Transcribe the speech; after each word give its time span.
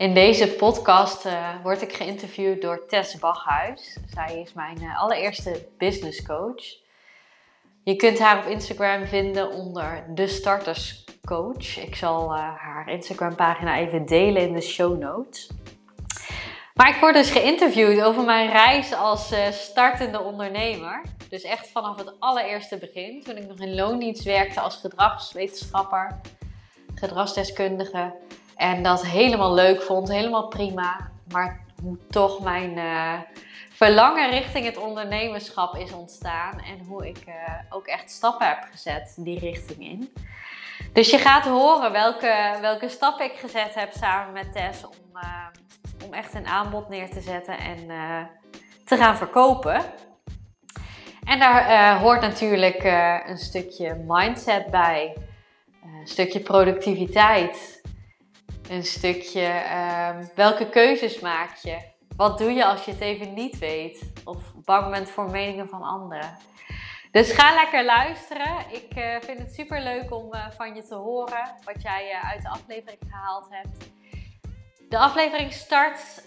In 0.00 0.14
deze 0.14 0.48
podcast 0.48 1.26
uh, 1.26 1.48
word 1.62 1.82
ik 1.82 1.92
geïnterviewd 1.92 2.62
door 2.62 2.86
Tess 2.86 3.18
Bachhuis. 3.18 3.98
Zij 4.06 4.40
is 4.40 4.52
mijn 4.52 4.82
uh, 4.82 5.00
allereerste 5.02 5.66
business 5.78 6.22
coach. 6.22 6.64
Je 7.84 7.96
kunt 7.96 8.18
haar 8.18 8.38
op 8.38 8.50
Instagram 8.50 9.06
vinden 9.06 9.50
onder 9.50 10.04
de 10.14 10.26
Starters 10.26 11.04
Coach. 11.24 11.78
Ik 11.78 11.94
zal 11.94 12.34
uh, 12.34 12.38
haar 12.38 12.88
Instagram 12.88 13.34
pagina 13.34 13.78
even 13.78 14.06
delen 14.06 14.42
in 14.42 14.52
de 14.52 14.60
show 14.60 14.98
notes. 14.98 15.50
Maar 16.74 16.88
ik 16.88 17.00
word 17.00 17.14
dus 17.14 17.30
geïnterviewd 17.30 18.02
over 18.02 18.24
mijn 18.24 18.50
reis 18.50 18.94
als 18.94 19.34
startende 19.50 20.20
ondernemer. 20.20 21.02
Dus 21.28 21.42
echt 21.42 21.68
vanaf 21.68 21.96
het 21.96 22.12
allereerste 22.18 22.78
begin, 22.78 23.22
toen 23.22 23.36
ik 23.36 23.46
nog 23.46 23.58
in 23.58 23.74
loondienst 23.74 24.22
werkte 24.22 24.60
als 24.60 24.76
gedragswetenschapper, 24.76 26.20
gedragsdeskundige. 26.94 28.14
En 28.60 28.82
dat 28.82 29.06
helemaal 29.06 29.54
leuk 29.54 29.82
vond, 29.82 30.08
helemaal 30.08 30.48
prima. 30.48 31.10
Maar 31.32 31.60
hoe 31.82 31.98
toch 32.10 32.40
mijn 32.40 32.76
uh, 32.76 33.18
verlangen 33.70 34.30
richting 34.30 34.64
het 34.64 34.76
ondernemerschap 34.76 35.76
is 35.76 35.92
ontstaan. 35.92 36.58
En 36.58 36.86
hoe 36.86 37.08
ik 37.08 37.24
uh, 37.28 37.34
ook 37.70 37.86
echt 37.86 38.10
stappen 38.10 38.46
heb 38.46 38.66
gezet 38.70 39.14
die 39.16 39.38
richting 39.38 39.80
in. 39.80 40.12
Dus 40.92 41.10
je 41.10 41.18
gaat 41.18 41.44
horen 41.44 41.92
welke, 41.92 42.58
welke 42.60 42.88
stappen 42.88 43.24
ik 43.24 43.38
gezet 43.38 43.74
heb 43.74 43.92
samen 43.92 44.32
met 44.32 44.52
Tess 44.52 44.84
om, 44.84 45.16
uh, 45.16 45.46
om 46.06 46.14
echt 46.14 46.34
een 46.34 46.46
aanbod 46.46 46.88
neer 46.88 47.10
te 47.10 47.20
zetten 47.20 47.58
en 47.58 47.86
te 48.84 48.96
gaan 48.96 49.16
verkopen. 49.16 49.82
En 51.24 51.38
daar 51.38 51.98
hoort 51.98 52.20
natuurlijk 52.20 52.84
een 53.26 53.38
stukje 53.38 54.04
mindset 54.06 54.70
bij, 54.70 55.16
een 55.82 56.08
stukje 56.08 56.40
productiviteit 56.40 57.79
een 58.70 58.84
stukje 58.84 59.62
um, 60.18 60.30
welke 60.34 60.68
keuzes 60.68 61.20
maak 61.20 61.56
je? 61.56 61.78
Wat 62.16 62.38
doe 62.38 62.52
je 62.52 62.64
als 62.64 62.84
je 62.84 62.90
het 62.90 63.00
even 63.00 63.34
niet 63.34 63.58
weet? 63.58 64.12
Of 64.24 64.52
bang 64.64 64.90
bent 64.90 65.10
voor 65.10 65.30
meningen 65.30 65.68
van 65.68 65.82
anderen? 65.82 66.36
Dus 67.10 67.32
ga 67.32 67.54
lekker 67.54 67.84
luisteren. 67.84 68.56
Ik 68.70 68.96
uh, 68.96 69.16
vind 69.20 69.38
het 69.38 69.54
super 69.54 69.82
leuk 69.82 70.14
om 70.14 70.34
uh, 70.34 70.50
van 70.56 70.74
je 70.74 70.82
te 70.82 70.94
horen 70.94 71.54
wat 71.64 71.82
jij 71.82 72.10
uh, 72.10 72.30
uit 72.30 72.42
de 72.42 72.48
aflevering 72.48 73.00
gehaald 73.10 73.46
hebt. 73.50 73.90
De 74.88 74.98
aflevering 74.98 75.52
start 75.52 76.24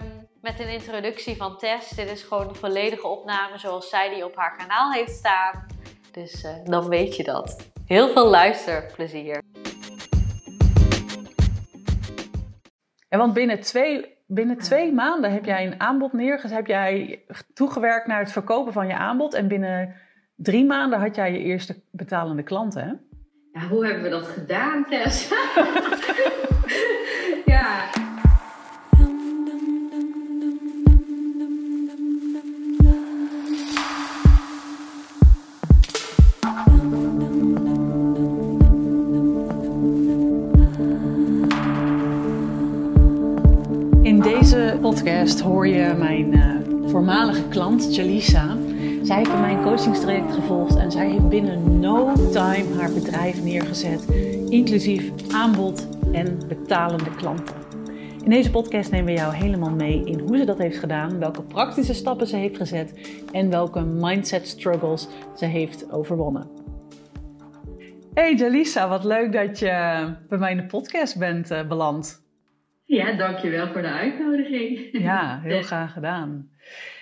um, 0.00 0.28
met 0.40 0.60
een 0.60 0.68
introductie 0.68 1.36
van 1.36 1.58
Tess. 1.58 1.90
Dit 1.90 2.10
is 2.10 2.22
gewoon 2.22 2.48
een 2.48 2.54
volledige 2.54 3.06
opname 3.06 3.58
zoals 3.58 3.88
zij 3.88 4.08
die 4.08 4.24
op 4.24 4.36
haar 4.36 4.56
kanaal 4.56 4.92
heeft 4.92 5.16
staan. 5.16 5.66
Dus 6.12 6.46
dan 6.64 6.88
weet 6.88 7.16
je 7.16 7.22
dat. 7.22 7.56
Heel 7.86 8.08
veel 8.08 8.26
luisterplezier. 8.26 9.39
En 13.10 13.18
want 13.18 13.32
binnen 13.32 13.60
twee, 13.60 14.16
binnen 14.26 14.58
twee 14.58 14.92
maanden 14.92 15.32
heb 15.32 15.44
jij 15.44 15.66
een 15.66 15.80
aanbod 15.80 16.12
neergezet, 16.12 16.56
heb 16.56 16.66
jij 16.66 17.22
toegewerkt 17.54 18.06
naar 18.06 18.18
het 18.18 18.32
verkopen 18.32 18.72
van 18.72 18.86
je 18.86 18.94
aanbod. 18.94 19.34
En 19.34 19.48
binnen 19.48 19.94
drie 20.36 20.64
maanden 20.64 21.00
had 21.00 21.14
jij 21.14 21.32
je 21.32 21.38
eerste 21.38 21.82
betalende 21.90 22.42
klanten, 22.42 22.82
hè? 22.82 22.92
Ja, 23.60 23.66
hoe 23.66 23.86
hebben 23.86 24.02
we 24.02 24.08
dat 24.08 24.26
gedaan, 24.26 24.84
Tess? 24.84 25.28
hoor 45.38 45.66
je 45.66 45.94
mijn 45.98 46.34
uh, 46.34 46.90
voormalige 46.90 47.48
klant 47.48 47.94
Jalisa. 47.94 48.56
Zij 49.02 49.16
heeft 49.16 49.40
mijn 49.40 49.62
coachingstraject 49.62 50.32
gevolgd 50.32 50.76
en 50.76 50.90
zij 50.90 51.10
heeft 51.10 51.28
binnen 51.28 51.80
no 51.80 52.12
time 52.32 52.74
haar 52.78 52.92
bedrijf 52.92 53.42
neergezet, 53.42 54.04
inclusief 54.48 55.32
aanbod 55.32 55.88
en 56.12 56.38
betalende 56.48 57.10
klanten. 57.16 57.54
In 58.24 58.30
deze 58.30 58.50
podcast 58.50 58.90
nemen 58.90 59.06
we 59.06 59.20
jou 59.20 59.34
helemaal 59.34 59.70
mee 59.70 60.04
in 60.04 60.18
hoe 60.18 60.36
ze 60.36 60.44
dat 60.44 60.58
heeft 60.58 60.78
gedaan, 60.78 61.18
welke 61.18 61.42
praktische 61.42 61.94
stappen 61.94 62.26
ze 62.26 62.36
heeft 62.36 62.56
gezet 62.56 62.94
en 63.32 63.50
welke 63.50 63.80
mindset 63.80 64.48
struggles 64.48 65.08
ze 65.36 65.44
heeft 65.44 65.92
overwonnen. 65.92 66.48
Hey 68.14 68.34
Jalisa, 68.34 68.88
wat 68.88 69.04
leuk 69.04 69.32
dat 69.32 69.58
je 69.58 69.68
bij 70.28 70.38
mij 70.38 70.50
in 70.50 70.56
de 70.56 70.66
podcast 70.66 71.18
bent 71.18 71.50
uh, 71.50 71.68
beland. 71.68 72.22
Ja, 72.90 73.12
dankjewel 73.12 73.68
voor 73.72 73.82
de 73.82 73.88
uitnodiging. 73.88 74.88
Ja, 74.92 75.40
heel 75.42 75.62
graag 75.62 75.92
gedaan. 75.92 76.50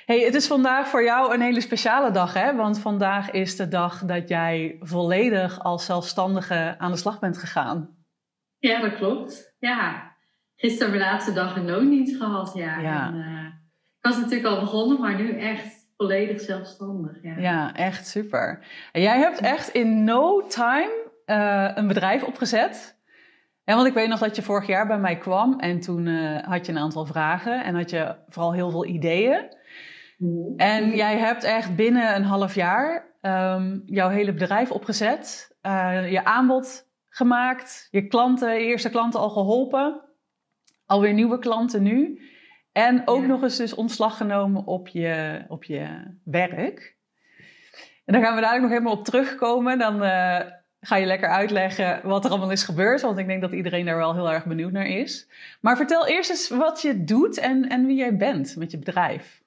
Hey, 0.06 0.20
het 0.20 0.34
is 0.34 0.46
vandaag 0.46 0.88
voor 0.88 1.04
jou 1.04 1.34
een 1.34 1.40
hele 1.40 1.60
speciale 1.60 2.10
dag, 2.10 2.34
hè? 2.34 2.54
Want 2.54 2.78
vandaag 2.78 3.30
is 3.30 3.56
de 3.56 3.68
dag 3.68 4.04
dat 4.04 4.28
jij 4.28 4.76
volledig 4.80 5.60
als 5.60 5.84
zelfstandige 5.84 6.74
aan 6.78 6.90
de 6.90 6.96
slag 6.96 7.18
bent 7.18 7.38
gegaan. 7.38 7.96
Ja, 8.58 8.80
dat 8.80 8.94
klopt. 8.94 9.54
Ja, 9.58 10.12
gisteren 10.56 10.92
mijn 10.92 11.10
laatste 11.10 11.32
dag 11.32 11.56
in 11.56 11.66
loondienst 11.66 12.16
gehad, 12.16 12.52
ja. 12.54 12.78
ja. 12.80 13.06
En, 13.06 13.14
uh, 13.14 13.44
ik 13.98 14.10
was 14.10 14.16
natuurlijk 14.16 14.54
al 14.54 14.60
begonnen, 14.60 15.00
maar 15.00 15.14
nu 15.14 15.38
echt 15.38 15.88
volledig 15.96 16.40
zelfstandig. 16.40 17.22
Ja, 17.22 17.36
ja 17.38 17.74
echt 17.74 18.06
super. 18.06 18.66
En 18.92 19.00
jij 19.00 19.18
hebt 19.18 19.40
echt 19.40 19.68
in 19.68 20.04
no 20.04 20.46
time 20.46 21.10
uh, 21.26 21.70
een 21.74 21.86
bedrijf 21.86 22.22
opgezet. 22.22 22.97
Ja, 23.68 23.74
want 23.74 23.86
ik 23.86 23.94
weet 23.94 24.08
nog 24.08 24.18
dat 24.18 24.36
je 24.36 24.42
vorig 24.42 24.66
jaar 24.66 24.86
bij 24.86 24.98
mij 24.98 25.18
kwam 25.18 25.58
en 25.58 25.80
toen 25.80 26.06
uh, 26.06 26.42
had 26.42 26.66
je 26.66 26.72
een 26.72 26.78
aantal 26.78 27.06
vragen 27.06 27.64
en 27.64 27.74
had 27.74 27.90
je 27.90 28.16
vooral 28.28 28.52
heel 28.52 28.70
veel 28.70 28.86
ideeën. 28.86 29.56
Mm-hmm. 30.18 30.56
En 30.56 30.90
jij 30.90 31.18
hebt 31.18 31.44
echt 31.44 31.76
binnen 31.76 32.14
een 32.14 32.24
half 32.24 32.54
jaar 32.54 33.14
um, 33.22 33.82
jouw 33.86 34.08
hele 34.08 34.32
bedrijf 34.32 34.70
opgezet, 34.70 35.56
uh, 35.62 36.10
je 36.10 36.24
aanbod 36.24 36.88
gemaakt, 37.08 37.88
je 37.90 38.06
klanten, 38.06 38.52
je 38.54 38.66
eerste 38.66 38.90
klanten 38.90 39.20
al 39.20 39.30
geholpen, 39.30 40.00
alweer 40.86 41.12
nieuwe 41.12 41.38
klanten 41.38 41.82
nu. 41.82 42.20
En 42.72 43.02
ook 43.04 43.26
nog 43.26 43.42
eens 43.42 43.56
dus 43.56 43.74
ontslag 43.74 44.16
genomen 44.16 44.66
op 44.66 44.88
je, 44.88 45.44
op 45.48 45.64
je 45.64 46.14
werk. 46.24 46.96
En 48.04 48.12
daar 48.12 48.22
gaan 48.22 48.34
we 48.34 48.40
dadelijk 48.40 48.62
nog 48.62 48.72
helemaal 48.72 48.98
op 48.98 49.04
terugkomen. 49.04 49.78
Dan 49.78 50.02
uh, 50.02 50.40
ga 50.80 50.96
je 50.96 51.06
lekker 51.06 51.28
uitleggen 51.28 52.00
wat 52.02 52.24
er 52.24 52.30
allemaal 52.30 52.50
is 52.50 52.64
gebeurd. 52.64 53.00
Want 53.00 53.18
ik 53.18 53.26
denk 53.26 53.40
dat 53.40 53.52
iedereen 53.52 53.84
daar 53.84 53.96
wel 53.96 54.14
heel 54.14 54.30
erg 54.32 54.46
benieuwd 54.46 54.72
naar 54.72 54.86
is. 54.86 55.28
Maar 55.60 55.76
vertel 55.76 56.06
eerst 56.06 56.30
eens 56.30 56.48
wat 56.48 56.82
je 56.82 57.04
doet 57.04 57.38
en, 57.38 57.68
en 57.68 57.86
wie 57.86 57.96
jij 57.96 58.16
bent 58.16 58.56
met 58.56 58.70
je 58.70 58.78
bedrijf. 58.78 59.42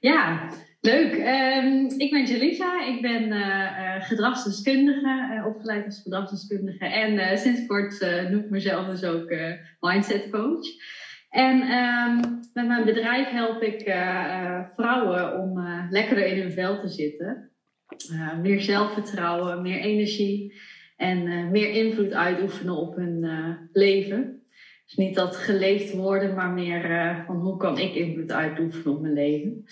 Ja, 0.00 0.48
leuk. 0.80 1.12
Um, 1.12 1.98
ik 1.98 2.10
ben 2.10 2.24
Jalisa. 2.24 2.84
Ik 2.86 3.02
ben 3.02 3.22
uh, 3.22 4.02
gedragsdeskundige, 4.02 5.28
uh, 5.34 5.46
opgeleid 5.46 5.84
als 5.84 6.02
gedragsdeskundige. 6.02 6.84
En 6.84 7.38
sinds 7.38 7.66
kort 7.66 8.00
noem 8.30 8.40
ik 8.40 8.50
mezelf 8.50 8.86
dus 8.86 9.04
ook 9.04 9.34
mindset 9.80 10.30
coach. 10.30 10.66
En 11.28 11.72
um, 11.72 12.40
met 12.52 12.66
mijn 12.66 12.84
bedrijf 12.84 13.28
help 13.28 13.62
ik 13.62 13.80
vrouwen 14.76 15.38
om 15.40 15.60
lekkerder 15.90 16.26
in 16.26 16.40
hun 16.40 16.52
vel 16.52 16.80
te 16.80 16.88
zitten. 16.88 17.49
Uh, 18.12 18.38
meer 18.38 18.60
zelfvertrouwen, 18.60 19.62
meer 19.62 19.80
energie 19.80 20.60
en 20.96 21.26
uh, 21.26 21.50
meer 21.50 21.70
invloed 21.70 22.12
uitoefenen 22.12 22.76
op 22.76 22.96
hun 22.96 23.22
uh, 23.22 23.48
leven. 23.72 24.42
Dus 24.86 24.94
niet 24.94 25.14
dat 25.14 25.36
geleefd 25.36 25.92
worden, 25.92 26.34
maar 26.34 26.50
meer 26.50 27.14
van 27.26 27.36
hoe 27.36 27.56
kan 27.56 27.78
ik 27.78 27.94
invloed 27.94 28.32
uitoefenen 28.32 28.94
op 28.94 29.00
mijn 29.00 29.14
leven. 29.14 29.64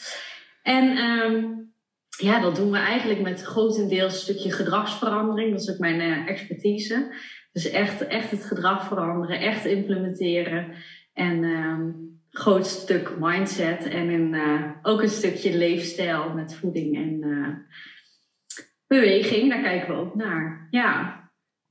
En 0.63 0.99
um, 0.99 1.73
ja, 2.19 2.41
dat 2.41 2.57
doen 2.57 2.71
we 2.71 2.79
eigenlijk 2.79 3.21
met 3.21 3.43
grotendeels 3.43 4.13
een 4.13 4.19
stukje 4.19 4.53
gedragsverandering. 4.53 5.51
Dat 5.51 5.61
is 5.61 5.71
ook 5.71 5.79
mijn 5.79 6.27
expertise. 6.27 7.15
Dus 7.53 7.71
echt, 7.71 8.07
echt 8.07 8.31
het 8.31 8.45
gedrag 8.45 8.87
veranderen, 8.87 9.41
echt 9.41 9.65
implementeren. 9.65 10.73
En 11.13 11.45
um, 11.45 12.21
groot 12.31 12.67
stuk 12.67 13.17
mindset 13.19 13.89
en 13.89 14.09
een, 14.09 14.37
ook 14.83 15.03
een 15.03 15.09
stukje 15.09 15.57
leefstijl 15.57 16.35
met 16.35 16.55
voeding 16.55 16.97
en 16.97 17.21
beweging, 18.89 19.51
daar 19.51 19.63
kijken 19.63 19.89
we 19.89 20.01
ook 20.01 20.15
naar. 20.15 20.67
Ja. 20.71 21.17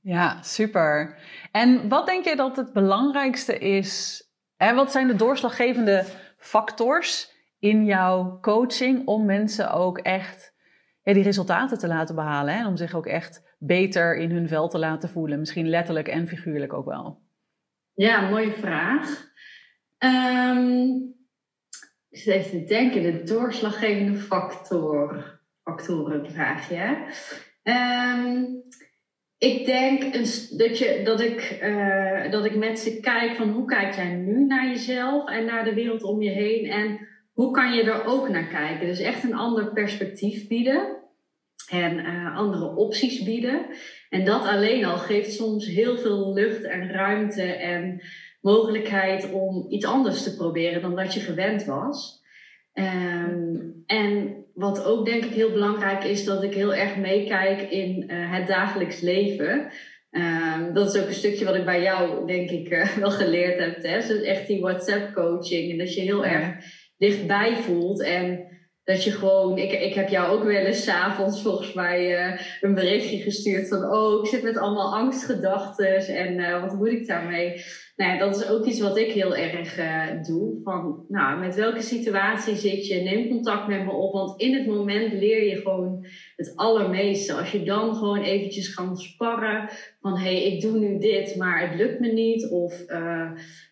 Ja, 0.00 0.42
super. 0.42 1.18
En 1.52 1.88
wat 1.88 2.06
denk 2.06 2.24
je 2.24 2.36
dat 2.36 2.56
het 2.56 2.72
belangrijkste 2.72 3.58
is? 3.58 4.22
En 4.56 4.74
wat 4.74 4.92
zijn 4.92 5.06
de 5.06 5.16
doorslaggevende 5.16 6.04
factors 6.36 7.32
in 7.58 7.84
jouw 7.84 8.38
coaching 8.40 9.06
om 9.06 9.24
mensen 9.24 9.72
ook 9.72 9.98
echt 9.98 10.54
ja, 11.02 11.12
die 11.12 11.22
resultaten 11.22 11.78
te 11.78 11.86
laten 11.86 12.14
behalen? 12.14 12.54
Hè? 12.54 12.60
En 12.60 12.66
om 12.66 12.76
zich 12.76 12.94
ook 12.94 13.06
echt 13.06 13.56
beter 13.58 14.16
in 14.16 14.30
hun 14.30 14.48
vel 14.48 14.68
te 14.68 14.78
laten 14.78 15.08
voelen. 15.08 15.38
Misschien 15.38 15.68
letterlijk 15.68 16.08
en 16.08 16.28
figuurlijk 16.28 16.72
ook 16.72 16.86
wel. 16.86 17.22
Ja, 17.94 18.28
mooie 18.28 18.52
vraag. 18.52 19.26
Um, 19.98 21.16
ik 22.08 22.18
zit 22.18 22.34
even 22.34 22.50
te 22.50 22.64
denken, 22.64 23.02
de 23.02 23.22
doorslaggevende 23.22 24.18
factor, 24.18 25.37
factoren 25.68 26.30
vraag 26.30 26.68
je. 26.68 26.96
Um, 27.62 28.62
ik 29.38 29.66
denk 29.66 30.12
dat, 30.58 30.78
je, 30.78 31.00
dat, 31.04 31.20
ik, 31.20 31.58
uh, 31.62 32.30
dat 32.30 32.44
ik 32.44 32.56
met 32.56 32.78
ze 32.78 33.00
kijk 33.00 33.36
van 33.36 33.50
hoe 33.50 33.64
kijk 33.64 33.94
jij 33.94 34.14
nu 34.14 34.44
naar 34.46 34.66
jezelf 34.68 35.28
en 35.28 35.44
naar 35.44 35.64
de 35.64 35.74
wereld 35.74 36.02
om 36.02 36.22
je 36.22 36.30
heen 36.30 36.66
en 36.66 36.98
hoe 37.32 37.50
kan 37.50 37.74
je 37.74 37.82
er 37.82 38.04
ook 38.04 38.28
naar 38.28 38.48
kijken. 38.48 38.86
Dus 38.86 39.00
echt 39.00 39.24
een 39.24 39.34
ander 39.34 39.72
perspectief 39.72 40.48
bieden 40.48 40.96
en 41.70 41.98
uh, 41.98 42.36
andere 42.36 42.76
opties 42.76 43.22
bieden. 43.22 43.66
En 44.08 44.24
dat 44.24 44.46
alleen 44.46 44.84
al 44.84 44.98
geeft 44.98 45.32
soms 45.32 45.66
heel 45.66 45.96
veel 45.96 46.32
lucht 46.32 46.62
en 46.64 46.90
ruimte 46.90 47.42
en 47.42 48.02
mogelijkheid 48.40 49.32
om 49.32 49.66
iets 49.68 49.86
anders 49.86 50.22
te 50.22 50.36
proberen 50.36 50.82
dan 50.82 50.96
dat 50.96 51.14
je 51.14 51.20
gewend 51.20 51.64
was. 51.64 52.22
Um, 52.74 53.82
en 53.86 54.44
wat 54.58 54.84
ook 54.84 55.06
denk 55.06 55.24
ik 55.24 55.34
heel 55.34 55.52
belangrijk 55.52 56.04
is, 56.04 56.24
dat 56.24 56.42
ik 56.42 56.54
heel 56.54 56.74
erg 56.74 56.96
meekijk 56.96 57.70
in 57.70 58.04
uh, 58.06 58.32
het 58.32 58.46
dagelijks 58.46 59.00
leven. 59.00 59.72
Um, 60.10 60.74
dat 60.74 60.94
is 60.94 61.00
ook 61.00 61.06
een 61.06 61.14
stukje 61.14 61.44
wat 61.44 61.54
ik 61.54 61.64
bij 61.64 61.82
jou, 61.82 62.26
denk 62.26 62.50
ik, 62.50 62.70
uh, 62.70 62.96
wel 62.96 63.10
geleerd 63.10 63.58
heb, 63.58 63.80
Tess. 63.80 64.08
Dus 64.08 64.22
echt 64.22 64.46
die 64.46 64.60
WhatsApp-coaching. 64.60 65.70
En 65.70 65.78
dat 65.78 65.94
je 65.94 66.00
heel 66.00 66.26
erg 66.26 66.54
dichtbij 66.96 67.56
voelt. 67.56 68.02
En 68.02 68.57
dat 68.88 69.04
je 69.04 69.10
gewoon, 69.10 69.58
ik, 69.58 69.72
ik 69.72 69.94
heb 69.94 70.08
jou 70.08 70.36
ook 70.36 70.44
wel 70.44 70.64
eens 70.64 70.88
avonds 70.88 71.42
volgens 71.42 71.72
mij 71.72 72.28
uh, 72.30 72.40
een 72.60 72.74
berichtje 72.74 73.18
gestuurd 73.18 73.68
van, 73.68 73.84
oh, 73.84 74.24
ik 74.24 74.30
zit 74.30 74.42
met 74.42 74.56
allemaal 74.56 74.94
angstgedachten 74.94 75.96
en 76.06 76.60
wat 76.60 76.74
moet 76.74 76.88
ik 76.88 77.06
daarmee? 77.06 77.62
nou 77.96 78.12
ja, 78.12 78.18
dat 78.18 78.36
is 78.36 78.48
ook 78.48 78.64
iets 78.64 78.80
wat 78.80 78.96
ik 78.98 79.12
heel 79.12 79.36
erg 79.36 79.78
uh, 79.78 80.22
doe. 80.22 80.60
Van, 80.62 81.04
nou, 81.08 81.40
met 81.40 81.54
welke 81.54 81.82
situatie 81.82 82.56
zit 82.56 82.86
je? 82.86 82.94
Neem 82.94 83.28
contact 83.28 83.68
met 83.68 83.84
me 83.84 83.90
op. 83.90 84.12
Want 84.12 84.40
in 84.40 84.54
het 84.54 84.66
moment 84.66 85.12
leer 85.12 85.44
je 85.44 85.56
gewoon 85.56 86.06
het 86.36 86.52
allermeeste. 86.56 87.32
Als 87.32 87.50
je 87.50 87.62
dan 87.62 87.94
gewoon 87.94 88.22
eventjes 88.22 88.74
gaat 88.74 89.00
sparren. 89.00 89.68
Van, 90.00 90.18
hé, 90.18 90.24
hey, 90.24 90.42
ik 90.42 90.60
doe 90.60 90.78
nu 90.78 90.98
dit, 90.98 91.36
maar 91.36 91.68
het 91.68 91.78
lukt 91.78 92.00
me 92.00 92.12
niet. 92.12 92.50
Of 92.50 92.84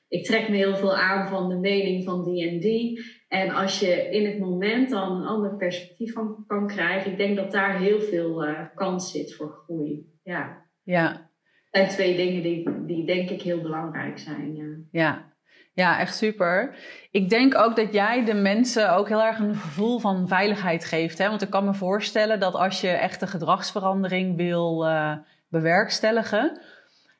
ik 0.08 0.24
trek 0.24 0.48
me 0.48 0.56
heel 0.56 0.76
veel 0.76 0.96
aan 0.96 1.28
van 1.28 1.48
de 1.48 1.56
mening 1.56 2.04
van 2.04 2.24
die 2.24 2.48
en 2.48 2.60
die. 2.60 3.00
En 3.36 3.50
als 3.50 3.78
je 3.78 4.10
in 4.10 4.26
het 4.26 4.38
moment 4.38 4.90
dan 4.90 5.16
een 5.16 5.26
ander 5.26 5.56
perspectief 5.56 6.12
van 6.12 6.44
kan 6.46 6.66
krijgen. 6.66 7.10
Ik 7.10 7.18
denk 7.18 7.36
dat 7.36 7.52
daar 7.52 7.78
heel 7.78 8.00
veel 8.00 8.48
uh, 8.48 8.60
kans 8.74 9.10
zit 9.10 9.34
voor 9.34 9.60
groei. 9.64 10.06
Ja. 10.22 10.64
Ja, 10.82 11.30
zijn 11.70 11.88
twee 11.88 12.16
dingen 12.16 12.42
die, 12.42 12.86
die 12.86 13.06
denk 13.06 13.30
ik 13.30 13.42
heel 13.42 13.60
belangrijk 13.60 14.18
zijn. 14.18 14.54
Ja. 14.54 14.64
ja. 14.90 15.34
Ja, 15.72 15.98
echt 16.00 16.16
super. 16.16 16.76
Ik 17.10 17.28
denk 17.28 17.54
ook 17.54 17.76
dat 17.76 17.92
jij 17.92 18.24
de 18.24 18.34
mensen 18.34 18.94
ook 18.94 19.08
heel 19.08 19.22
erg 19.22 19.38
een 19.38 19.54
gevoel 19.54 19.98
van 19.98 20.28
veiligheid 20.28 20.84
geeft. 20.84 21.18
Hè? 21.18 21.28
Want 21.28 21.42
ik 21.42 21.50
kan 21.50 21.64
me 21.64 21.74
voorstellen 21.74 22.40
dat 22.40 22.54
als 22.54 22.80
je 22.80 22.88
echt 22.88 23.22
een 23.22 23.28
gedragsverandering 23.28 24.36
wil 24.36 24.86
uh, 24.86 25.16
bewerkstelligen, 25.48 26.60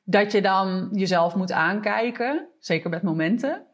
dat 0.04 0.32
je 0.32 0.42
dan 0.42 0.88
jezelf 0.92 1.34
moet 1.34 1.52
aankijken, 1.52 2.48
zeker 2.58 2.90
met 2.90 3.02
momenten. 3.02 3.66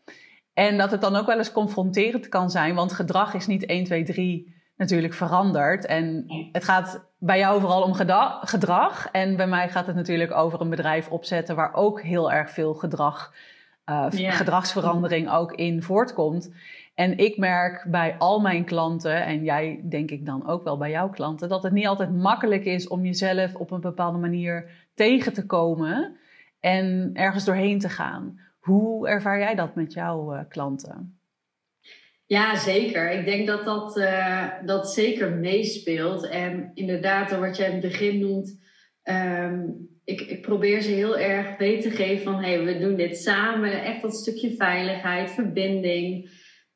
En 0.54 0.78
dat 0.78 0.90
het 0.90 1.00
dan 1.00 1.16
ook 1.16 1.26
wel 1.26 1.38
eens 1.38 1.52
confronterend 1.52 2.28
kan 2.28 2.50
zijn, 2.50 2.74
want 2.74 2.92
gedrag 2.92 3.34
is 3.34 3.46
niet 3.46 3.66
1, 3.66 3.84
2, 3.84 4.04
3 4.04 4.54
natuurlijk 4.76 5.14
veranderd. 5.14 5.86
En 5.86 6.24
het 6.52 6.64
gaat 6.64 7.04
bij 7.18 7.38
jou 7.38 7.60
vooral 7.60 7.82
om 7.82 7.94
gedrag. 8.42 9.08
En 9.12 9.36
bij 9.36 9.46
mij 9.46 9.68
gaat 9.68 9.86
het 9.86 9.96
natuurlijk 9.96 10.32
over 10.32 10.60
een 10.60 10.70
bedrijf 10.70 11.08
opzetten 11.08 11.56
waar 11.56 11.74
ook 11.74 12.02
heel 12.02 12.32
erg 12.32 12.50
veel 12.50 12.74
gedrag, 12.74 13.34
uh, 13.86 14.06
gedragsverandering 14.10 15.30
ook 15.30 15.52
in 15.52 15.82
voortkomt. 15.82 16.50
En 16.94 17.18
ik 17.18 17.38
merk 17.38 17.84
bij 17.90 18.14
al 18.18 18.40
mijn 18.40 18.64
klanten, 18.64 19.24
en 19.24 19.44
jij 19.44 19.80
denk 19.88 20.10
ik 20.10 20.26
dan 20.26 20.48
ook 20.48 20.64
wel 20.64 20.76
bij 20.76 20.90
jouw 20.90 21.10
klanten, 21.10 21.48
dat 21.48 21.62
het 21.62 21.72
niet 21.72 21.86
altijd 21.86 22.16
makkelijk 22.16 22.64
is 22.64 22.88
om 22.88 23.04
jezelf 23.04 23.54
op 23.54 23.70
een 23.70 23.80
bepaalde 23.80 24.18
manier 24.18 24.70
tegen 24.94 25.32
te 25.32 25.46
komen 25.46 26.16
en 26.60 27.10
ergens 27.12 27.44
doorheen 27.44 27.78
te 27.78 27.88
gaan. 27.88 28.38
Hoe 28.62 29.08
ervaar 29.08 29.38
jij 29.38 29.54
dat 29.54 29.74
met 29.74 29.92
jouw 29.92 30.34
uh, 30.34 30.40
klanten? 30.48 31.18
Ja, 32.26 32.56
zeker. 32.56 33.10
Ik 33.10 33.24
denk 33.24 33.46
dat 33.46 33.64
dat, 33.64 33.96
uh, 33.96 34.48
dat 34.66 34.92
zeker 34.92 35.30
meespeelt. 35.30 36.28
En 36.28 36.70
inderdaad, 36.74 37.38
wat 37.38 37.56
jij 37.56 37.66
in 37.66 37.72
het 37.72 37.80
begin 37.80 38.18
noemt, 38.18 38.60
um, 39.04 39.88
ik, 40.04 40.20
ik 40.20 40.42
probeer 40.42 40.80
ze 40.80 40.90
heel 40.90 41.18
erg 41.18 41.58
mee 41.58 41.80
te 41.80 41.90
geven 41.90 42.24
van 42.24 42.42
hey, 42.42 42.64
we 42.64 42.78
doen 42.78 42.96
dit 42.96 43.18
samen. 43.18 43.82
Echt 43.82 44.02
dat 44.02 44.14
stukje 44.14 44.54
veiligheid, 44.54 45.30
verbinding. 45.30 46.30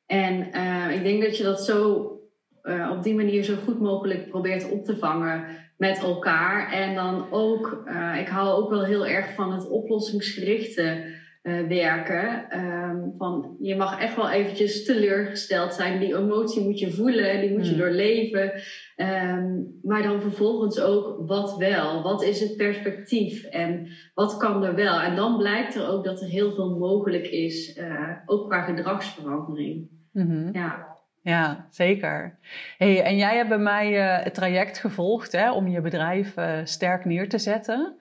En 0.06 0.49
uh, 0.55 0.94
ik 0.94 1.03
denk 1.03 1.23
dat 1.23 1.37
je 1.37 1.43
dat 1.43 1.65
zo 1.65 2.03
op 2.91 3.03
die 3.03 3.15
manier 3.15 3.43
zo 3.43 3.55
goed 3.65 3.81
mogelijk 3.81 4.29
probeert 4.29 4.71
op 4.71 4.85
te 4.85 4.97
vangen 4.97 5.44
met 5.77 5.99
elkaar. 5.99 6.73
En 6.73 6.94
dan 6.94 7.31
ook, 7.31 7.88
ik 8.19 8.29
hou 8.29 8.62
ook 8.62 8.71
wel 8.71 8.85
heel 8.85 9.06
erg 9.06 9.35
van 9.35 9.53
het 9.53 9.69
oplossingsgerichte 9.69 11.15
uh, 11.47 11.67
werken. 11.69 12.59
Um, 12.59 13.15
van, 13.19 13.57
je 13.61 13.77
mag 13.77 14.01
echt 14.01 14.17
wel 14.17 14.31
eventjes 14.31 14.85
teleurgesteld 14.85 15.75
zijn. 15.75 16.01
Die 16.01 16.17
emotie 16.17 16.65
moet 16.65 16.79
je 16.79 16.91
voelen, 16.91 17.41
die 17.41 17.53
moet 17.53 17.67
je 17.67 17.73
mm. 17.73 17.79
doorleven. 17.79 18.53
Um, 18.97 19.79
maar 19.83 20.03
dan 20.03 20.21
vervolgens 20.21 20.81
ook 20.81 21.29
wat 21.29 21.57
wel. 21.57 22.03
Wat 22.03 22.23
is 22.23 22.41
het 22.41 22.57
perspectief 22.57 23.45
en 23.45 23.89
wat 24.15 24.37
kan 24.37 24.65
er 24.65 24.75
wel? 24.75 25.01
En 25.01 25.17
dan 25.17 25.37
blijkt 25.37 25.75
er 25.75 25.89
ook 25.89 26.05
dat 26.05 26.21
er 26.21 26.29
heel 26.29 26.55
veel 26.55 26.79
mogelijk 26.79 27.27
is, 27.27 27.77
uh, 27.77 28.11
ook 28.27 28.49
qua 28.49 28.63
gedragsverandering. 28.63 29.89
Mm 30.13 30.31
-hmm. 30.31 30.49
Ja. 30.53 30.95
Ja, 31.23 31.67
zeker. 31.71 32.39
Hey, 32.79 33.03
en 33.03 33.17
jij 33.17 33.37
hebt 33.37 33.49
bij 33.49 33.59
mij 33.59 33.93
uh, 33.93 34.25
het 34.25 34.35
traject 34.35 34.79
gevolgd 34.79 35.33
hè, 35.33 35.53
om 35.53 35.69
je 35.69 35.81
bedrijf 35.81 36.35
sterk 36.65 37.05
neer 37.05 37.29
te 37.29 37.38
zetten. 37.38 37.97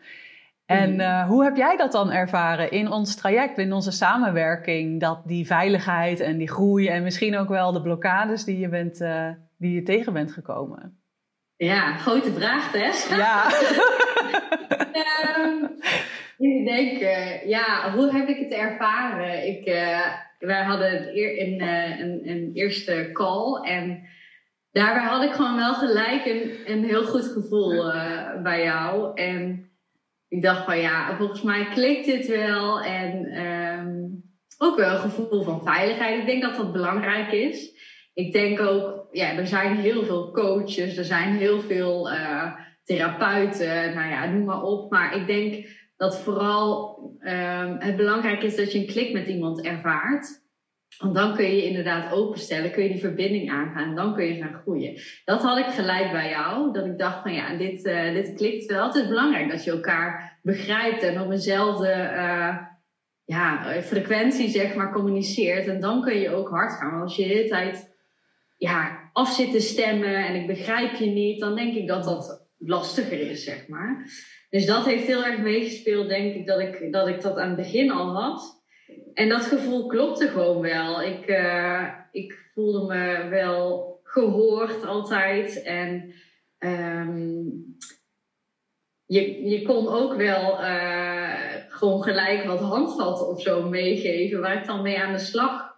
En 0.65 0.99
uh, 0.99 1.27
hoe 1.27 1.43
heb 1.43 1.55
jij 1.55 1.77
dat 1.77 1.91
dan 1.91 2.11
ervaren 2.11 2.71
in 2.71 2.91
ons 2.91 3.15
traject, 3.15 3.57
in 3.57 3.73
onze 3.73 3.91
samenwerking? 3.91 4.99
Dat 4.99 5.21
die 5.25 5.45
veiligheid 5.45 6.19
en 6.19 6.37
die 6.37 6.49
groei 6.49 6.87
en 6.87 7.03
misschien 7.03 7.37
ook 7.37 7.49
wel 7.49 7.71
de 7.71 7.81
blokkades 7.81 8.43
die 8.43 8.59
je, 8.59 8.69
bent, 8.69 9.01
uh, 9.01 9.29
die 9.57 9.73
je 9.73 9.83
tegen 9.83 10.13
bent 10.13 10.31
gekomen? 10.31 10.99
Ja, 11.57 11.95
grote 11.95 12.31
vraag, 12.31 12.71
Tess. 12.71 13.09
Ja. 13.09 13.45
um, 15.37 15.69
ik 16.49 16.65
denk, 16.65 17.01
uh, 17.01 17.47
ja, 17.47 17.91
hoe 17.95 18.11
heb 18.11 18.27
ik 18.27 18.37
het 18.37 18.51
ervaren? 18.51 19.47
Ik, 19.47 19.65
wij 20.39 20.63
hadden 20.63 21.17
een, 21.17 21.61
een, 22.01 22.29
een, 22.29 22.51
eerste 22.53 23.09
call 23.13 23.61
en 23.63 24.03
daarbij 24.71 25.03
had 25.03 25.23
ik 25.23 25.31
gewoon 25.31 25.55
wel 25.55 25.73
gelijk 25.73 26.25
een, 26.25 26.51
een 26.65 26.83
heel 26.83 27.03
goed 27.03 27.25
gevoel 27.25 27.91
bij 28.43 28.63
jou. 28.63 29.15
En 29.15 29.69
ik 30.27 30.41
dacht 30.41 30.65
van 30.65 30.79
ja, 30.79 31.17
volgens 31.17 31.41
mij 31.41 31.67
klikt 31.73 32.05
dit 32.05 32.27
wel. 32.27 32.81
En 32.81 33.41
um, 33.45 34.23
ook 34.57 34.75
wel 34.77 34.93
een 34.93 34.99
gevoel 34.99 35.43
van 35.43 35.63
veiligheid. 35.63 36.19
Ik 36.19 36.25
denk 36.25 36.41
dat 36.41 36.55
dat 36.55 36.73
belangrijk 36.73 37.31
is. 37.31 37.73
Ik 38.13 38.33
denk 38.33 38.59
ook, 38.59 39.07
ja, 39.11 39.31
er 39.31 39.47
zijn 39.47 39.75
heel 39.75 40.03
veel 40.03 40.31
coaches, 40.31 40.97
er 40.97 41.03
zijn 41.03 41.35
heel 41.35 41.59
veel 41.59 42.11
uh, 42.11 42.53
therapeuten, 42.83 43.93
nou 43.93 44.09
ja, 44.09 44.25
noem 44.25 44.45
maar 44.45 44.61
op. 44.61 44.91
Maar 44.91 45.15
ik 45.15 45.27
denk 45.27 45.67
dat 45.97 46.19
vooral 46.19 46.99
um, 47.19 47.75
het 47.79 47.95
belangrijk 47.95 48.43
is 48.43 48.55
dat 48.55 48.71
je 48.71 48.79
een 48.79 48.85
klik 48.85 49.13
met 49.13 49.27
iemand 49.27 49.61
ervaart. 49.61 50.44
Want 50.97 51.15
dan 51.15 51.35
kun 51.35 51.55
je 51.55 51.63
inderdaad 51.63 52.11
openstellen, 52.11 52.71
kun 52.71 52.83
je 52.83 52.89
die 52.89 52.99
verbinding 52.99 53.51
aangaan 53.51 53.89
en 53.89 53.95
dan 53.95 54.13
kun 54.13 54.25
je 54.25 54.41
gaan 54.41 54.61
groeien. 54.61 55.01
Dat 55.25 55.41
had 55.41 55.57
ik 55.57 55.65
gelijk 55.65 56.11
bij 56.11 56.29
jou, 56.29 56.73
dat 56.73 56.85
ik 56.85 56.97
dacht 56.97 57.21
van 57.21 57.33
ja, 57.33 57.57
dit, 57.57 57.85
uh, 57.85 58.13
dit 58.13 58.33
klikt 58.33 58.65
wel. 58.65 58.85
Het 58.85 58.95
is 58.95 59.07
belangrijk 59.07 59.51
dat 59.51 59.63
je 59.63 59.71
elkaar 59.71 60.39
begrijpt 60.41 61.03
en 61.03 61.21
op 61.21 61.31
eenzelfde 61.31 61.87
uh, 61.87 62.57
ja, 63.25 63.81
frequentie 63.81 64.49
zeg 64.49 64.75
maar 64.75 64.91
communiceert. 64.91 65.67
En 65.67 65.79
dan 65.79 66.01
kun 66.01 66.19
je 66.19 66.35
ook 66.35 66.49
hard 66.49 66.73
gaan. 66.73 66.91
Want 66.91 67.03
als 67.03 67.15
je 67.15 67.27
de 67.27 67.33
hele 67.33 67.49
tijd 67.49 67.95
ja, 68.57 69.09
af 69.13 69.33
zit 69.33 69.51
te 69.51 69.59
stemmen 69.59 70.15
en 70.15 70.35
ik 70.35 70.47
begrijp 70.47 70.95
je 70.95 71.05
niet, 71.05 71.39
dan 71.39 71.55
denk 71.55 71.75
ik 71.75 71.87
dat 71.87 72.03
dat 72.03 72.47
lastiger 72.57 73.29
is 73.29 73.43
zeg 73.43 73.67
maar. 73.67 74.05
Dus 74.49 74.65
dat 74.65 74.85
heeft 74.85 75.07
heel 75.07 75.25
erg 75.25 75.39
meegespeeld 75.39 76.07
denk 76.07 76.35
ik 76.35 76.47
dat 76.47 76.59
ik 76.59 76.91
dat, 76.91 77.07
ik 77.07 77.21
dat 77.21 77.37
aan 77.37 77.47
het 77.47 77.57
begin 77.57 77.91
al 77.91 78.21
had. 78.21 78.63
En 79.13 79.29
dat 79.29 79.45
gevoel 79.45 79.87
klopte 79.87 80.27
gewoon 80.27 80.61
wel. 80.61 81.01
Ik, 81.01 81.27
uh, 81.27 81.87
ik 82.11 82.49
voelde 82.53 82.85
me 82.93 83.27
wel 83.29 83.99
gehoord 84.03 84.85
altijd. 84.85 85.63
En 85.63 86.13
um, 86.59 87.77
je, 89.05 89.49
je 89.49 89.61
kon 89.61 89.87
ook 89.87 90.15
wel 90.15 90.61
uh, 90.61 91.43
gewoon 91.67 92.03
gelijk 92.03 92.43
wat 92.43 92.59
handvatten 92.59 93.27
of 93.27 93.41
zo 93.41 93.69
meegeven 93.69 94.41
waar 94.41 94.57
ik 94.57 94.65
dan 94.65 94.81
mee 94.81 94.99
aan 94.99 95.13
de 95.13 95.19
slag 95.19 95.73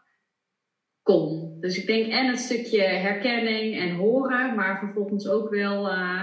kon. 1.04 1.58
Dus 1.60 1.78
ik 1.78 1.88
denk 1.88 2.12
en 2.12 2.28
het 2.28 2.40
stukje 2.40 2.82
herkenning 2.82 3.80
en 3.80 3.96
horen, 3.96 4.56
maar 4.56 4.80
vervolgens 4.80 5.28
ook 5.28 5.50
wel, 5.50 5.92
uh, 5.92 6.22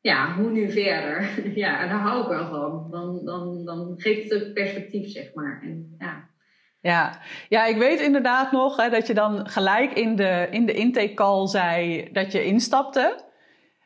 ja, 0.00 0.34
hoe 0.34 0.50
nu 0.50 0.70
verder? 0.70 1.30
ja, 1.64 1.86
daar 1.86 2.00
hou 2.00 2.22
ik 2.22 2.28
wel 2.28 2.48
van. 2.48 2.88
Dan, 2.90 3.24
dan, 3.24 3.64
dan 3.64 3.94
geeft 3.96 4.30
het 4.30 4.44
ook 4.44 4.52
perspectief, 4.52 5.10
zeg 5.10 5.34
maar. 5.34 5.60
En, 5.62 5.94
ja. 5.98 6.28
Ja. 6.80 7.20
ja, 7.48 7.64
ik 7.64 7.76
weet 7.76 8.00
inderdaad 8.00 8.52
nog 8.52 8.76
hè, 8.76 8.90
dat 8.90 9.06
je 9.06 9.14
dan 9.14 9.48
gelijk 9.48 9.92
in 9.92 10.16
de, 10.16 10.46
in 10.50 10.66
de 10.66 10.72
intake 10.72 11.14
call 11.14 11.46
zei 11.46 12.08
dat 12.12 12.32
je 12.32 12.44
instapte. 12.44 13.26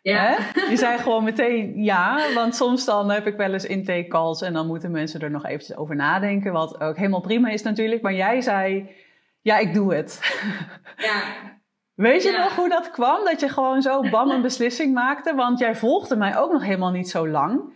Ja. 0.03 0.37
Hè? 0.37 0.61
Je 0.71 0.77
zei 0.77 0.99
gewoon 0.99 1.25
meteen 1.25 1.83
ja, 1.83 2.33
want 2.35 2.55
soms 2.55 2.85
dan 2.85 3.11
heb 3.11 3.27
ik 3.27 3.37
wel 3.37 3.53
eens 3.53 3.65
intake 3.65 4.07
calls 4.09 4.43
en 4.43 4.53
dan 4.53 4.67
moeten 4.67 4.91
mensen 4.91 5.21
er 5.21 5.31
nog 5.31 5.45
eventjes 5.45 5.77
over 5.77 5.97
nadenken, 5.97 6.53
wat 6.53 6.81
ook 6.81 6.97
helemaal 6.97 7.21
prima 7.21 7.49
is 7.49 7.63
natuurlijk. 7.63 8.03
Maar 8.03 8.15
jij 8.15 8.41
zei, 8.41 8.91
ja, 9.41 9.59
ik 9.59 9.75
doe 9.75 9.95
het. 9.95 10.21
Ja. 10.97 11.23
Weet 11.95 12.23
je 12.23 12.33
nog 12.33 12.57
hoe 12.57 12.69
dat 12.69 12.91
kwam? 12.91 13.25
Dat 13.25 13.41
je 13.41 13.49
gewoon 13.49 13.83
zo 13.83 14.11
bam 14.11 14.31
een 14.31 14.43
beslissing 14.43 14.95
maakte? 14.95 15.35
Want 15.35 15.59
jij 15.59 15.75
volgde 15.75 16.17
mij 16.17 16.37
ook 16.37 16.53
nog 16.53 16.63
helemaal 16.65 16.91
niet 16.91 17.09
zo 17.09 17.29
lang. 17.29 17.75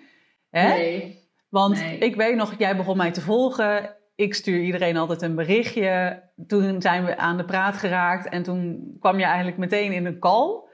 Hè? 0.50 0.68
Nee. 0.68 1.24
Want 1.48 1.84
ik 1.98 2.16
weet 2.16 2.36
nog, 2.36 2.54
jij 2.58 2.76
begon 2.76 2.96
mij 2.96 3.10
te 3.10 3.20
volgen. 3.20 3.96
Ik 4.14 4.34
stuur 4.34 4.60
iedereen 4.60 4.96
altijd 4.96 5.22
een 5.22 5.34
berichtje. 5.34 6.22
Toen 6.46 6.82
zijn 6.82 7.04
we 7.04 7.16
aan 7.16 7.36
de 7.36 7.44
praat 7.44 7.76
geraakt 7.76 8.28
en 8.28 8.42
toen 8.42 8.96
kwam 9.00 9.18
je 9.18 9.24
eigenlijk 9.24 9.56
meteen 9.56 9.92
in 9.92 10.06
een 10.06 10.18
call. 10.18 10.64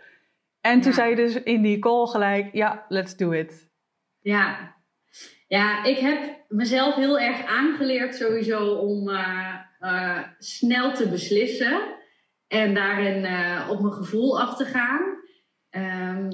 En 0.61 0.81
toen 0.81 0.93
zei 0.93 1.11
je 1.11 1.17
dus 1.17 1.43
in 1.43 1.63
die 1.63 1.79
call 1.79 2.07
gelijk, 2.07 2.53
ja, 2.53 2.85
let's 2.89 3.17
do 3.17 3.31
it. 3.31 3.71
Ja, 4.21 4.75
ja 5.47 5.85
ik 5.85 5.99
heb 5.99 6.45
mezelf 6.49 6.95
heel 6.95 7.19
erg 7.19 7.45
aangeleerd 7.47 8.15
sowieso 8.15 8.75
om 8.75 9.09
uh, 9.09 9.55
uh, 9.81 10.19
snel 10.39 10.93
te 10.93 11.09
beslissen. 11.09 12.01
En 12.53 12.75
daarin 12.75 13.25
uh, 13.25 13.69
op 13.71 13.81
mijn 13.81 13.93
gevoel 13.93 14.41
af 14.41 14.57
te 14.57 14.65
gaan. 14.65 15.01
Um, 15.71 16.29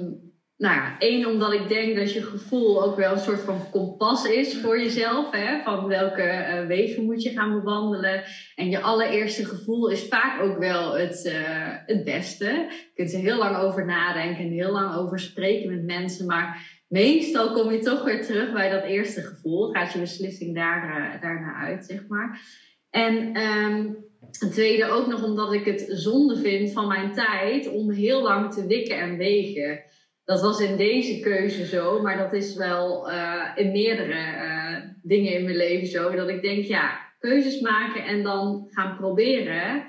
nou 0.57 0.75
ja, 0.75 0.95
één, 0.97 1.25
omdat 1.25 1.53
ik 1.53 1.67
denk 1.67 1.95
dat 1.95 2.13
je 2.13 2.23
gevoel 2.23 2.83
ook 2.83 2.95
wel 2.95 3.11
een 3.11 3.19
soort 3.19 3.39
van 3.39 3.69
kompas 3.71 4.25
is 4.25 4.61
voor 4.61 4.79
jezelf. 4.79 5.31
Hè? 5.31 5.61
Van 5.63 5.87
welke 5.87 6.23
uh, 6.23 6.67
wegen 6.67 7.03
moet 7.03 7.23
je 7.23 7.29
gaan 7.29 7.51
bewandelen. 7.51 8.23
En 8.55 8.69
je 8.69 8.81
allereerste 8.81 9.45
gevoel 9.45 9.89
is 9.89 10.07
vaak 10.07 10.41
ook 10.41 10.57
wel 10.57 10.97
het, 10.97 11.25
uh, 11.25 11.75
het 11.85 12.03
beste. 12.03 12.45
Je 12.45 12.91
kunt 12.93 13.13
er 13.13 13.19
heel 13.19 13.37
lang 13.37 13.57
over 13.57 13.85
nadenken 13.85 14.43
en 14.43 14.51
heel 14.51 14.71
lang 14.71 14.95
over 14.95 15.19
spreken 15.19 15.75
met 15.75 15.85
mensen. 15.85 16.25
Maar 16.25 16.81
meestal 16.87 17.51
kom 17.51 17.71
je 17.71 17.79
toch 17.79 18.03
weer 18.03 18.25
terug 18.25 18.53
bij 18.53 18.69
dat 18.69 18.83
eerste 18.83 19.21
gevoel. 19.21 19.71
Gaat 19.71 19.93
je 19.93 19.99
beslissing 19.99 20.55
daar, 20.55 21.17
daarna 21.21 21.53
uit, 21.53 21.85
zeg 21.85 22.07
maar. 22.07 22.41
En 22.89 23.41
um, 23.41 24.08
het 24.39 24.51
tweede 24.51 24.85
ook 24.85 25.07
nog 25.07 25.23
omdat 25.23 25.53
ik 25.53 25.65
het 25.65 25.85
zonde 25.87 26.37
vind 26.37 26.71
van 26.71 26.87
mijn 26.87 27.13
tijd 27.13 27.69
om 27.69 27.91
heel 27.91 28.21
lang 28.21 28.53
te 28.53 28.67
wikken 28.67 28.97
en 28.97 29.17
wegen 29.17 29.83
dat 30.29 30.41
was 30.41 30.59
in 30.59 30.77
deze 30.77 31.19
keuze 31.19 31.65
zo, 31.65 32.01
maar 32.01 32.17
dat 32.17 32.33
is 32.33 32.55
wel 32.55 33.09
uh, 33.09 33.43
in 33.55 33.71
meerdere 33.71 34.13
uh, 34.13 34.75
dingen 35.01 35.33
in 35.33 35.43
mijn 35.43 35.55
leven 35.55 35.87
zo. 35.87 36.15
Dat 36.15 36.29
ik 36.29 36.41
denk, 36.41 36.65
ja, 36.65 36.99
keuzes 37.19 37.59
maken 37.59 38.03
en 38.03 38.23
dan 38.23 38.67
gaan 38.69 38.97
proberen. 38.97 39.83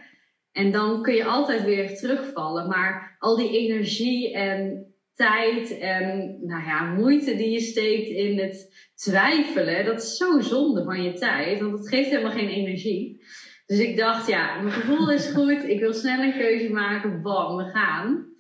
En 0.53 0.73
dan 0.73 1.03
kun 1.03 1.15
je 1.15 1.25
altijd 1.25 1.65
weer 1.65 1.97
terugvallen. 1.97 2.69
Maar 2.69 3.17
al 3.19 3.37
die 3.37 3.59
energie 3.59 4.35
en 4.35 4.87
tijd 5.15 5.79
en 5.79 6.39
nou 6.43 6.65
ja, 6.65 6.95
moeite 6.95 7.37
die 7.37 7.51
je 7.51 7.61
steekt 7.61 8.09
in 8.09 8.39
het 8.39 8.91
twijfelen, 8.95 9.85
dat 9.85 10.03
is 10.03 10.17
zo 10.17 10.41
zonde 10.41 10.85
van 10.85 11.03
je 11.03 11.13
tijd, 11.13 11.61
want 11.61 11.79
het 11.79 11.89
geeft 11.89 12.11
helemaal 12.11 12.33
geen 12.33 12.49
energie. 12.49 13.23
Dus 13.71 13.79
ik 13.79 13.97
dacht, 13.97 14.27
ja, 14.27 14.61
mijn 14.61 14.75
gevoel 14.75 15.11
is 15.11 15.31
goed, 15.31 15.69
ik 15.69 15.81
wil 15.81 15.93
snel 15.93 16.23
een 16.23 16.39
keuze 16.39 16.73
maken, 16.73 17.23
bam, 17.23 17.57
we 17.57 17.65
gaan 17.65 18.31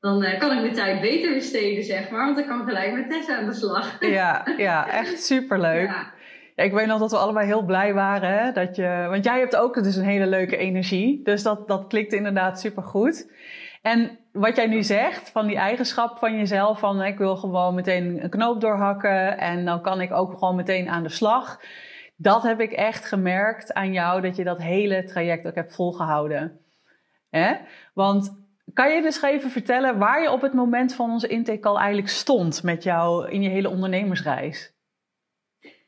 dan 0.00 0.22
uh, 0.24 0.38
kan 0.38 0.52
ik 0.52 0.60
mijn 0.60 0.74
tijd 0.74 1.00
beter 1.00 1.34
besteden, 1.34 1.84
zeg 1.84 2.10
maar. 2.10 2.24
Want 2.24 2.38
ik 2.38 2.46
kan 2.46 2.64
gelijk 2.64 2.94
met 2.94 3.10
Tessa 3.10 3.36
aan 3.36 3.46
de 3.46 3.54
slag. 3.54 3.96
Ja, 4.00 4.46
ja 4.56 4.90
echt 4.90 5.22
superleuk. 5.22 5.88
Ja. 5.88 6.12
Ja, 6.56 6.64
ik 6.64 6.72
weet 6.72 6.86
nog 6.86 6.98
dat 6.98 7.10
we 7.10 7.16
allebei 7.16 7.46
heel 7.46 7.64
blij 7.64 7.94
waren. 7.94 8.38
Hè, 8.38 8.52
dat 8.52 8.76
je, 8.76 9.06
want 9.08 9.24
jij 9.24 9.38
hebt 9.38 9.56
ook 9.56 9.82
dus 9.82 9.96
een 9.96 10.04
hele 10.04 10.26
leuke 10.26 10.56
energie. 10.56 11.20
Dus 11.24 11.42
dat, 11.42 11.68
dat 11.68 11.86
klikt 11.86 12.12
inderdaad 12.12 12.60
supergoed. 12.60 13.32
En 13.82 14.18
wat 14.32 14.56
jij 14.56 14.66
nu 14.66 14.82
zegt, 14.82 15.30
van 15.30 15.46
die 15.46 15.56
eigenschap 15.56 16.18
van 16.18 16.36
jezelf, 16.36 16.78
van 16.78 17.02
ik 17.02 17.18
wil 17.18 17.36
gewoon 17.36 17.74
meteen 17.74 18.22
een 18.22 18.30
knoop 18.30 18.60
doorhakken 18.60 19.38
en 19.38 19.64
dan 19.64 19.82
kan 19.82 20.00
ik 20.00 20.12
ook 20.12 20.32
gewoon 20.32 20.56
meteen 20.56 20.88
aan 20.88 21.02
de 21.02 21.08
slag. 21.08 21.60
Dat 22.22 22.42
heb 22.42 22.60
ik 22.60 22.72
echt 22.72 23.04
gemerkt 23.04 23.72
aan 23.72 23.92
jou, 23.92 24.20
dat 24.20 24.36
je 24.36 24.44
dat 24.44 24.62
hele 24.62 25.04
traject 25.04 25.46
ook 25.46 25.54
hebt 25.54 25.74
volgehouden. 25.74 26.60
Hè? 27.30 27.54
Want 27.94 28.44
kan 28.72 28.94
je 28.94 29.02
dus 29.02 29.22
even 29.22 29.50
vertellen 29.50 29.98
waar 29.98 30.22
je 30.22 30.30
op 30.30 30.40
het 30.40 30.52
moment 30.52 30.94
van 30.94 31.10
onze 31.10 31.28
intake 31.28 31.68
al 31.68 31.78
eigenlijk 31.78 32.08
stond 32.08 32.62
met 32.62 32.82
jou 32.82 33.30
in 33.30 33.42
je 33.42 33.48
hele 33.48 33.68
ondernemersreis? 33.68 34.72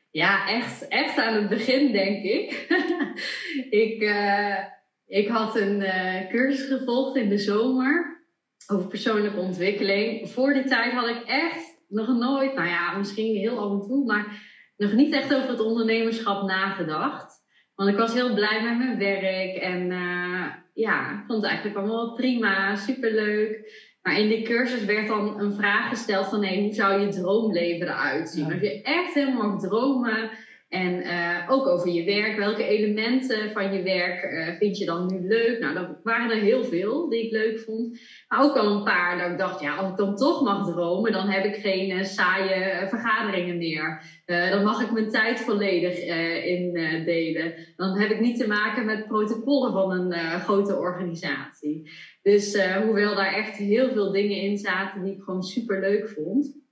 Ja, 0.09 0.47
echt, 0.47 0.87
echt 0.87 1.17
aan 1.17 1.33
het 1.33 1.49
begin, 1.49 1.91
denk 1.91 2.23
ik. 2.23 2.67
ik, 3.83 4.01
uh, 4.01 4.57
ik 5.05 5.27
had 5.27 5.55
een 5.55 5.79
uh, 5.79 6.29
cursus 6.29 6.67
gevolgd 6.67 7.17
in 7.17 7.29
de 7.29 7.37
zomer 7.37 8.23
over 8.67 8.87
persoonlijke 8.87 9.39
ontwikkeling. 9.39 10.29
Voor 10.29 10.53
die 10.53 10.65
tijd 10.65 10.93
had 10.93 11.07
ik 11.07 11.23
echt 11.25 11.83
nog 11.87 12.07
nooit, 12.07 12.53
nou 12.53 12.67
ja, 12.67 12.97
misschien 12.97 13.35
heel 13.35 13.59
af 13.59 13.71
en 13.71 13.87
toe, 13.87 14.05
maar 14.05 14.51
nog 14.77 14.93
niet 14.93 15.13
echt 15.13 15.33
over 15.35 15.49
het 15.49 15.59
ondernemerschap 15.59 16.43
nagedacht. 16.43 17.41
Want 17.75 17.89
ik 17.89 17.97
was 17.97 18.13
heel 18.13 18.33
blij 18.33 18.63
met 18.63 18.77
mijn 18.77 18.97
werk 18.97 19.55
en 19.55 19.91
uh, 19.91 20.45
ja, 20.73 21.11
ik 21.11 21.23
vond 21.27 21.41
het 21.41 21.51
eigenlijk 21.51 21.77
allemaal 21.77 22.13
prima, 22.13 22.75
superleuk. 22.75 23.71
Maar 24.01 24.19
in 24.19 24.27
die 24.27 24.43
cursus 24.43 24.85
werd 24.85 25.07
dan 25.07 25.39
een 25.39 25.53
vraag 25.53 25.89
gesteld 25.89 26.27
van 26.27 26.43
hey, 26.43 26.61
hoe 26.61 26.73
zou 26.73 27.01
je 27.01 27.07
droomleven 27.07 27.87
eruit 27.87 28.29
zien? 28.29 28.51
Als 28.51 28.61
je 28.61 28.81
echt 28.81 29.13
helemaal 29.13 29.49
mag 29.49 29.61
dromen 29.61 30.29
en 30.73 31.05
uh, 31.05 31.51
ook 31.51 31.67
over 31.67 31.89
je 31.89 32.03
werk. 32.03 32.37
Welke 32.37 32.63
elementen 32.63 33.51
van 33.51 33.73
je 33.73 33.81
werk 33.81 34.23
uh, 34.23 34.57
vind 34.57 34.77
je 34.77 34.85
dan 34.85 35.05
nu 35.05 35.27
leuk? 35.27 35.59
Nou, 35.59 35.73
dat 35.73 35.99
waren 36.03 36.31
er 36.31 36.43
heel 36.43 36.63
veel 36.63 37.09
die 37.09 37.25
ik 37.25 37.31
leuk 37.31 37.59
vond. 37.59 37.99
Maar 38.27 38.43
ook 38.43 38.57
al 38.57 38.75
een 38.75 38.83
paar 38.83 39.17
dat 39.17 39.31
ik 39.31 39.37
dacht, 39.37 39.61
ja, 39.61 39.75
als 39.75 39.89
ik 39.89 39.97
dan 39.97 40.15
toch 40.15 40.41
mag 40.41 40.65
dromen, 40.65 41.11
dan 41.11 41.27
heb 41.27 41.45
ik 41.45 41.55
geen 41.55 41.89
uh, 41.89 42.03
saaie 42.03 42.87
vergaderingen 42.87 43.57
meer. 43.57 44.01
dan 44.25 44.63
mag 44.63 44.81
ik 44.81 44.91
mijn 44.91 45.09
tijd 45.09 45.39
volledig 45.39 45.97
indelen. 46.45 47.53
dan 47.75 47.99
heb 47.99 48.11
ik 48.11 48.19
niet 48.19 48.39
te 48.39 48.47
maken 48.47 48.85
met 48.85 49.07
protocollen 49.07 49.71
van 49.71 49.91
een 49.91 50.39
grote 50.39 50.75
organisatie. 50.75 51.89
Dus 52.21 52.57
hoewel 52.83 53.15
daar 53.15 53.33
echt 53.33 53.57
heel 53.57 53.91
veel 53.91 54.11
dingen 54.11 54.37
in 54.37 54.57
zaten 54.57 55.03
die 55.03 55.13
ik 55.13 55.23
gewoon 55.23 55.43
super 55.43 55.79
leuk 55.79 56.09
vond 56.09 56.62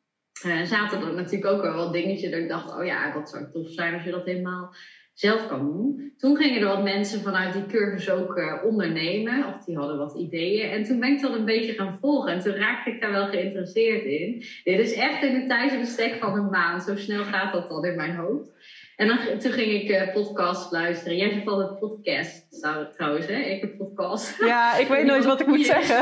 uh, 0.46 0.64
zaten 0.64 1.02
er 1.02 1.14
natuurlijk 1.14 1.52
ook 1.52 1.62
wel 1.62 1.76
wat 1.76 1.94
dingetjes 1.94 2.32
dat 2.32 2.40
ik 2.40 2.50
dacht, 2.50 2.76
oh 2.78 2.86
ja, 2.86 3.14
dat 3.14 3.30
zou 3.30 3.52
tof 3.52 3.70
zijn 3.70 3.94
als 3.94 4.04
je 4.04 4.12
dat 4.12 4.26
helemaal 4.26 4.74
zelf 5.14 5.48
kan 5.48 5.60
doen. 5.60 6.14
Toen 6.18 6.38
gingen 6.38 6.62
er 6.62 6.68
wat 6.68 6.84
mensen 6.84 7.22
vanuit 7.22 7.54
die 7.54 7.66
cursus 7.66 8.10
ook 8.10 8.38
uh, 8.38 8.54
ondernemen, 8.64 9.46
of 9.46 9.66
die 9.66 9.78
hadden 9.78 9.98
wat 9.98 10.18
ideeën. 10.18 10.70
En 10.70 10.84
toen 10.84 11.00
ben 11.00 11.12
ik 11.12 11.22
dat 11.22 11.34
een 11.34 11.46
beetje 11.46 11.74
gaan 11.74 11.98
volgen 12.02 12.34
en 12.34 12.40
toen 12.40 12.56
raakte 12.56 12.92
ik 12.92 13.02
daar 13.02 13.12
wel 13.12 13.28
geïnteresseerd 13.28 14.04
in. 14.04 14.44
Dit 14.64 14.80
is 14.80 14.94
echt 14.94 15.24
in 15.24 15.36
een 15.36 15.48
tijdsbestek 15.48 16.16
van 16.20 16.38
een 16.38 16.50
maand, 16.50 16.84
zo 16.84 16.96
snel 16.96 17.24
gaat 17.24 17.54
dat 17.54 17.70
dan 17.70 17.86
in 17.86 17.96
mijn 17.96 18.16
hoofd. 18.16 18.50
En 18.96 19.08
dan, 19.08 19.18
toen 19.40 19.52
ging 19.52 19.72
ik 19.72 19.90
uh, 19.90 20.14
podcast 20.14 20.72
luisteren. 20.72 21.18
Jij 21.18 21.30
zegt 21.30 21.48
altijd 21.48 21.80
podcast 21.80 22.62
trouwens, 22.96 23.26
hè? 23.28 23.40
Ik 23.40 23.62
heb 23.62 23.78
podcast. 23.78 24.44
Ja, 24.46 24.78
ik 24.78 24.88
weet 24.88 25.06
nooit 25.06 25.26
wat 25.26 25.40
ik 25.40 25.48
moet 25.48 25.66
zeggen. 25.76 26.02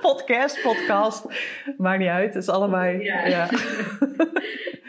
Podcast, 0.00 0.62
podcast. 0.62 1.24
Maakt 1.76 1.98
niet 1.98 2.08
uit, 2.08 2.34
het 2.34 2.42
is 2.42 2.48
allebei. 2.48 3.04
Ja. 3.04 3.26
ja. 3.26 3.48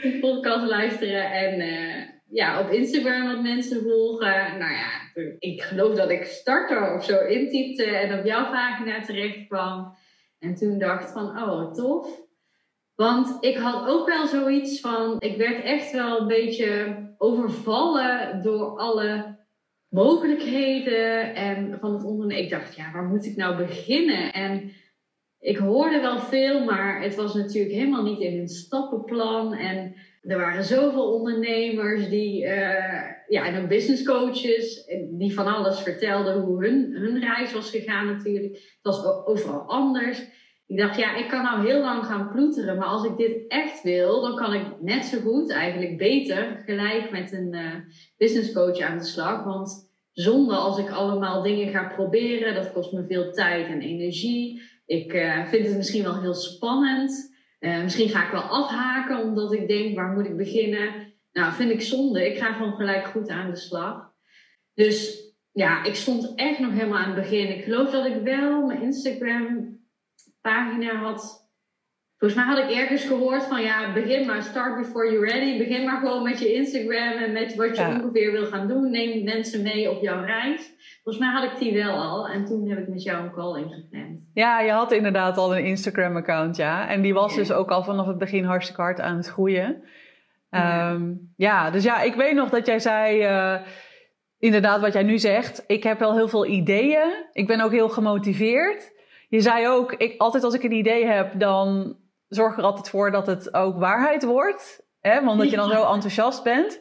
podcast 0.28 0.70
luisteren 0.70 1.32
en 1.32 1.60
uh, 1.60 2.04
ja, 2.28 2.62
op 2.62 2.70
Instagram 2.70 3.28
wat 3.28 3.42
mensen 3.42 3.82
volgen. 3.82 4.58
Nou 4.60 4.72
ja, 4.72 5.22
ik 5.40 5.62
geloof 5.62 5.96
dat 5.96 6.10
ik 6.10 6.24
starter 6.24 6.96
of 6.96 7.04
zo 7.04 7.26
intypte 7.26 7.86
en 7.86 8.20
op 8.20 8.26
jouw 8.26 8.44
pagina 8.52 9.02
terecht 9.02 9.48
kwam. 9.48 9.96
En 10.40 10.56
toen 10.56 10.80
dacht 10.80 11.12
van, 11.12 11.26
oh, 11.26 11.74
tof. 11.74 12.20
Want 12.96 13.38
ik 13.40 13.58
had 13.58 13.88
ook 13.88 14.08
wel 14.08 14.28
zoiets 14.28 14.80
van, 14.80 15.16
ik 15.20 15.38
werd 15.38 15.64
echt 15.64 15.92
wel 15.92 16.20
een 16.20 16.28
beetje 16.28 16.96
overvallen 17.18 18.42
door 18.42 18.78
alle 18.78 19.40
mogelijkheden 19.90 21.36
en 21.36 21.78
van 21.80 21.94
het 21.94 22.04
ondernemen. 22.04 22.44
Ik 22.44 22.50
dacht, 22.50 22.76
ja, 22.76 22.92
waar 22.92 23.04
moet 23.04 23.26
ik 23.26 23.36
nou 23.36 23.56
beginnen? 23.56 24.34
En 24.34 24.72
ik 25.42 25.58
hoorde 25.58 26.00
wel 26.00 26.20
veel, 26.20 26.64
maar 26.64 27.02
het 27.02 27.16
was 27.16 27.34
natuurlijk 27.34 27.74
helemaal 27.74 28.04
niet 28.04 28.20
in 28.20 28.40
een 28.40 28.48
stappenplan. 28.48 29.54
En 29.54 29.96
er 30.22 30.38
waren 30.38 30.64
zoveel 30.64 31.14
ondernemers 31.14 32.10
die, 32.10 32.44
uh, 32.44 33.04
ja, 33.28 33.46
en 33.46 33.62
ook 33.62 33.70
business 33.70 34.04
coaches, 34.04 34.86
die 35.10 35.34
van 35.34 35.48
alles 35.48 35.80
vertelden 35.80 36.42
hoe 36.42 36.66
hun, 36.66 36.96
hun 36.96 37.20
reis 37.20 37.54
was 37.54 37.70
gegaan 37.70 38.06
natuurlijk. 38.06 38.54
Het 38.54 38.80
was 38.82 39.06
overal 39.26 39.62
anders. 39.62 40.22
ik 40.68 40.78
dacht, 40.78 40.98
ja, 40.98 41.16
ik 41.16 41.28
kan 41.28 41.44
nou 41.44 41.68
heel 41.68 41.82
lang 41.82 42.06
gaan 42.06 42.30
ploeteren, 42.30 42.78
maar 42.78 42.88
als 42.88 43.06
ik 43.06 43.18
dit 43.18 43.48
echt 43.48 43.84
wil, 43.84 44.22
dan 44.22 44.36
kan 44.36 44.54
ik 44.54 44.66
net 44.82 45.06
zo 45.06 45.20
goed, 45.20 45.52
eigenlijk 45.52 45.98
beter, 45.98 46.64
gelijk 46.66 47.12
met 47.12 47.32
een 47.32 47.54
uh, 47.54 47.76
business 48.18 48.54
coach 48.54 48.80
aan 48.80 48.98
de 48.98 49.04
slag. 49.04 49.44
Want 49.44 49.90
zonder 50.12 50.56
als 50.56 50.78
ik 50.78 50.90
allemaal 50.90 51.42
dingen 51.42 51.68
ga 51.68 51.94
proberen, 51.96 52.56
dat 52.56 52.72
kost 52.72 52.92
me 52.92 53.06
veel 53.08 53.32
tijd 53.32 53.68
en 53.68 53.82
energie. 53.82 54.62
Ik 54.92 55.14
uh, 55.14 55.46
vind 55.48 55.68
het 55.68 55.78
misschien 55.78 56.04
wel 56.04 56.22
heel 56.22 56.34
spannend. 56.34 57.36
Uh, 57.60 57.82
misschien 57.82 58.10
ga 58.10 58.26
ik 58.26 58.32
wel 58.32 58.42
afhaken 58.42 59.24
omdat 59.24 59.54
ik 59.54 59.68
denk, 59.68 59.96
waar 59.96 60.14
moet 60.14 60.26
ik 60.26 60.38
beginnen? 60.38 61.14
Nou, 61.32 61.54
vind 61.54 61.72
ik 61.72 61.82
zonde. 61.82 62.32
Ik 62.32 62.38
ga 62.38 62.54
gewoon 62.54 62.76
gelijk 62.76 63.06
goed 63.06 63.30
aan 63.30 63.50
de 63.50 63.56
slag. 63.56 64.14
Dus 64.74 65.24
ja, 65.52 65.84
ik 65.84 65.96
stond 65.96 66.36
echt 66.36 66.60
nog 66.60 66.72
helemaal 66.72 66.98
aan 66.98 67.12
het 67.12 67.22
begin. 67.22 67.58
Ik 67.58 67.64
geloof 67.64 67.92
dat 67.92 68.06
ik 68.06 68.22
wel 68.22 68.66
mijn 68.66 68.82
Instagram 68.82 69.80
pagina 70.42 70.96
had. 70.96 71.41
Volgens 72.22 72.44
mij 72.44 72.56
had 72.56 72.70
ik 72.70 72.78
ergens 72.78 73.06
gehoord 73.06 73.44
van 73.44 73.62
ja, 73.62 73.94
begin 73.94 74.26
maar, 74.26 74.44
start 74.44 74.78
before 74.78 75.12
you're 75.12 75.32
ready. 75.32 75.58
Begin 75.58 75.86
maar 75.86 76.00
gewoon 76.00 76.24
met 76.24 76.40
je 76.40 76.54
Instagram 76.54 77.24
en 77.24 77.32
met 77.32 77.56
wat 77.56 77.78
je 77.78 77.86
ongeveer 77.86 78.32
wil 78.32 78.46
gaan 78.46 78.68
doen. 78.68 78.92
Neem 78.92 79.24
mensen 79.24 79.62
mee 79.62 79.92
op 79.92 80.02
jouw 80.02 80.24
reis. 80.24 80.74
Volgens 81.04 81.26
mij 81.26 81.34
had 81.34 81.44
ik 81.52 81.60
die 81.60 81.74
wel 81.74 81.96
al 81.96 82.28
en 82.28 82.46
toen 82.46 82.70
heb 82.70 82.80
ik 82.80 82.88
met 82.88 83.04
jou 83.04 83.24
een 83.24 83.32
call 83.32 83.62
ingepland. 83.62 84.20
Ja, 84.34 84.60
je 84.60 84.72
had 84.72 84.92
inderdaad 84.92 85.38
al 85.38 85.58
een 85.58 85.66
Instagram-account, 85.66 86.56
ja. 86.56 86.90
En 86.90 87.02
die 87.02 87.14
was 87.14 87.36
dus 87.36 87.52
ook 87.52 87.70
al 87.72 87.84
vanaf 87.84 88.08
het 88.08 88.18
begin 88.18 88.44
hartstikke 88.44 88.82
hard 88.82 89.00
aan 89.00 89.18
het 89.18 89.28
groeien. 89.28 89.84
Ja, 90.50 90.92
ehm, 90.92 91.14
ja 91.36 91.72
dus 91.72 91.84
ja, 91.84 92.02
ik 92.02 92.14
weet 92.14 92.36
nog 92.36 92.50
dat 92.50 92.66
jij 92.66 92.80
zei. 92.80 93.30
Uh, 93.30 93.68
inderdaad, 94.40 94.82
wat 94.82 94.94
jij 94.94 95.04
nu 95.04 95.18
zegt. 95.18 95.64
Ik 95.68 95.84
heb 95.84 96.00
wel 96.00 96.16
heel 96.16 96.28
veel 96.28 96.46
ideeën. 96.46 97.26
Ik 97.32 97.48
ben 97.48 97.62
ook 97.62 97.72
heel 97.72 97.90
gemotiveerd 97.90 98.92
je 99.32 99.42
zei 99.42 99.68
ook, 99.68 99.94
ik, 99.94 100.14
altijd 100.18 100.44
als 100.44 100.54
ik 100.54 100.64
een 100.64 100.72
idee 100.72 101.06
heb, 101.06 101.40
dan 101.40 101.96
zorg 102.36 102.58
er 102.58 102.64
altijd 102.64 102.90
voor 102.90 103.12
dat 103.12 103.28
het 103.28 103.54
ook 103.54 103.78
waarheid 103.78 104.24
wordt. 104.24 104.84
Hè? 105.02 105.24
Want 105.24 105.40
dat 105.40 105.50
je 105.50 105.56
dan 105.56 105.70
zo 105.70 105.94
enthousiast 105.94 106.44
bent. 106.44 106.80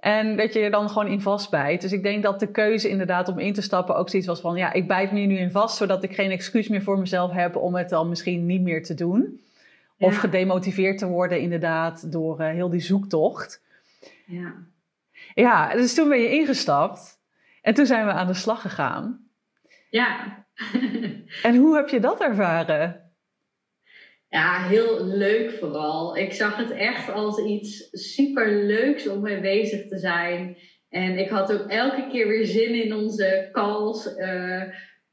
En 0.00 0.36
dat 0.36 0.52
je 0.52 0.60
er 0.60 0.70
dan 0.70 0.88
gewoon 0.88 1.08
in 1.08 1.20
vastbijt. 1.20 1.80
Dus 1.80 1.92
ik 1.92 2.02
denk 2.02 2.22
dat 2.22 2.40
de 2.40 2.50
keuze 2.50 2.88
inderdaad 2.88 3.28
om 3.28 3.38
in 3.38 3.52
te 3.52 3.62
stappen 3.62 3.96
ook 3.96 4.08
zoiets 4.08 4.28
was 4.28 4.40
van... 4.40 4.56
ja, 4.56 4.72
ik 4.72 4.86
bijt 4.86 5.12
me 5.12 5.20
nu 5.20 5.36
in 5.36 5.50
vast, 5.50 5.76
zodat 5.76 6.02
ik 6.02 6.14
geen 6.14 6.30
excuus 6.30 6.68
meer 6.68 6.82
voor 6.82 6.98
mezelf 6.98 7.32
heb... 7.32 7.56
om 7.56 7.74
het 7.74 7.88
dan 7.88 8.08
misschien 8.08 8.46
niet 8.46 8.60
meer 8.60 8.82
te 8.82 8.94
doen. 8.94 9.40
Of 9.98 10.16
gedemotiveerd 10.16 10.98
te 10.98 11.06
worden 11.06 11.40
inderdaad 11.40 12.12
door 12.12 12.40
uh, 12.40 12.46
heel 12.46 12.70
die 12.70 12.80
zoektocht. 12.80 13.62
Ja. 14.26 14.54
Ja, 15.34 15.72
dus 15.74 15.94
toen 15.94 16.08
ben 16.08 16.20
je 16.20 16.30
ingestapt. 16.30 17.20
En 17.62 17.74
toen 17.74 17.86
zijn 17.86 18.06
we 18.06 18.12
aan 18.12 18.26
de 18.26 18.34
slag 18.34 18.60
gegaan. 18.60 19.28
Ja. 19.90 20.44
en 21.42 21.56
hoe 21.56 21.76
heb 21.76 21.88
je 21.88 22.00
dat 22.00 22.20
ervaren? 22.20 23.05
Ja, 24.28 24.66
heel 24.68 25.04
leuk 25.04 25.50
vooral. 25.50 26.16
Ik 26.16 26.32
zag 26.32 26.56
het 26.56 26.70
echt 26.70 27.10
als 27.10 27.38
iets 27.38 27.88
super 27.92 28.52
leuks 28.52 29.08
om 29.08 29.20
mee 29.20 29.40
bezig 29.40 29.88
te 29.88 29.98
zijn. 29.98 30.56
En 30.88 31.18
ik 31.18 31.28
had 31.28 31.52
ook 31.52 31.70
elke 31.70 32.08
keer 32.10 32.28
weer 32.28 32.46
zin 32.46 32.82
in 32.84 32.94
onze 32.94 33.48
calls. 33.52 34.16
Uh, 34.16 34.62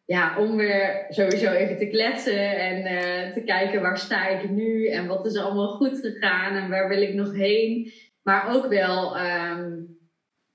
ja, 0.06 0.38
om 0.40 0.58
weer 0.58 1.06
sowieso 1.10 1.52
even 1.52 1.78
te 1.78 1.88
kletsen 1.88 2.58
en 2.58 2.78
uh, 2.78 3.34
te 3.34 3.42
kijken 3.46 3.82
waar 3.82 3.98
sta 3.98 4.28
ik 4.28 4.50
nu 4.50 4.88
en 4.88 5.08
wat 5.08 5.26
is 5.26 5.38
allemaal 5.38 5.76
goed 5.76 6.00
gegaan 6.00 6.56
en 6.56 6.70
waar 6.70 6.90
wil 6.90 7.02
ik 7.02 7.14
nog 7.14 7.34
heen. 7.34 7.92
Maar 8.24 8.56
ook 8.56 8.68
wel 8.68 9.18
um, 9.18 9.93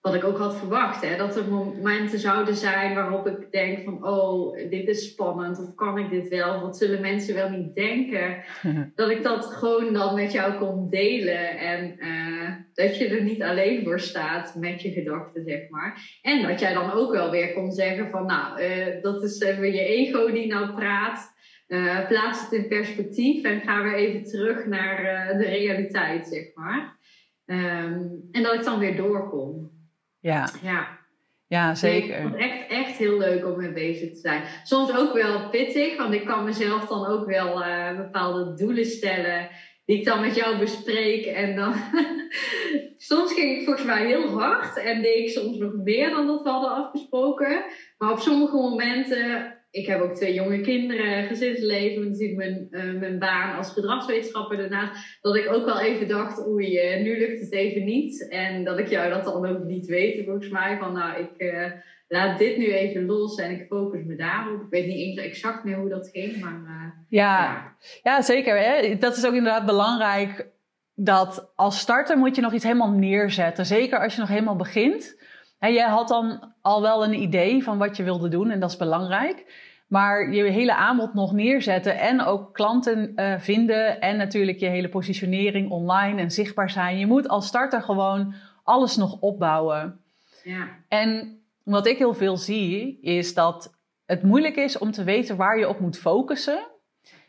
wat 0.00 0.14
ik 0.14 0.24
ook 0.24 0.38
had 0.38 0.56
verwacht. 0.56 1.04
Hè? 1.04 1.16
Dat 1.16 1.36
er 1.36 1.48
momenten 1.48 2.18
zouden 2.18 2.56
zijn 2.56 2.94
waarop 2.94 3.26
ik 3.26 3.52
denk 3.52 3.84
van... 3.84 4.06
oh, 4.06 4.56
dit 4.70 4.88
is 4.88 5.10
spannend 5.10 5.58
of 5.58 5.74
kan 5.74 5.98
ik 5.98 6.10
dit 6.10 6.28
wel? 6.28 6.60
Wat 6.60 6.76
zullen 6.76 7.00
mensen 7.00 7.34
wel 7.34 7.50
niet 7.50 7.74
denken? 7.74 8.44
dat 8.94 9.10
ik 9.10 9.22
dat 9.22 9.44
gewoon 9.44 9.92
dan 9.92 10.14
met 10.14 10.32
jou 10.32 10.58
kon 10.58 10.90
delen. 10.90 11.58
En 11.58 11.96
uh, 11.98 12.50
dat 12.74 12.98
je 12.98 13.08
er 13.08 13.22
niet 13.22 13.42
alleen 13.42 13.84
voor 13.84 14.00
staat 14.00 14.54
met 14.54 14.82
je 14.82 14.90
gedachten, 14.90 15.44
zeg 15.44 15.68
maar. 15.68 16.18
En 16.22 16.42
dat 16.42 16.60
jij 16.60 16.74
dan 16.74 16.92
ook 16.92 17.12
wel 17.12 17.30
weer 17.30 17.52
kon 17.52 17.72
zeggen 17.72 18.10
van... 18.10 18.26
nou, 18.26 18.62
uh, 18.62 19.02
dat 19.02 19.22
is 19.22 19.40
even 19.40 19.72
je 19.72 19.84
ego 19.84 20.32
die 20.32 20.46
nou 20.46 20.74
praat... 20.74 21.36
Uh, 21.68 22.06
plaats 22.08 22.42
het 22.42 22.52
in 22.52 22.68
perspectief 22.68 23.44
en 23.44 23.60
ga 23.60 23.82
weer 23.82 23.94
even 23.94 24.24
terug 24.24 24.66
naar 24.66 24.96
de 25.38 25.44
realiteit, 25.44 26.26
zeg 26.26 26.54
maar. 26.54 26.98
Um, 27.46 28.28
en 28.30 28.42
dat 28.42 28.54
ik 28.54 28.64
dan 28.64 28.78
weer 28.78 28.96
doorkom. 28.96 29.77
Ja. 30.28 30.48
Ja. 30.62 30.98
Ja, 31.46 31.74
zeker. 31.74 32.16
Ik 32.16 32.22
vond 32.22 32.32
het 32.32 32.42
echt, 32.42 32.68
echt 32.68 32.96
heel 32.96 33.18
leuk 33.18 33.46
om 33.46 33.58
mee 33.58 33.72
bezig 33.72 34.10
te 34.10 34.18
zijn. 34.18 34.42
Soms 34.64 34.96
ook 34.96 35.12
wel 35.12 35.48
pittig, 35.48 35.96
want 35.96 36.14
ik 36.14 36.24
kan 36.24 36.44
mezelf 36.44 36.86
dan 36.86 37.06
ook 37.06 37.26
wel 37.26 37.62
uh, 37.62 37.96
bepaalde 37.96 38.54
doelen 38.54 38.84
stellen. 38.84 39.48
Die 39.84 39.98
ik 39.98 40.04
dan 40.04 40.20
met 40.20 40.34
jou 40.34 40.58
bespreek. 40.58 41.26
En 41.26 41.56
dan. 41.56 41.74
soms 43.10 43.32
ging 43.32 43.58
ik 43.58 43.64
volgens 43.64 43.86
mij 43.86 44.06
heel 44.06 44.28
hard. 44.28 44.76
En 44.76 45.02
deed 45.02 45.18
ik 45.18 45.28
soms 45.28 45.58
nog 45.58 45.72
meer 45.72 46.10
dan 46.10 46.26
dat 46.26 46.42
we 46.42 46.48
hadden 46.48 46.70
afgesproken. 46.70 47.64
Maar 47.98 48.12
op 48.12 48.18
sommige 48.18 48.56
momenten 48.56 49.57
ik 49.70 49.86
heb 49.86 50.00
ook 50.00 50.14
twee 50.14 50.34
jonge 50.34 50.60
kinderen, 50.60 51.26
gezinsleven, 51.26 52.10
natuurlijk 52.10 52.38
mijn, 52.38 52.68
uh, 52.70 53.00
mijn 53.00 53.18
baan 53.18 53.56
als 53.56 53.72
gedragswetenschapper 53.72 54.56
daarnaast. 54.56 55.18
Dat 55.20 55.36
ik 55.36 55.52
ook 55.52 55.64
wel 55.64 55.80
even 55.80 56.08
dacht, 56.08 56.46
oei, 56.46 56.96
uh, 56.96 57.02
nu 57.02 57.18
lukt 57.18 57.40
het 57.40 57.52
even 57.52 57.84
niet. 57.84 58.28
En 58.28 58.64
dat 58.64 58.78
ik 58.78 58.88
jou 58.88 59.10
dat 59.10 59.24
dan 59.24 59.46
ook 59.46 59.64
niet 59.64 59.86
weet, 59.86 60.24
volgens 60.24 60.48
mij. 60.48 60.78
Van 60.78 60.92
nou, 60.92 61.20
ik 61.20 61.30
uh, 61.36 61.72
laat 62.08 62.38
dit 62.38 62.56
nu 62.56 62.72
even 62.72 63.06
los 63.06 63.38
en 63.38 63.50
ik 63.50 63.66
focus 63.66 64.04
me 64.04 64.16
daarop. 64.16 64.62
Ik 64.62 64.70
weet 64.70 64.86
niet 64.86 64.98
eens 64.98 65.18
exact 65.18 65.64
meer 65.64 65.76
hoe 65.76 65.88
dat 65.88 66.08
ging, 66.12 66.40
maar... 66.40 67.04
ja. 67.08 67.42
ja. 67.42 67.76
Ja, 68.02 68.22
zeker. 68.22 68.58
Hè? 68.58 68.96
Dat 68.98 69.16
is 69.16 69.26
ook 69.26 69.34
inderdaad 69.34 69.66
belangrijk. 69.66 70.46
Dat 70.94 71.52
als 71.54 71.78
starter 71.78 72.18
moet 72.18 72.36
je 72.36 72.42
nog 72.42 72.52
iets 72.52 72.64
helemaal 72.64 72.90
neerzetten. 72.90 73.66
Zeker 73.66 73.98
als 73.98 74.14
je 74.14 74.20
nog 74.20 74.28
helemaal 74.28 74.56
begint. 74.56 75.17
En 75.58 75.72
jij 75.72 75.88
had 75.88 76.08
dan 76.08 76.52
al 76.62 76.82
wel 76.82 77.04
een 77.04 77.22
idee 77.22 77.62
van 77.62 77.78
wat 77.78 77.96
je 77.96 78.02
wilde 78.02 78.28
doen 78.28 78.50
en 78.50 78.60
dat 78.60 78.70
is 78.70 78.76
belangrijk. 78.76 79.66
Maar 79.88 80.32
je 80.32 80.42
hele 80.42 80.74
aanbod 80.74 81.14
nog 81.14 81.32
neerzetten 81.32 81.98
en 81.98 82.20
ook 82.20 82.54
klanten 82.54 83.12
uh, 83.16 83.38
vinden 83.38 84.00
en 84.00 84.16
natuurlijk 84.16 84.58
je 84.58 84.66
hele 84.66 84.88
positionering 84.88 85.70
online 85.70 86.20
en 86.20 86.30
zichtbaar 86.30 86.70
zijn. 86.70 86.98
Je 86.98 87.06
moet 87.06 87.28
als 87.28 87.46
starter 87.46 87.82
gewoon 87.82 88.34
alles 88.62 88.96
nog 88.96 89.20
opbouwen. 89.20 90.00
Ja. 90.44 90.68
En 90.88 91.40
wat 91.62 91.86
ik 91.86 91.98
heel 91.98 92.14
veel 92.14 92.36
zie 92.36 92.98
is 93.00 93.34
dat 93.34 93.74
het 94.06 94.22
moeilijk 94.22 94.56
is 94.56 94.78
om 94.78 94.90
te 94.90 95.04
weten 95.04 95.36
waar 95.36 95.58
je 95.58 95.68
op 95.68 95.80
moet 95.80 95.98
focussen. 95.98 96.66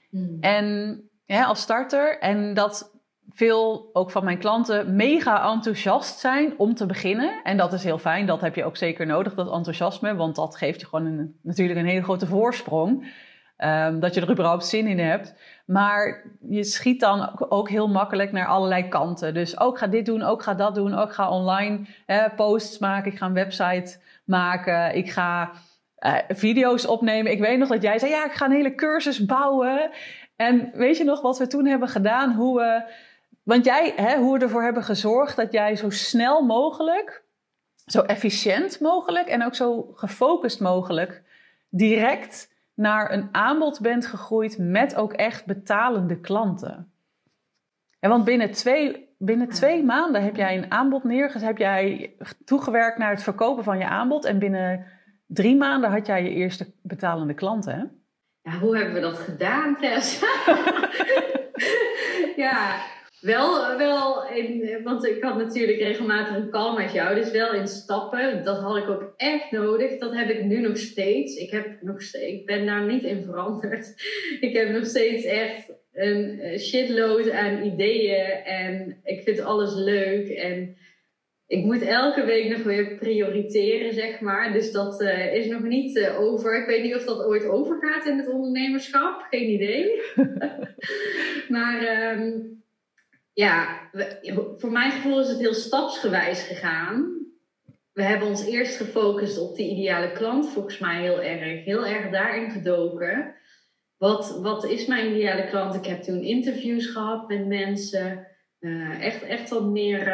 Hmm. 0.10 0.38
En 0.42 1.00
ja, 1.26 1.44
als 1.44 1.62
starter. 1.62 2.20
En 2.20 2.54
dat 2.54 2.99
veel 3.40 3.90
ook 3.94 4.12
van 4.12 4.24
mijn 4.24 4.38
klanten 4.38 4.96
mega 4.96 5.52
enthousiast 5.52 6.20
zijn 6.20 6.54
om 6.58 6.74
te 6.74 6.86
beginnen. 6.86 7.40
En 7.44 7.58
dat 7.58 7.74
is 7.74 7.84
heel 7.84 7.98
fijn, 7.98 8.26
dat 8.26 8.42
heb 8.42 8.56
je 8.56 8.66
ook 8.66 8.78
zeker 8.78 9.06
nodig, 9.06 9.34
dat 9.34 9.52
enthousiasme. 9.52 10.16
Want 10.16 10.36
dat 10.36 10.56
geeft 10.56 10.80
je 10.80 10.88
gewoon 10.88 11.06
een, 11.06 11.40
natuurlijk 11.42 11.80
een 11.80 11.86
hele 11.86 12.04
grote 12.04 12.28
voorsprong. 12.28 13.14
Um, 13.58 14.00
dat 14.00 14.14
je 14.14 14.22
er 14.22 14.32
überhaupt 14.32 14.66
zin 14.66 14.88
in 14.88 15.00
hebt. 15.00 15.36
Maar 15.66 16.26
je 16.50 16.64
schiet 16.64 17.00
dan 17.00 17.50
ook 17.50 17.70
heel 17.70 17.88
makkelijk 17.88 18.32
naar 18.32 18.48
allerlei 18.48 18.88
kanten. 18.88 19.34
Dus 19.34 19.60
ook 19.60 19.78
ga 19.78 19.88
dit 19.88 20.06
doen, 20.06 20.24
ook 20.24 20.44
ga 20.44 20.54
dat 20.54 20.76
doen, 20.76 20.94
ook 20.94 21.14
ga 21.14 21.30
online 21.30 21.86
posts 22.36 22.78
maken. 22.78 23.12
Ik 23.12 23.18
ga 23.18 23.26
een 23.26 23.34
website 23.34 24.00
maken. 24.26 24.96
Ik 24.96 25.10
ga 25.10 25.52
uh, 26.00 26.16
video's 26.28 26.86
opnemen. 26.86 27.32
Ik 27.32 27.40
weet 27.40 27.60
nog 27.60 27.70
dat 27.70 27.82
jij 27.82 28.00
zei, 28.00 28.12
ja, 28.12 28.26
ik 28.26 28.32
ga 28.32 28.46
een 28.46 28.52
hele 28.52 28.76
cursus 28.76 29.26
bouwen. 29.26 29.90
En 30.36 30.70
weet 30.74 30.98
je 30.98 31.04
nog 31.04 31.22
wat 31.22 31.38
we 31.38 31.48
toen 31.48 31.66
hebben 31.66 31.90
gedaan? 31.90 32.34
Hoe 32.34 32.60
we 32.60 32.84
want 33.50 33.66
jij, 33.66 33.94
hè, 33.96 34.18
hoe 34.18 34.38
we 34.38 34.44
ervoor 34.44 34.64
hebben 34.64 34.84
gezorgd 34.84 35.36
dat 35.36 35.52
jij 35.52 35.76
zo 35.76 35.90
snel 35.90 36.42
mogelijk, 36.42 37.24
zo 37.86 38.02
efficiënt 38.02 38.80
mogelijk 38.80 39.28
en 39.28 39.46
ook 39.46 39.56
zo 39.56 39.92
gefocust 39.94 40.60
mogelijk 40.60 41.24
direct 41.70 42.54
naar 42.74 43.12
een 43.12 43.30
aanbod 43.32 43.80
bent 43.82 44.06
gegroeid 44.06 44.58
met 44.58 44.96
ook 44.96 45.14
echt 45.14 45.46
betalende 45.46 46.20
klanten. 46.20 46.92
En 48.00 48.10
want 48.10 48.24
binnen 48.24 48.52
twee, 48.52 49.16
binnen 49.18 49.50
twee 49.50 49.84
maanden 49.84 50.24
heb 50.24 50.36
jij 50.36 50.58
een 50.58 50.72
aanbod 50.72 51.04
neergezet, 51.04 51.48
heb 51.48 51.58
jij 51.58 52.14
toegewerkt 52.46 52.98
naar 52.98 53.12
het 53.12 53.24
verkopen 53.24 53.64
van 53.64 53.78
je 53.78 53.88
aanbod 53.88 54.26
en 54.26 54.40
binnen 54.40 54.86
drie 55.28 55.56
maanden 55.56 55.92
had 55.92 56.06
jij 56.06 56.24
je 56.24 56.30
eerste 56.30 56.72
betalende 56.82 57.34
klanten. 57.34 57.74
Hè? 57.74 57.84
Ja, 58.52 58.58
hoe 58.58 58.78
hebben 58.78 58.94
we 58.94 59.02
dat 59.02 59.18
gedaan, 59.18 59.78
Tess? 59.78 60.20
ja, 62.46 62.82
wel, 63.22 63.78
wel 63.78 64.28
in, 64.28 64.80
want 64.84 65.06
ik 65.06 65.24
had 65.24 65.38
natuurlijk 65.38 65.80
regelmatig 65.80 66.36
een 66.36 66.50
call 66.50 66.76
met 66.76 66.92
jou, 66.92 67.16
dus 67.16 67.32
wel 67.32 67.54
in 67.54 67.68
stappen. 67.68 68.44
Dat 68.44 68.60
had 68.60 68.78
ik 68.78 68.90
ook 68.90 69.14
echt 69.18 69.52
nodig. 69.52 69.98
Dat 69.98 70.16
heb 70.16 70.30
ik 70.30 70.44
nu 70.44 70.60
nog 70.60 70.78
steeds. 70.78 71.36
Ik, 71.36 71.52
heb 71.52 71.82
nog 71.82 72.02
steeds, 72.02 72.40
ik 72.40 72.46
ben 72.46 72.66
daar 72.66 72.86
niet 72.86 73.04
in 73.04 73.24
veranderd. 73.24 73.94
Ik 74.40 74.54
heb 74.54 74.70
nog 74.70 74.86
steeds 74.86 75.26
echt 75.26 75.72
een 75.94 76.60
shitload 76.60 77.32
aan 77.32 77.64
ideeën 77.64 78.44
en 78.44 79.00
ik 79.04 79.24
vind 79.24 79.40
alles 79.40 79.76
leuk. 79.76 80.30
En 80.30 80.78
ik 81.48 81.64
moet 81.64 81.82
elke 81.82 82.26
week 82.26 82.50
nog 82.50 82.64
weer 82.64 82.96
prioriteren, 82.96 83.94
zeg 83.94 84.20
maar. 84.20 84.54
Dus 84.54 84.72
dat 84.72 85.02
uh, 85.02 85.34
is 85.34 85.48
nog 85.48 85.64
niet 85.64 85.98
uh, 85.98 86.20
over. 86.20 86.62
Ik 86.62 86.68
weet 86.68 86.84
niet 86.84 86.96
of 86.96 87.06
dat 87.06 87.26
ooit 87.26 87.46
overgaat 87.46 88.06
in 88.06 88.18
het 88.18 88.30
ondernemerschap. 88.30 89.26
Geen 89.30 89.50
idee. 89.50 90.02
maar 91.56 92.14
um, 92.20 92.64
ja, 93.40 93.90
voor 94.58 94.72
mijn 94.72 94.92
gevoel 94.92 95.20
is 95.20 95.28
het 95.28 95.40
heel 95.40 95.54
stapsgewijs 95.54 96.44
gegaan. 96.44 97.18
We 97.92 98.04
hebben 98.04 98.28
ons 98.28 98.46
eerst 98.46 98.78
gefocust 98.78 99.40
op 99.40 99.56
de 99.56 99.64
ideale 99.64 100.12
klant, 100.12 100.50
volgens 100.50 100.80
mij 100.80 101.02
heel 101.02 101.22
erg. 101.22 101.66
Heel 101.66 101.86
erg 101.86 102.12
daarin 102.12 102.52
gedoken. 102.52 103.36
Wat, 103.98 104.40
wat 104.42 104.66
is 104.66 104.86
mijn 104.86 105.12
ideale 105.12 105.48
klant? 105.48 105.76
Ik 105.76 105.86
heb 105.86 106.02
toen 106.02 106.22
interviews 106.22 106.86
gehad 106.86 107.28
met 107.28 107.48
mensen. 107.48 108.28
Uh, 108.60 109.06
echt, 109.06 109.24
echt 109.24 109.50
wat 109.50 109.66
meer 109.66 110.08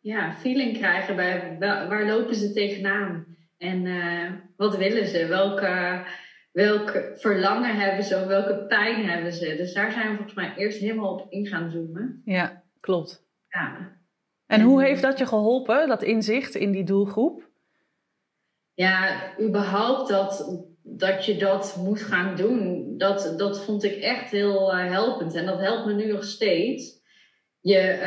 ja, 0.00 0.32
feeling 0.32 0.76
krijgen 0.78 1.16
bij 1.16 1.56
waar 1.58 2.06
lopen 2.06 2.34
ze 2.34 2.52
tegenaan 2.52 3.36
en 3.58 3.84
uh, 3.84 4.30
wat 4.56 4.76
willen 4.76 5.06
ze, 5.06 5.26
welke, 5.26 6.02
welke 6.58 7.12
verlangen 7.16 7.76
hebben 7.76 8.04
ze 8.04 8.16
of 8.16 8.26
welke 8.26 8.66
pijn 8.66 9.04
hebben 9.04 9.32
ze. 9.32 9.56
Dus 9.56 9.72
daar 9.72 9.92
zijn 9.92 10.08
we 10.08 10.14
volgens 10.14 10.34
mij 10.34 10.52
eerst 10.56 10.78
helemaal 10.78 11.12
op 11.12 11.32
in 11.32 11.46
gaan 11.46 11.70
zoomen. 11.70 12.22
Ja, 12.24 12.62
klopt. 12.80 13.26
Ja. 13.48 13.96
En 14.46 14.60
hoe 14.60 14.82
heeft 14.82 15.02
dat 15.02 15.18
je 15.18 15.26
geholpen, 15.26 15.88
dat 15.88 16.02
inzicht 16.02 16.54
in 16.54 16.70
die 16.70 16.84
doelgroep? 16.84 17.48
Ja, 18.74 19.20
überhaupt 19.40 20.08
dat, 20.08 20.62
dat 20.82 21.24
je 21.24 21.36
dat 21.36 21.76
moet 21.84 22.02
gaan 22.02 22.36
doen, 22.36 22.94
dat, 22.96 23.34
dat 23.36 23.64
vond 23.64 23.84
ik 23.84 23.96
echt 23.96 24.30
heel 24.30 24.74
uh, 24.74 24.90
helpend. 24.90 25.34
En 25.34 25.46
dat 25.46 25.60
helpt 25.60 25.86
me 25.86 25.94
nu 25.94 26.12
nog 26.12 26.24
steeds. 26.24 27.02
Je, 27.60 28.02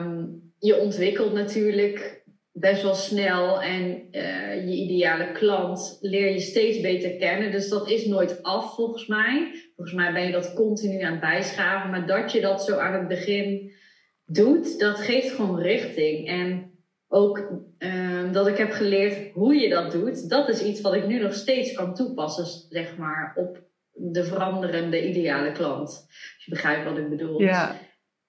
um, 0.00 0.52
je 0.58 0.76
ontwikkelt 0.76 1.32
natuurlijk 1.32 2.21
best 2.52 2.82
wel 2.82 2.94
snel 2.94 3.62
en 3.62 4.08
uh, 4.10 4.68
je 4.68 4.74
ideale 4.74 5.32
klant 5.32 5.98
leer 6.00 6.32
je 6.32 6.40
steeds 6.40 6.80
beter 6.80 7.16
kennen. 7.16 7.50
Dus 7.50 7.68
dat 7.68 7.90
is 7.90 8.06
nooit 8.06 8.42
af 8.42 8.74
volgens 8.74 9.06
mij. 9.06 9.50
Volgens 9.76 9.96
mij 9.96 10.12
ben 10.12 10.22
je 10.22 10.32
dat 10.32 10.54
continu 10.54 11.02
aan 11.02 11.10
het 11.10 11.20
bijschaven. 11.20 11.90
Maar 11.90 12.06
dat 12.06 12.32
je 12.32 12.40
dat 12.40 12.64
zo 12.64 12.78
aan 12.78 12.94
het 12.94 13.08
begin 13.08 13.72
doet, 14.24 14.78
dat 14.78 15.00
geeft 15.00 15.30
gewoon 15.30 15.60
richting. 15.60 16.28
En 16.28 16.70
ook 17.08 17.50
uh, 17.78 18.32
dat 18.32 18.46
ik 18.46 18.56
heb 18.56 18.70
geleerd 18.70 19.32
hoe 19.32 19.54
je 19.54 19.68
dat 19.68 19.90
doet, 19.90 20.28
dat 20.28 20.48
is 20.48 20.62
iets 20.62 20.80
wat 20.80 20.94
ik 20.94 21.06
nu 21.06 21.18
nog 21.18 21.34
steeds 21.34 21.72
kan 21.72 21.94
toepassen, 21.94 22.46
zeg 22.68 22.96
maar, 22.96 23.32
op 23.36 23.60
de 23.92 24.24
veranderende 24.24 25.08
ideale 25.08 25.52
klant. 25.52 25.88
Als 25.88 26.44
je 26.44 26.50
begrijpt 26.50 26.84
wat 26.84 26.98
ik 26.98 27.08
bedoel. 27.08 27.40
Ja. 27.40 27.76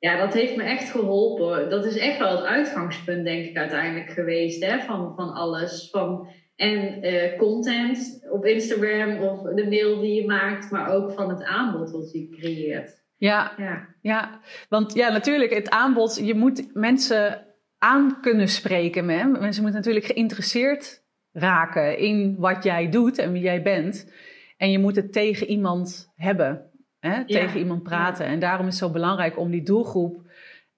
Ja, 0.03 0.17
dat 0.17 0.33
heeft 0.33 0.55
me 0.55 0.63
echt 0.63 0.91
geholpen. 0.91 1.69
Dat 1.69 1.85
is 1.85 1.97
echt 1.97 2.19
wel 2.19 2.35
het 2.35 2.45
uitgangspunt, 2.45 3.25
denk 3.25 3.45
ik, 3.45 3.57
uiteindelijk 3.57 4.09
geweest 4.09 4.65
hè, 4.65 4.79
van, 4.79 5.15
van 5.15 5.33
alles. 5.33 5.89
Van, 5.91 6.27
en 6.55 7.05
uh, 7.05 7.37
content 7.37 8.27
op 8.29 8.45
Instagram 8.45 9.17
of 9.17 9.41
de 9.41 9.67
mail 9.69 9.99
die 9.99 10.21
je 10.21 10.25
maakt, 10.25 10.71
maar 10.71 10.89
ook 10.89 11.11
van 11.11 11.29
het 11.29 11.43
aanbod 11.43 11.91
wat 11.91 12.11
je 12.11 12.29
creëert. 12.29 13.03
Ja, 13.17 13.53
ja. 13.57 13.87
ja. 14.01 14.39
want 14.69 14.93
ja, 14.93 15.11
natuurlijk, 15.11 15.53
het 15.53 15.69
aanbod, 15.69 16.21
je 16.23 16.35
moet 16.35 16.73
mensen 16.73 17.45
aan 17.77 18.21
kunnen 18.21 18.47
spreken. 18.47 19.09
Hè? 19.09 19.25
Mensen 19.25 19.61
moeten 19.61 19.79
natuurlijk 19.79 20.05
geïnteresseerd 20.05 21.03
raken 21.31 21.97
in 21.97 22.35
wat 22.37 22.63
jij 22.63 22.89
doet 22.89 23.17
en 23.17 23.31
wie 23.31 23.41
jij 23.41 23.61
bent. 23.61 24.11
En 24.57 24.71
je 24.71 24.79
moet 24.79 24.95
het 24.95 25.13
tegen 25.13 25.47
iemand 25.47 26.11
hebben. 26.15 26.71
Hè, 27.09 27.25
tegen 27.25 27.59
iemand 27.59 27.83
praten. 27.83 28.25
En 28.25 28.39
daarom 28.39 28.67
is 28.67 28.79
het 28.79 28.83
zo 28.83 28.91
belangrijk 28.91 29.37
om 29.37 29.51
die 29.51 29.63
doelgroep 29.63 30.21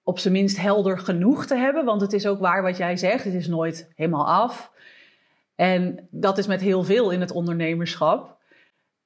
op 0.02 0.18
zijn 0.18 0.32
minst 0.32 0.60
helder 0.60 0.98
genoeg 0.98 1.46
te 1.46 1.56
hebben. 1.56 1.84
Want 1.84 2.00
het 2.00 2.12
is 2.12 2.26
ook 2.26 2.40
waar 2.40 2.62
wat 2.62 2.76
jij 2.76 2.96
zegt, 2.96 3.24
het 3.24 3.34
is 3.34 3.46
nooit 3.46 3.92
helemaal 3.94 4.26
af. 4.26 4.72
En 5.54 6.08
dat 6.10 6.38
is 6.38 6.46
met 6.46 6.60
heel 6.60 6.84
veel 6.84 7.10
in 7.10 7.20
het 7.20 7.30
ondernemerschap. 7.30 8.36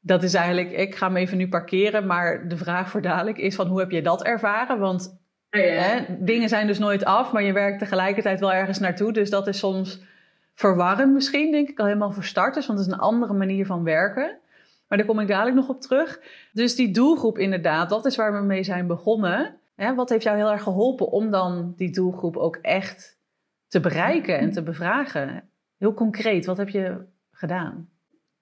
Dat 0.00 0.22
is 0.22 0.34
eigenlijk, 0.34 0.70
ik 0.70 0.94
ga 0.94 1.06
hem 1.06 1.16
even 1.16 1.36
nu 1.36 1.48
parkeren, 1.48 2.06
maar 2.06 2.48
de 2.48 2.56
vraag 2.56 2.90
voor 2.90 3.02
dadelijk 3.02 3.38
is 3.38 3.54
van 3.54 3.66
hoe 3.66 3.80
heb 3.80 3.90
je 3.90 4.02
dat 4.02 4.24
ervaren? 4.24 4.78
Want 4.78 5.20
oh 5.50 5.60
ja. 5.60 5.66
hè, 5.66 6.04
dingen 6.18 6.48
zijn 6.48 6.66
dus 6.66 6.78
nooit 6.78 7.04
af, 7.04 7.32
maar 7.32 7.42
je 7.42 7.52
werkt 7.52 7.78
tegelijkertijd 7.78 8.40
wel 8.40 8.52
ergens 8.52 8.78
naartoe. 8.78 9.12
Dus 9.12 9.30
dat 9.30 9.46
is 9.46 9.58
soms 9.58 10.02
verwarrend 10.54 11.12
misschien, 11.12 11.52
denk 11.52 11.68
ik, 11.68 11.78
al 11.78 11.86
helemaal 11.86 12.12
voor 12.12 12.24
starters. 12.24 12.66
Want 12.66 12.78
het 12.78 12.88
is 12.88 12.94
een 12.94 13.00
andere 13.00 13.32
manier 13.32 13.66
van 13.66 13.84
werken. 13.84 14.39
Maar 14.90 14.98
daar 14.98 15.06
kom 15.06 15.20
ik 15.20 15.28
dadelijk 15.28 15.56
nog 15.56 15.68
op 15.68 15.80
terug. 15.80 16.20
Dus 16.52 16.74
die 16.74 16.90
doelgroep 16.90 17.38
inderdaad, 17.38 17.88
dat 17.88 18.06
is 18.06 18.16
waar 18.16 18.32
we 18.32 18.46
mee 18.46 18.62
zijn 18.62 18.86
begonnen. 18.86 19.60
wat 19.96 20.08
heeft 20.08 20.22
jou 20.22 20.36
heel 20.36 20.50
erg 20.50 20.62
geholpen 20.62 21.10
om 21.10 21.30
dan 21.30 21.72
die 21.76 21.90
doelgroep 21.90 22.36
ook 22.36 22.58
echt 22.62 23.18
te 23.68 23.80
bereiken 23.80 24.38
en 24.38 24.50
te 24.50 24.62
bevragen? 24.62 25.50
Heel 25.78 25.94
concreet, 25.94 26.46
wat 26.46 26.56
heb 26.56 26.68
je 26.68 27.04
gedaan? 27.30 27.88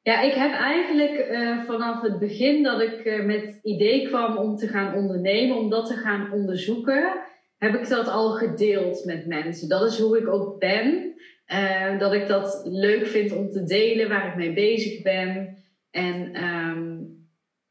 Ja, 0.03 0.21
ik 0.21 0.33
heb 0.33 0.53
eigenlijk 0.53 1.29
uh, 1.31 1.65
vanaf 1.65 2.01
het 2.01 2.19
begin 2.19 2.63
dat 2.63 2.81
ik 2.81 3.05
uh, 3.05 3.25
met 3.25 3.41
het 3.41 3.59
idee 3.63 4.07
kwam 4.07 4.37
om 4.37 4.57
te 4.57 4.69
gaan 4.69 4.95
ondernemen, 4.95 5.57
om 5.57 5.71
dat 5.71 5.87
te 5.87 5.95
gaan 5.95 6.33
onderzoeken, 6.33 7.13
heb 7.59 7.75
ik 7.75 7.89
dat 7.89 8.09
al 8.09 8.31
gedeeld 8.31 9.05
met 9.05 9.27
mensen. 9.27 9.69
Dat 9.69 9.93
is 9.93 9.99
hoe 9.99 10.19
ik 10.19 10.29
ook 10.29 10.59
ben. 10.59 11.15
Uh, 11.53 11.99
dat 11.99 12.13
ik 12.13 12.27
dat 12.27 12.61
leuk 12.65 13.07
vind 13.07 13.33
om 13.33 13.51
te 13.51 13.65
delen, 13.65 14.09
waar 14.09 14.29
ik 14.29 14.37
mee 14.37 14.53
bezig 14.53 15.03
ben. 15.03 15.58
En 15.91 16.45
um, 16.45 17.17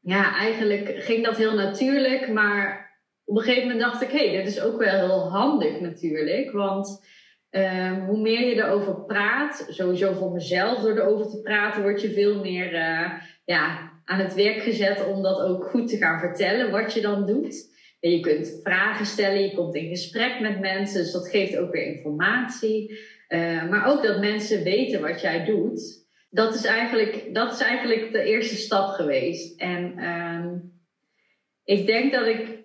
ja, 0.00 0.36
eigenlijk 0.36 0.94
ging 1.02 1.24
dat 1.24 1.36
heel 1.36 1.54
natuurlijk. 1.54 2.28
Maar 2.28 2.90
op 3.24 3.36
een 3.36 3.42
gegeven 3.42 3.68
moment 3.68 3.80
dacht 3.80 4.02
ik, 4.02 4.10
hé, 4.10 4.28
hey, 4.28 4.36
dit 4.36 4.46
is 4.46 4.60
ook 4.60 4.78
wel 4.78 4.98
heel 4.98 5.30
handig 5.30 5.80
natuurlijk. 5.80 6.52
Want 6.52 7.06
um, 7.50 8.04
hoe 8.04 8.20
meer 8.20 8.46
je 8.46 8.54
erover 8.54 9.04
praat, 9.04 9.66
sowieso 9.68 10.12
voor 10.12 10.32
mezelf, 10.32 10.80
door 10.80 10.96
erover 10.98 11.30
te 11.30 11.40
praten, 11.42 11.82
word 11.82 12.00
je 12.00 12.12
veel 12.12 12.40
meer 12.40 12.72
uh, 12.72 13.12
ja, 13.44 13.92
aan 14.04 14.20
het 14.20 14.34
werk 14.34 14.62
gezet 14.62 15.06
om 15.06 15.22
dat 15.22 15.40
ook 15.40 15.64
goed 15.64 15.88
te 15.88 15.96
gaan 15.96 16.20
vertellen, 16.20 16.70
wat 16.70 16.92
je 16.94 17.00
dan 17.00 17.26
doet. 17.26 17.76
En 18.00 18.10
je 18.10 18.20
kunt 18.20 18.60
vragen 18.62 19.06
stellen, 19.06 19.42
je 19.42 19.54
komt 19.54 19.74
in 19.74 19.88
gesprek 19.88 20.40
met 20.40 20.60
mensen, 20.60 21.02
dus 21.02 21.12
dat 21.12 21.28
geeft 21.28 21.56
ook 21.56 21.72
weer 21.72 21.96
informatie. 21.96 22.98
Uh, 23.28 23.68
maar 23.68 23.86
ook 23.86 24.02
dat 24.02 24.20
mensen 24.20 24.62
weten 24.62 25.00
wat 25.00 25.20
jij 25.20 25.44
doet 25.44 26.07
dat 26.30 26.54
is 26.54 26.64
eigenlijk, 26.64 27.34
dat 27.34 27.52
is 27.52 27.60
eigenlijk 27.60 28.12
de 28.12 28.22
eerste 28.22 28.56
stap 28.56 28.88
geweest. 28.88 29.60
En 29.60 30.04
um, 30.04 30.72
ik 31.64 31.86
denk 31.86 32.12
dat 32.12 32.26
ik 32.26 32.58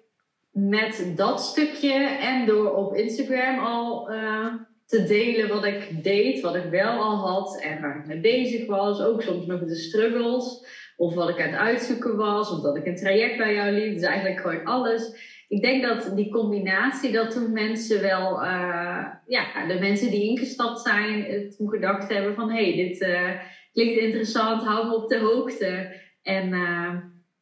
met 0.52 1.14
dat 1.16 1.42
stukje 1.42 1.94
en 2.04 2.46
door 2.46 2.76
op 2.76 2.96
Instagram 2.96 3.60
al 3.60 4.12
uh, 4.12 4.54
te 4.86 5.04
delen 5.04 5.50
wat 5.50 5.66
ik 5.66 6.04
deed, 6.04 6.42
wat 6.42 6.56
ik 6.56 6.70
wel 6.70 6.92
al 6.92 7.16
had 7.16 7.62
en 7.62 7.82
waar 7.82 7.98
ik 7.98 8.06
mee 8.06 8.20
bezig 8.20 8.68
was, 8.68 9.02
ook 9.02 9.22
soms 9.22 9.46
nog 9.46 9.60
de 9.60 9.76
struggles, 9.76 10.66
of 10.98 11.14
wat 11.14 11.30
ik 11.30 11.42
aan 11.42 11.50
het 11.50 11.60
uitzoeken 11.60 12.16
was, 12.16 12.52
of 12.52 12.62
dat 12.62 12.78
ik 12.78 12.86
een 12.86 12.96
traject 12.96 13.38
bij 13.38 13.54
jou 13.54 13.72
liep, 13.72 13.94
dus 13.94 14.04
eigenlijk 14.04 14.40
gewoon 14.40 14.64
alles. 14.64 15.32
Ik 15.54 15.62
denk 15.62 15.84
dat 15.84 16.12
die 16.16 16.32
combinatie, 16.32 17.12
dat 17.12 17.32
toen 17.32 17.54
mensen 17.54 18.02
wel, 18.02 18.44
uh, 18.44 19.06
ja, 19.26 19.68
de 19.68 19.78
mensen 19.80 20.12
die 20.12 20.30
ingestapt 20.30 20.80
zijn, 20.80 21.26
toen 21.58 21.70
gedacht 21.70 22.10
hebben 22.14 22.36
van, 22.36 22.52
hé, 22.52 22.64
hey, 22.64 22.76
dit 22.76 23.02
uh, 23.02 23.30
klinkt 23.74 24.00
interessant, 24.00 24.64
hou 24.64 24.88
me 24.88 24.96
op 24.96 25.10
de 25.10 25.20
hoogte. 25.20 26.02
En 26.22 26.54
uh, 26.54 26.96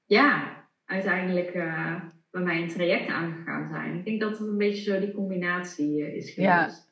ja, 0.05 0.57
uiteindelijk 0.85 1.53
bij 2.31 2.41
mij 2.41 2.61
een 2.61 2.67
traject 2.67 3.09
aangegaan 3.09 3.67
zijn. 3.67 3.97
Ik 3.97 4.05
denk 4.05 4.21
dat 4.21 4.37
het 4.37 4.47
een 4.47 4.57
beetje 4.57 4.91
zo 4.91 4.99
die 4.99 5.13
combinatie 5.13 6.15
is 6.15 6.33
geweest. 6.33 6.37
Ja. 6.37 6.89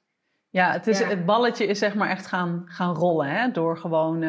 Ja, 0.52 0.72
het, 0.72 0.88
is, 0.88 1.00
het 1.00 1.26
balletje 1.26 1.66
is 1.66 1.80
zeg 1.80 1.96
maar 1.96 2.10
echt 2.10 2.26
gaan, 2.26 2.64
gaan 2.66 2.96
rollen. 2.96 3.30
Hè? 3.30 3.52
Door 3.52 3.78
gewoon 3.78 4.24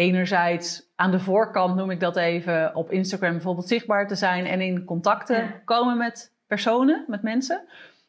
enerzijds 0.00 0.92
aan 0.96 1.10
de 1.10 1.20
voorkant, 1.20 1.76
noem 1.76 1.90
ik 1.90 2.00
dat 2.00 2.16
even, 2.16 2.74
op 2.74 2.90
Instagram 2.90 3.32
bijvoorbeeld 3.32 3.68
zichtbaar 3.68 4.08
te 4.08 4.14
zijn 4.14 4.46
en 4.46 4.60
in 4.60 4.84
contacten 4.84 5.62
komen 5.64 5.96
met 5.96 6.34
personen, 6.46 7.04
met 7.06 7.22
mensen 7.22 7.62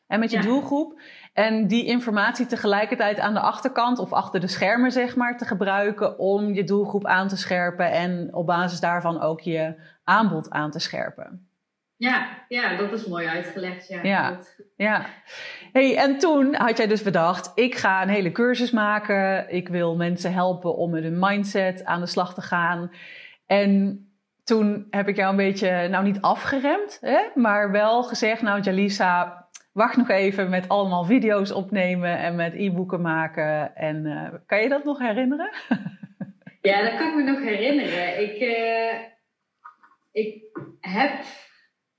en 0.07 0.19
met 0.19 0.31
je 0.31 0.39
doelgroep. 0.39 0.99
En 1.33 1.67
die 1.67 1.85
informatie 1.85 2.45
tegelijkertijd 2.45 3.19
aan 3.19 3.33
de 3.33 3.39
achterkant 3.39 3.99
of 3.99 4.13
achter 4.13 4.39
de 4.39 4.47
schermen, 4.47 4.91
zeg 4.91 5.15
maar, 5.15 5.37
te 5.37 5.45
gebruiken 5.45 6.19
om 6.19 6.53
je 6.53 6.63
doelgroep 6.63 7.05
aan 7.05 7.27
te 7.27 7.37
scherpen 7.37 7.91
en 7.91 8.33
op 8.33 8.45
basis 8.45 8.79
daarvan 8.79 9.21
ook 9.21 9.41
je 9.41 9.75
aanbod 10.03 10.49
aan 10.49 10.71
te 10.71 10.79
scherpen. 10.79 11.50
Ja, 12.01 12.27
ja, 12.47 12.75
dat 12.75 12.91
is 12.91 13.05
mooi 13.05 13.27
uitgelegd. 13.27 13.87
Ja, 13.87 14.03
ja, 14.03 14.39
ja. 14.75 15.05
Hey, 15.71 15.97
en 15.97 16.17
toen 16.17 16.55
had 16.55 16.77
jij 16.77 16.87
dus 16.87 17.03
bedacht, 17.03 17.51
ik 17.55 17.75
ga 17.75 18.01
een 18.01 18.09
hele 18.09 18.31
cursus 18.31 18.71
maken. 18.71 19.49
Ik 19.49 19.67
wil 19.67 19.95
mensen 19.95 20.33
helpen 20.33 20.75
om 20.75 20.91
met 20.91 21.03
hun 21.03 21.19
mindset 21.19 21.85
aan 21.85 21.99
de 21.99 22.05
slag 22.05 22.33
te 22.33 22.41
gaan. 22.41 22.91
En 23.45 24.05
toen 24.43 24.87
heb 24.89 25.07
ik 25.07 25.15
jou 25.15 25.29
een 25.29 25.35
beetje, 25.35 25.87
nou 25.87 26.03
niet 26.03 26.21
afgeremd, 26.21 26.97
hè, 27.01 27.19
maar 27.35 27.71
wel 27.71 28.03
gezegd, 28.03 28.41
nou 28.41 28.61
Jalisa, 28.61 29.47
wacht 29.71 29.97
nog 29.97 30.09
even 30.09 30.49
met 30.49 30.67
allemaal 30.67 31.03
video's 31.03 31.51
opnemen 31.51 32.17
en 32.17 32.35
met 32.35 32.53
e-boeken 32.53 33.01
maken. 33.01 33.75
En 33.75 34.05
uh, 34.05 34.27
kan 34.45 34.61
je 34.61 34.69
dat 34.69 34.83
nog 34.83 34.99
herinneren? 34.99 35.49
Ja, 36.61 36.81
dat 36.81 36.97
kan 36.97 37.07
ik 37.07 37.15
me 37.15 37.23
nog 37.23 37.41
herinneren. 37.41 38.21
Ik, 38.21 38.41
uh, 38.41 38.99
ik 40.11 40.43
heb 40.79 41.11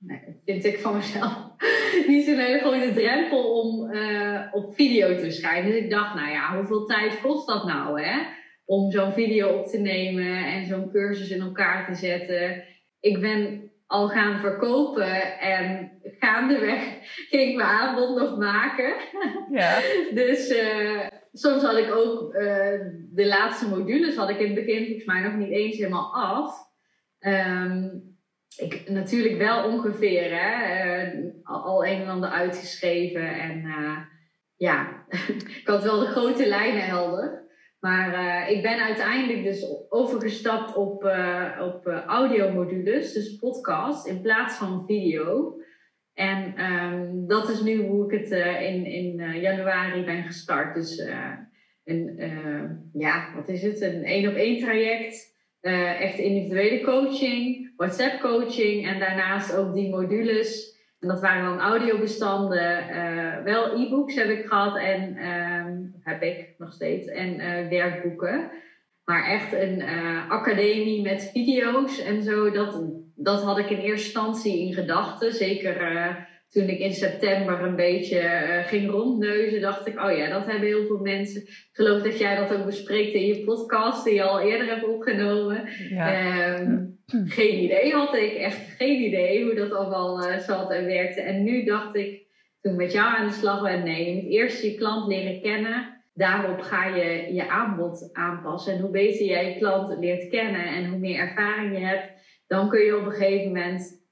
nee, 0.05 0.41
vind 0.45 0.65
ik 0.65 0.79
van 0.79 0.95
mezelf 0.95 1.51
niet 2.07 2.25
zo'n 2.25 2.37
hele 2.37 2.59
grote 2.59 2.93
drempel 2.93 3.61
om 3.61 3.91
uh, 3.91 4.41
op 4.51 4.75
video 4.75 5.15
te 5.15 5.31
schrijven. 5.31 5.71
Dus 5.71 5.79
ik 5.79 5.89
dacht, 5.89 6.15
nou 6.15 6.31
ja, 6.31 6.57
hoeveel 6.57 6.85
tijd 6.85 7.21
kost 7.21 7.47
dat 7.47 7.65
nou, 7.65 8.01
hè? 8.01 8.21
Om 8.65 8.91
zo'n 8.91 9.13
video 9.13 9.59
op 9.59 9.67
te 9.67 9.77
nemen 9.77 10.45
en 10.45 10.65
zo'n 10.65 10.91
cursus 10.91 11.29
in 11.29 11.41
elkaar 11.41 11.85
te 11.85 11.95
zetten. 11.95 12.63
Ik 12.99 13.21
ben 13.21 13.71
al 13.87 14.07
gaan 14.07 14.39
verkopen 14.39 15.39
en 15.39 15.91
gaandeweg 16.19 16.83
ging 17.29 17.49
ik 17.49 17.55
mijn 17.55 17.69
aanbod 17.69 18.17
nog 18.17 18.37
maken. 18.37 18.93
Ja. 19.51 19.79
dus 20.13 20.49
uh, 20.49 21.07
soms 21.33 21.63
had 21.63 21.77
ik 21.77 21.95
ook 21.95 22.33
uh, 22.33 22.41
de 23.11 23.27
laatste 23.27 23.69
modules 23.69 24.15
had 24.15 24.29
ik 24.29 24.39
in 24.39 24.45
het 24.45 24.65
begin 24.65 24.85
volgens 24.85 25.05
mij 25.05 25.21
nog 25.21 25.35
niet 25.35 25.51
eens 25.51 25.77
helemaal 25.77 26.13
af. 26.13 26.71
Um, 27.19 28.12
ik, 28.57 28.89
natuurlijk 28.89 29.37
wel 29.37 29.65
ongeveer, 29.65 30.39
hè, 30.39 31.05
uh, 31.13 31.33
al 31.43 31.85
een 31.85 32.01
en 32.01 32.07
ander 32.07 32.29
uitgeschreven. 32.29 33.39
En 33.39 33.65
uh, 33.65 33.97
ja, 34.55 35.05
ik 35.61 35.61
had 35.65 35.83
wel 35.83 35.99
de 35.99 36.05
grote 36.05 36.47
lijnen 36.47 36.85
helder. 36.85 37.41
Maar 37.79 38.13
uh, 38.13 38.55
ik 38.55 38.61
ben 38.61 38.79
uiteindelijk 38.79 39.43
dus 39.43 39.65
overgestapt 39.89 40.75
op, 40.75 41.03
op 41.59 41.87
audiomodules, 42.07 43.13
dus 43.13 43.37
podcast, 43.37 44.07
in 44.07 44.21
plaats 44.21 44.55
van 44.55 44.85
video. 44.85 45.57
En 46.13 46.71
um, 46.71 47.27
dat 47.27 47.49
is 47.49 47.61
nu 47.61 47.87
hoe 47.87 48.13
ik 48.13 48.19
het 48.19 48.31
in, 48.61 48.85
in 48.85 49.39
januari 49.39 50.03
ben 50.03 50.23
gestart. 50.23 50.75
Dus 50.75 51.03
een, 51.83 52.89
ja, 52.93 53.33
wat 53.35 53.49
is 53.49 53.61
het? 53.61 53.81
Een 53.81 54.03
één 54.03 54.29
op 54.29 54.35
traject. 55.63 55.99
echt 56.01 56.17
individuele 56.17 56.81
coaching 56.81 57.63
WhatsApp 57.75 58.21
coaching 58.21 58.87
en 58.87 58.99
daarnaast 58.99 59.55
ook 59.55 59.73
die 59.73 59.89
modules. 59.89 60.71
En 60.99 61.07
dat 61.07 61.19
waren 61.19 61.43
dan 61.43 61.59
audiobestanden, 61.59 62.89
uh, 62.89 63.43
wel 63.43 63.79
e-books 63.79 64.15
heb 64.15 64.29
ik 64.29 64.45
gehad 64.45 64.77
en 64.77 65.27
um, 65.27 65.95
heb 66.03 66.21
ik 66.21 66.53
nog 66.57 66.73
steeds 66.73 67.07
en 67.07 67.39
uh, 67.39 67.69
werkboeken. 67.69 68.51
Maar 69.05 69.23
echt 69.23 69.53
een 69.53 69.81
academie 70.29 71.01
met 71.01 71.29
video's 71.33 71.99
en 71.99 72.23
zo, 72.23 72.51
dat, 72.51 72.83
dat 73.15 73.41
had 73.43 73.57
ik 73.57 73.69
in 73.69 73.77
eerste 73.77 74.05
instantie 74.05 74.67
in 74.67 74.73
gedachten. 74.73 75.33
Zeker 75.33 75.77
toen 76.53 76.69
ik 76.69 76.79
in 76.79 76.93
september 76.93 77.61
een 77.61 77.75
beetje 77.75 78.21
uh, 78.21 78.67
ging 78.67 78.89
rondneuzen, 78.89 79.61
dacht 79.61 79.87
ik, 79.87 79.99
oh 79.99 80.17
ja, 80.17 80.29
dat 80.29 80.45
hebben 80.45 80.67
heel 80.67 80.85
veel 80.85 80.99
mensen. 80.99 81.41
Ik 81.41 81.69
geloof 81.71 82.01
dat 82.01 82.19
jij 82.19 82.35
dat 82.35 82.53
ook 82.53 82.65
bespreekt 82.65 83.13
in 83.13 83.25
je 83.25 83.43
podcast 83.43 84.03
die 84.03 84.13
je 84.13 84.23
al 84.23 84.39
eerder 84.41 84.67
hebt 84.67 84.87
opgenomen. 84.87 85.69
Ja. 85.89 86.59
Um, 86.59 86.99
geen 87.25 87.63
idee 87.63 87.91
had 87.91 88.15
ik, 88.15 88.33
echt 88.33 88.75
geen 88.77 89.01
idee 89.01 89.43
hoe 89.43 89.53
dat 89.53 89.71
allemaal 89.71 90.29
uh, 90.29 90.37
zat 90.37 90.71
en 90.71 90.85
werkte. 90.85 91.21
En 91.21 91.43
nu 91.43 91.63
dacht 91.63 91.95
ik, 91.95 92.21
toen 92.61 92.71
ik 92.71 92.77
met 92.77 92.91
jou 92.91 93.17
aan 93.17 93.27
de 93.27 93.33
slag 93.33 93.61
ben, 93.61 93.83
nee, 93.83 94.05
je 94.05 94.21
moet 94.21 94.31
eerst 94.31 94.63
je 94.63 94.75
klant 94.75 95.07
leren 95.07 95.41
kennen. 95.41 96.03
Daarop 96.13 96.61
ga 96.61 96.95
je 96.95 97.33
je 97.33 97.49
aanbod 97.49 98.09
aanpassen. 98.11 98.73
En 98.73 98.79
hoe 98.79 98.91
beter 98.91 99.25
jij 99.25 99.49
je 99.49 99.57
klant 99.57 99.99
leert 99.99 100.29
kennen 100.29 100.65
en 100.65 100.89
hoe 100.89 100.99
meer 100.99 101.19
ervaring 101.19 101.77
je 101.77 101.85
hebt, 101.85 102.11
dan 102.47 102.69
kun 102.69 102.81
je 102.81 102.97
op 102.97 103.05
een 103.05 103.11
gegeven 103.11 103.47
moment 103.47 104.02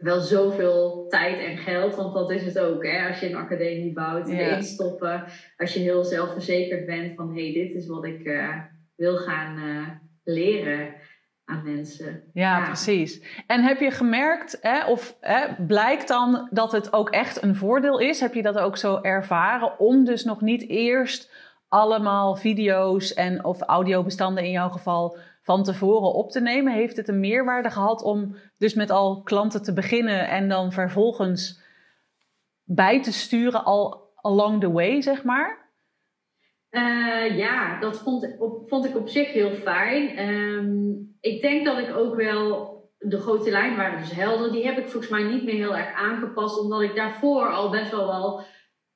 wel 0.00 0.20
zoveel 0.20 1.06
tijd 1.08 1.38
en 1.38 1.56
geld, 1.56 1.94
want 1.94 2.14
dat 2.14 2.30
is 2.30 2.44
het 2.44 2.58
ook. 2.58 2.84
Hè? 2.84 3.08
Als 3.08 3.20
je 3.20 3.28
een 3.28 3.36
academie 3.36 3.92
bouwt, 3.92 4.28
ja. 4.28 4.56
instoppen. 4.56 5.24
Als 5.56 5.74
je 5.74 5.80
heel 5.80 6.04
zelfverzekerd 6.04 6.86
bent 6.86 7.14
van 7.14 7.34
hé, 7.34 7.42
hey, 7.42 7.52
dit 7.52 7.74
is 7.74 7.86
wat 7.86 8.04
ik 8.04 8.24
uh, 8.24 8.56
wil 8.96 9.16
gaan 9.16 9.58
uh, 9.58 9.88
leren 10.24 10.94
aan 11.44 11.62
mensen. 11.64 12.22
Ja, 12.32 12.58
ja, 12.58 12.64
precies. 12.64 13.42
En 13.46 13.62
heb 13.62 13.80
je 13.80 13.90
gemerkt, 13.90 14.58
hè, 14.60 14.86
of 14.86 15.16
hè, 15.20 15.64
blijkt 15.66 16.08
dan 16.08 16.48
dat 16.50 16.72
het 16.72 16.92
ook 16.92 17.10
echt 17.10 17.42
een 17.42 17.56
voordeel 17.56 17.98
is? 17.98 18.20
Heb 18.20 18.34
je 18.34 18.42
dat 18.42 18.58
ook 18.58 18.76
zo 18.76 18.98
ervaren 19.02 19.78
om 19.78 20.04
dus 20.04 20.24
nog 20.24 20.40
niet 20.40 20.68
eerst 20.68 21.32
allemaal 21.68 22.36
video's 22.36 23.14
en 23.14 23.44
of 23.44 23.60
audiobestanden 23.60 24.44
in 24.44 24.50
jouw 24.50 24.68
geval 24.68 25.16
van 25.50 25.62
tevoren 25.62 26.12
op 26.12 26.30
te 26.30 26.40
nemen? 26.40 26.72
Heeft 26.72 26.96
het 26.96 27.08
een 27.08 27.20
meerwaarde 27.20 27.70
gehad 27.70 28.02
om 28.02 28.36
dus 28.58 28.74
met 28.74 28.90
al 28.90 29.22
klanten 29.22 29.62
te 29.62 29.72
beginnen 29.72 30.28
en 30.28 30.48
dan 30.48 30.72
vervolgens 30.72 31.62
bij 32.64 33.02
te 33.02 33.12
sturen 33.12 33.64
al 33.64 34.12
along 34.14 34.60
the 34.60 34.72
way, 34.72 35.02
zeg 35.02 35.24
maar? 35.24 35.70
Uh, 36.70 37.36
ja, 37.36 37.80
dat 37.80 37.98
vond, 37.98 38.36
vond 38.66 38.84
ik 38.84 38.96
op 38.96 39.08
zich 39.08 39.32
heel 39.32 39.50
fijn. 39.50 40.28
Um, 40.28 41.16
ik 41.20 41.42
denk 41.42 41.64
dat 41.64 41.78
ik 41.78 41.96
ook 41.96 42.14
wel 42.14 42.78
de 42.98 43.20
grote 43.20 43.50
lijn 43.50 43.76
waren 43.76 43.98
dus 43.98 44.12
helder. 44.12 44.52
Die 44.52 44.66
heb 44.66 44.78
ik 44.78 44.88
volgens 44.88 45.12
mij 45.12 45.22
niet 45.22 45.44
meer 45.44 45.54
heel 45.54 45.76
erg 45.76 45.92
aangepast, 45.94 46.60
omdat 46.60 46.80
ik 46.80 46.94
daarvoor 46.94 47.52
al 47.52 47.70
best 47.70 47.90
wel 47.90 48.06
wel 48.06 48.44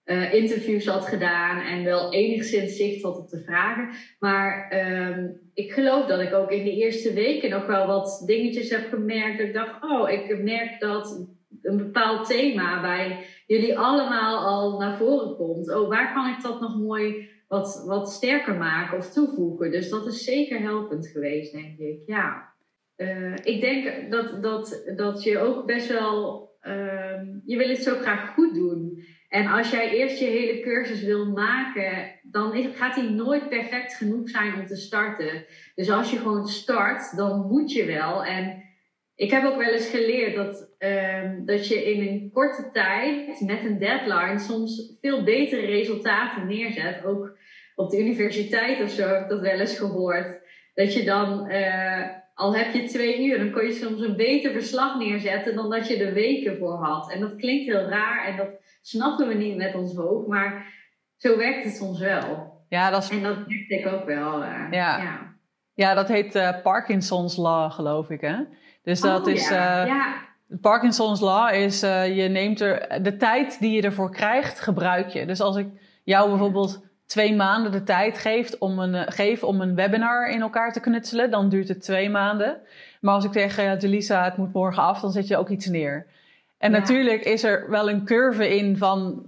uh, 0.04 0.34
interviews 0.34 0.86
had 0.86 1.06
gedaan 1.06 1.60
en 1.60 1.84
wel 1.84 2.12
enigszins 2.12 2.76
zicht 2.76 3.02
had 3.02 3.18
op 3.18 3.28
de 3.28 3.42
vragen. 3.42 3.88
Maar 4.18 4.72
um, 5.08 5.40
ik 5.54 5.72
geloof 5.72 6.06
dat 6.06 6.20
ik 6.20 6.32
ook 6.32 6.50
in 6.50 6.64
de 6.64 6.76
eerste 6.76 7.12
weken 7.12 7.50
nog 7.50 7.66
wel 7.66 7.86
wat 7.86 8.22
dingetjes 8.26 8.70
heb 8.70 8.88
gemerkt. 8.88 9.38
Dat 9.38 9.46
ik 9.46 9.54
dacht, 9.54 9.82
oh, 9.82 10.10
ik 10.10 10.42
merk 10.42 10.80
dat 10.80 11.28
een 11.62 11.76
bepaald 11.76 12.26
thema 12.26 12.80
bij 12.80 13.24
jullie 13.46 13.78
allemaal 13.78 14.46
al 14.46 14.78
naar 14.78 14.96
voren 14.96 15.36
komt. 15.36 15.74
Oh, 15.74 15.88
waar 15.88 16.12
kan 16.12 16.28
ik 16.28 16.42
dat 16.42 16.60
nog 16.60 16.78
mooi 16.78 17.28
wat, 17.48 17.84
wat 17.86 18.10
sterker 18.10 18.54
maken 18.54 18.98
of 18.98 19.12
toevoegen? 19.12 19.70
Dus 19.70 19.90
dat 19.90 20.06
is 20.06 20.24
zeker 20.24 20.60
helpend 20.60 21.06
geweest, 21.06 21.52
denk 21.52 21.78
ik. 21.78 21.98
Ja. 22.06 22.52
Uh, 22.96 23.34
ik 23.42 23.60
denk 23.60 24.10
dat, 24.10 24.42
dat, 24.42 24.92
dat 24.96 25.22
je 25.22 25.38
ook 25.38 25.66
best 25.66 25.88
wel. 25.88 26.42
Uh, 26.62 27.22
je 27.44 27.56
wil 27.56 27.68
het 27.68 27.82
zo 27.82 27.94
graag 27.94 28.34
goed 28.34 28.54
doen. 28.54 29.04
En 29.34 29.46
als 29.46 29.70
jij 29.70 29.90
eerst 29.90 30.18
je 30.18 30.24
hele 30.24 30.60
cursus 30.60 31.02
wil 31.02 31.26
maken, 31.26 32.20
dan 32.22 32.72
gaat 32.74 32.94
die 32.94 33.10
nooit 33.10 33.48
perfect 33.48 33.94
genoeg 33.94 34.28
zijn 34.28 34.54
om 34.54 34.66
te 34.66 34.76
starten. 34.76 35.44
Dus 35.74 35.90
als 35.90 36.10
je 36.10 36.18
gewoon 36.18 36.46
start, 36.46 37.16
dan 37.16 37.46
moet 37.46 37.72
je 37.72 37.84
wel. 37.84 38.24
En 38.24 38.62
ik 39.14 39.30
heb 39.30 39.44
ook 39.44 39.56
wel 39.56 39.72
eens 39.72 39.88
geleerd 39.88 40.34
dat, 40.34 40.74
um, 40.78 41.46
dat 41.46 41.68
je 41.68 41.92
in 41.92 42.08
een 42.08 42.30
korte 42.32 42.70
tijd 42.72 43.40
met 43.40 43.64
een 43.64 43.78
deadline 43.78 44.38
soms 44.38 44.96
veel 45.00 45.24
betere 45.24 45.66
resultaten 45.66 46.46
neerzet. 46.46 47.04
Ook 47.04 47.38
op 47.74 47.90
de 47.90 47.98
universiteit 47.98 48.82
of 48.82 48.90
zo 48.90 49.08
heb 49.08 49.22
ik 49.22 49.28
dat 49.28 49.40
wel 49.40 49.60
eens 49.60 49.78
gehoord. 49.78 50.40
Dat 50.74 50.94
je 50.94 51.04
dan, 51.04 51.50
uh, 51.50 52.08
al 52.34 52.56
heb 52.56 52.72
je 52.74 52.84
twee 52.84 53.26
uur, 53.26 53.38
dan 53.38 53.50
kun 53.50 53.66
je 53.66 53.72
soms 53.72 54.00
een 54.00 54.16
beter 54.16 54.52
verslag 54.52 54.98
neerzetten 54.98 55.54
dan 55.54 55.70
dat 55.70 55.88
je 55.88 56.04
er 56.04 56.12
weken 56.12 56.58
voor 56.58 56.84
had. 56.84 57.10
En 57.10 57.20
dat 57.20 57.36
klinkt 57.36 57.66
heel 57.66 57.88
raar 57.88 58.26
en 58.26 58.36
dat 58.36 58.48
snappen 58.82 59.28
we 59.28 59.34
niet 59.34 59.56
met 59.56 59.74
ons 59.74 59.94
hoofd, 59.94 60.26
maar 60.26 60.72
zo 61.16 61.36
werkt 61.36 61.64
het 61.64 61.74
soms 61.74 61.98
wel. 61.98 62.62
Ja, 62.68 62.90
dat 62.90 63.02
is... 63.02 63.10
En 63.10 63.22
dat 63.22 63.36
merkte 63.46 63.74
ik 63.74 63.86
ook 63.86 64.04
wel. 64.04 64.42
Uh, 64.42 64.66
ja. 64.70 64.98
ja. 64.98 65.34
Ja. 65.74 65.94
dat 65.94 66.08
heet 66.08 66.36
uh, 66.36 66.62
Parkinson's 66.62 67.36
Law, 67.36 67.72
geloof 67.72 68.10
ik, 68.10 68.20
hè? 68.20 68.36
Dus 68.82 69.00
dat 69.00 69.26
oh, 69.26 69.32
is... 69.32 69.48
Ja. 69.48 69.84
ja. 69.84 70.14
Parkinson's 70.60 71.20
Law 71.20 71.54
is, 71.54 71.80
je 71.80 72.28
neemt 72.30 72.60
er... 72.60 73.02
De 73.02 73.16
tijd 73.16 73.60
die 73.60 73.70
je 73.70 73.82
ervoor 73.82 74.10
krijgt, 74.10 74.60
gebruik 74.60 75.08
je. 75.08 75.26
Dus 75.26 75.40
als 75.40 75.56
ik 75.56 75.66
jou 76.04 76.28
bijvoorbeeld 76.28 76.84
twee 77.06 77.34
maanden 77.34 77.72
de 77.72 77.82
tijd 77.82 78.18
geeft 78.18 78.58
om 78.58 78.78
een, 78.78 78.94
uh, 78.94 79.02
geef 79.06 79.44
om 79.44 79.60
een 79.60 79.74
webinar 79.74 80.30
in 80.30 80.40
elkaar 80.40 80.72
te 80.72 80.80
knutselen, 80.80 81.30
dan 81.30 81.48
duurt 81.48 81.68
het 81.68 81.82
twee 81.82 82.10
maanden. 82.10 82.60
Maar 83.00 83.14
als 83.14 83.24
ik 83.24 83.32
zeg, 83.32 83.60
uh, 83.60 83.78
Delisa, 83.78 84.24
het 84.24 84.36
moet 84.36 84.52
morgen 84.52 84.82
af, 84.82 85.00
dan 85.00 85.12
zet 85.12 85.28
je 85.28 85.36
ook 85.36 85.48
iets 85.48 85.66
neer. 85.66 86.06
En 86.58 86.70
natuurlijk 86.70 87.24
is 87.24 87.44
er 87.44 87.70
wel 87.70 87.90
een 87.90 88.04
curve 88.04 88.56
in 88.56 88.76
van 88.76 89.22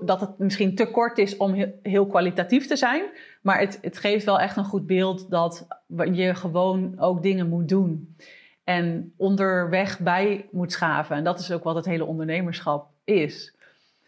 dat 0.00 0.20
het 0.20 0.38
misschien 0.38 0.74
te 0.74 0.90
kort 0.90 1.18
is 1.18 1.36
om 1.36 1.72
heel, 1.82 2.06
kwalitatief 2.06 2.66
te 2.66 2.76
zijn. 2.76 3.02
Maar 3.42 3.58
het, 3.58 3.78
het 3.82 3.98
geeft 3.98 4.24
wel 4.24 4.40
echt 4.40 4.56
een 4.56 4.64
goed 4.64 4.86
beeld 4.86 5.30
dat 5.30 5.66
je 6.12 6.34
gewoon 6.34 6.94
ook 6.98 7.22
dingen 7.22 7.48
moet 7.48 7.68
doen. 7.68 8.16
En 8.64 9.12
onderweg 9.16 9.98
bij 9.98 10.48
moet 10.50 10.72
schaven. 10.72 11.16
En 11.16 11.24
dat 11.24 11.38
is 11.38 11.52
ook 11.52 11.64
wat 11.64 11.74
het 11.74 11.84
hele 11.84 12.04
ondernemerschap 12.04 12.88
is. 13.04 13.56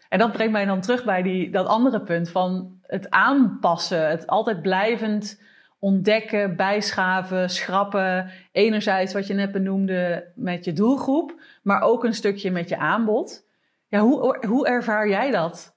En 0.08 0.18
dat 0.18 0.32
brengt 0.32 0.52
mij 0.52 0.64
dan 0.64 0.80
terug 0.80 1.04
bij 1.04 1.22
die, 1.22 1.50
dat 1.50 1.66
andere 1.66 2.00
punt 2.00 2.30
van 2.30 2.80
het 2.92 3.10
aanpassen. 3.10 4.08
Het 4.08 4.26
altijd 4.26 4.62
blijvend 4.62 5.42
ontdekken, 5.78 6.56
bijschaven, 6.56 7.50
schrappen. 7.50 8.30
Enerzijds 8.52 9.12
wat 9.12 9.26
je 9.26 9.34
net 9.34 9.52
benoemde 9.52 10.32
met 10.34 10.64
je 10.64 10.72
doelgroep, 10.72 11.40
maar 11.62 11.82
ook 11.82 12.04
een 12.04 12.14
stukje 12.14 12.50
met 12.50 12.68
je 12.68 12.76
aanbod. 12.76 13.48
Ja, 13.88 14.00
hoe, 14.00 14.46
hoe 14.46 14.66
ervaar 14.66 15.08
jij 15.08 15.30
dat? 15.30 15.76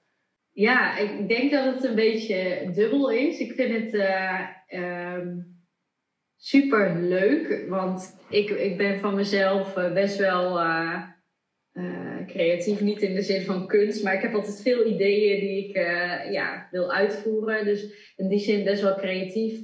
Ja, 0.52 0.96
ik 0.96 1.28
denk 1.28 1.50
dat 1.50 1.74
het 1.74 1.84
een 1.84 1.94
beetje 1.94 2.70
dubbel 2.74 3.10
is. 3.10 3.38
Ik 3.38 3.52
vind 3.52 3.82
het 3.82 3.94
uh, 4.68 5.26
super 6.36 6.96
leuk, 6.96 7.66
want 7.68 8.18
ik, 8.28 8.50
ik 8.50 8.76
ben 8.76 9.00
van 9.00 9.14
mezelf 9.14 9.76
uh, 9.76 9.92
best 9.92 10.18
wel. 10.18 10.60
Uh, 10.60 11.02
creatief, 12.26 12.80
niet 12.80 13.02
in 13.02 13.14
de 13.14 13.22
zin 13.22 13.42
van 13.42 13.66
kunst, 13.66 14.02
maar 14.02 14.14
ik 14.14 14.22
heb 14.22 14.34
altijd 14.34 14.62
veel 14.62 14.86
ideeën 14.86 15.40
die 15.40 15.68
ik 15.68 15.76
uh, 15.76 16.32
ja, 16.32 16.68
wil 16.70 16.92
uitvoeren. 16.92 17.64
Dus 17.64 18.12
in 18.16 18.28
die 18.28 18.38
zin 18.38 18.64
best 18.64 18.82
wel 18.82 18.94
creatief. 18.94 19.60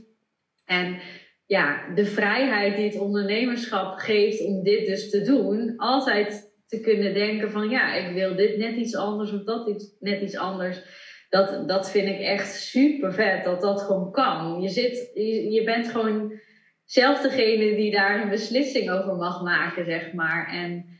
En 0.64 0.98
ja, 1.46 1.94
de 1.94 2.04
vrijheid 2.04 2.76
die 2.76 2.84
het 2.84 2.98
ondernemerschap 2.98 3.98
geeft 3.98 4.44
om 4.44 4.62
dit 4.62 4.86
dus 4.86 5.10
te 5.10 5.22
doen, 5.22 5.76
altijd 5.76 6.52
te 6.66 6.80
kunnen 6.80 7.14
denken 7.14 7.50
van 7.50 7.68
ja, 7.68 7.94
ik 7.94 8.14
wil 8.14 8.36
dit 8.36 8.56
net 8.56 8.76
iets 8.76 8.96
anders 8.96 9.32
of 9.32 9.44
dat 9.44 9.68
iets, 9.68 9.96
net 10.00 10.20
iets 10.20 10.36
anders. 10.36 10.82
Dat, 11.28 11.68
dat 11.68 11.90
vind 11.90 12.08
ik 12.08 12.20
echt 12.20 12.54
super 12.54 13.12
vet 13.12 13.44
dat 13.44 13.60
dat 13.60 13.82
gewoon 13.82 14.12
kan. 14.12 14.60
Je, 14.60 14.68
zit, 14.68 15.10
je, 15.14 15.50
je 15.50 15.64
bent 15.64 15.88
gewoon 15.88 16.40
zelf 16.84 17.20
degene 17.20 17.76
die 17.76 17.90
daar 17.90 18.22
een 18.22 18.28
beslissing 18.28 18.90
over 18.90 19.14
mag 19.14 19.42
maken, 19.42 19.84
zeg 19.84 20.12
maar. 20.12 20.48
En 20.52 20.91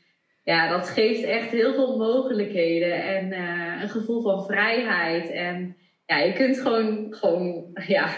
ja, 0.44 0.78
dat 0.78 0.88
geeft 0.88 1.22
echt 1.22 1.50
heel 1.50 1.74
veel 1.74 1.96
mogelijkheden 1.96 3.02
en 3.02 3.32
uh, 3.32 3.82
een 3.82 3.88
gevoel 3.88 4.22
van 4.22 4.44
vrijheid. 4.44 5.30
En 5.30 5.76
ja, 6.06 6.18
je 6.18 6.32
kunt 6.32 6.60
gewoon, 6.60 7.06
gewoon 7.10 7.64
ja, 7.86 8.08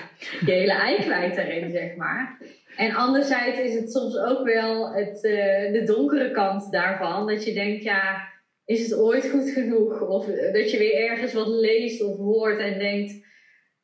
je 0.47 0.53
hele 0.53 0.73
ei 0.73 0.97
kwijt 1.01 1.35
daarin, 1.35 1.71
zeg 1.71 1.97
maar. 1.97 2.39
En 2.77 2.95
anderzijds 2.95 3.59
is 3.59 3.75
het 3.75 3.93
soms 3.93 4.19
ook 4.19 4.45
wel 4.45 4.93
het, 4.93 5.25
uh, 5.25 5.73
de 5.73 5.83
donkere 5.87 6.31
kant 6.31 6.73
daarvan. 6.73 7.27
Dat 7.27 7.45
je 7.45 7.53
denkt, 7.53 7.83
ja, 7.83 8.33
is 8.65 8.83
het 8.83 8.99
ooit 8.99 9.31
goed 9.31 9.51
genoeg? 9.51 10.01
Of 10.01 10.27
dat 10.53 10.71
je 10.71 10.79
weer 10.79 11.11
ergens 11.11 11.33
wat 11.33 11.49
leest 11.49 12.03
of 12.03 12.17
hoort 12.17 12.61
en 12.61 12.79
denkt, 12.79 13.25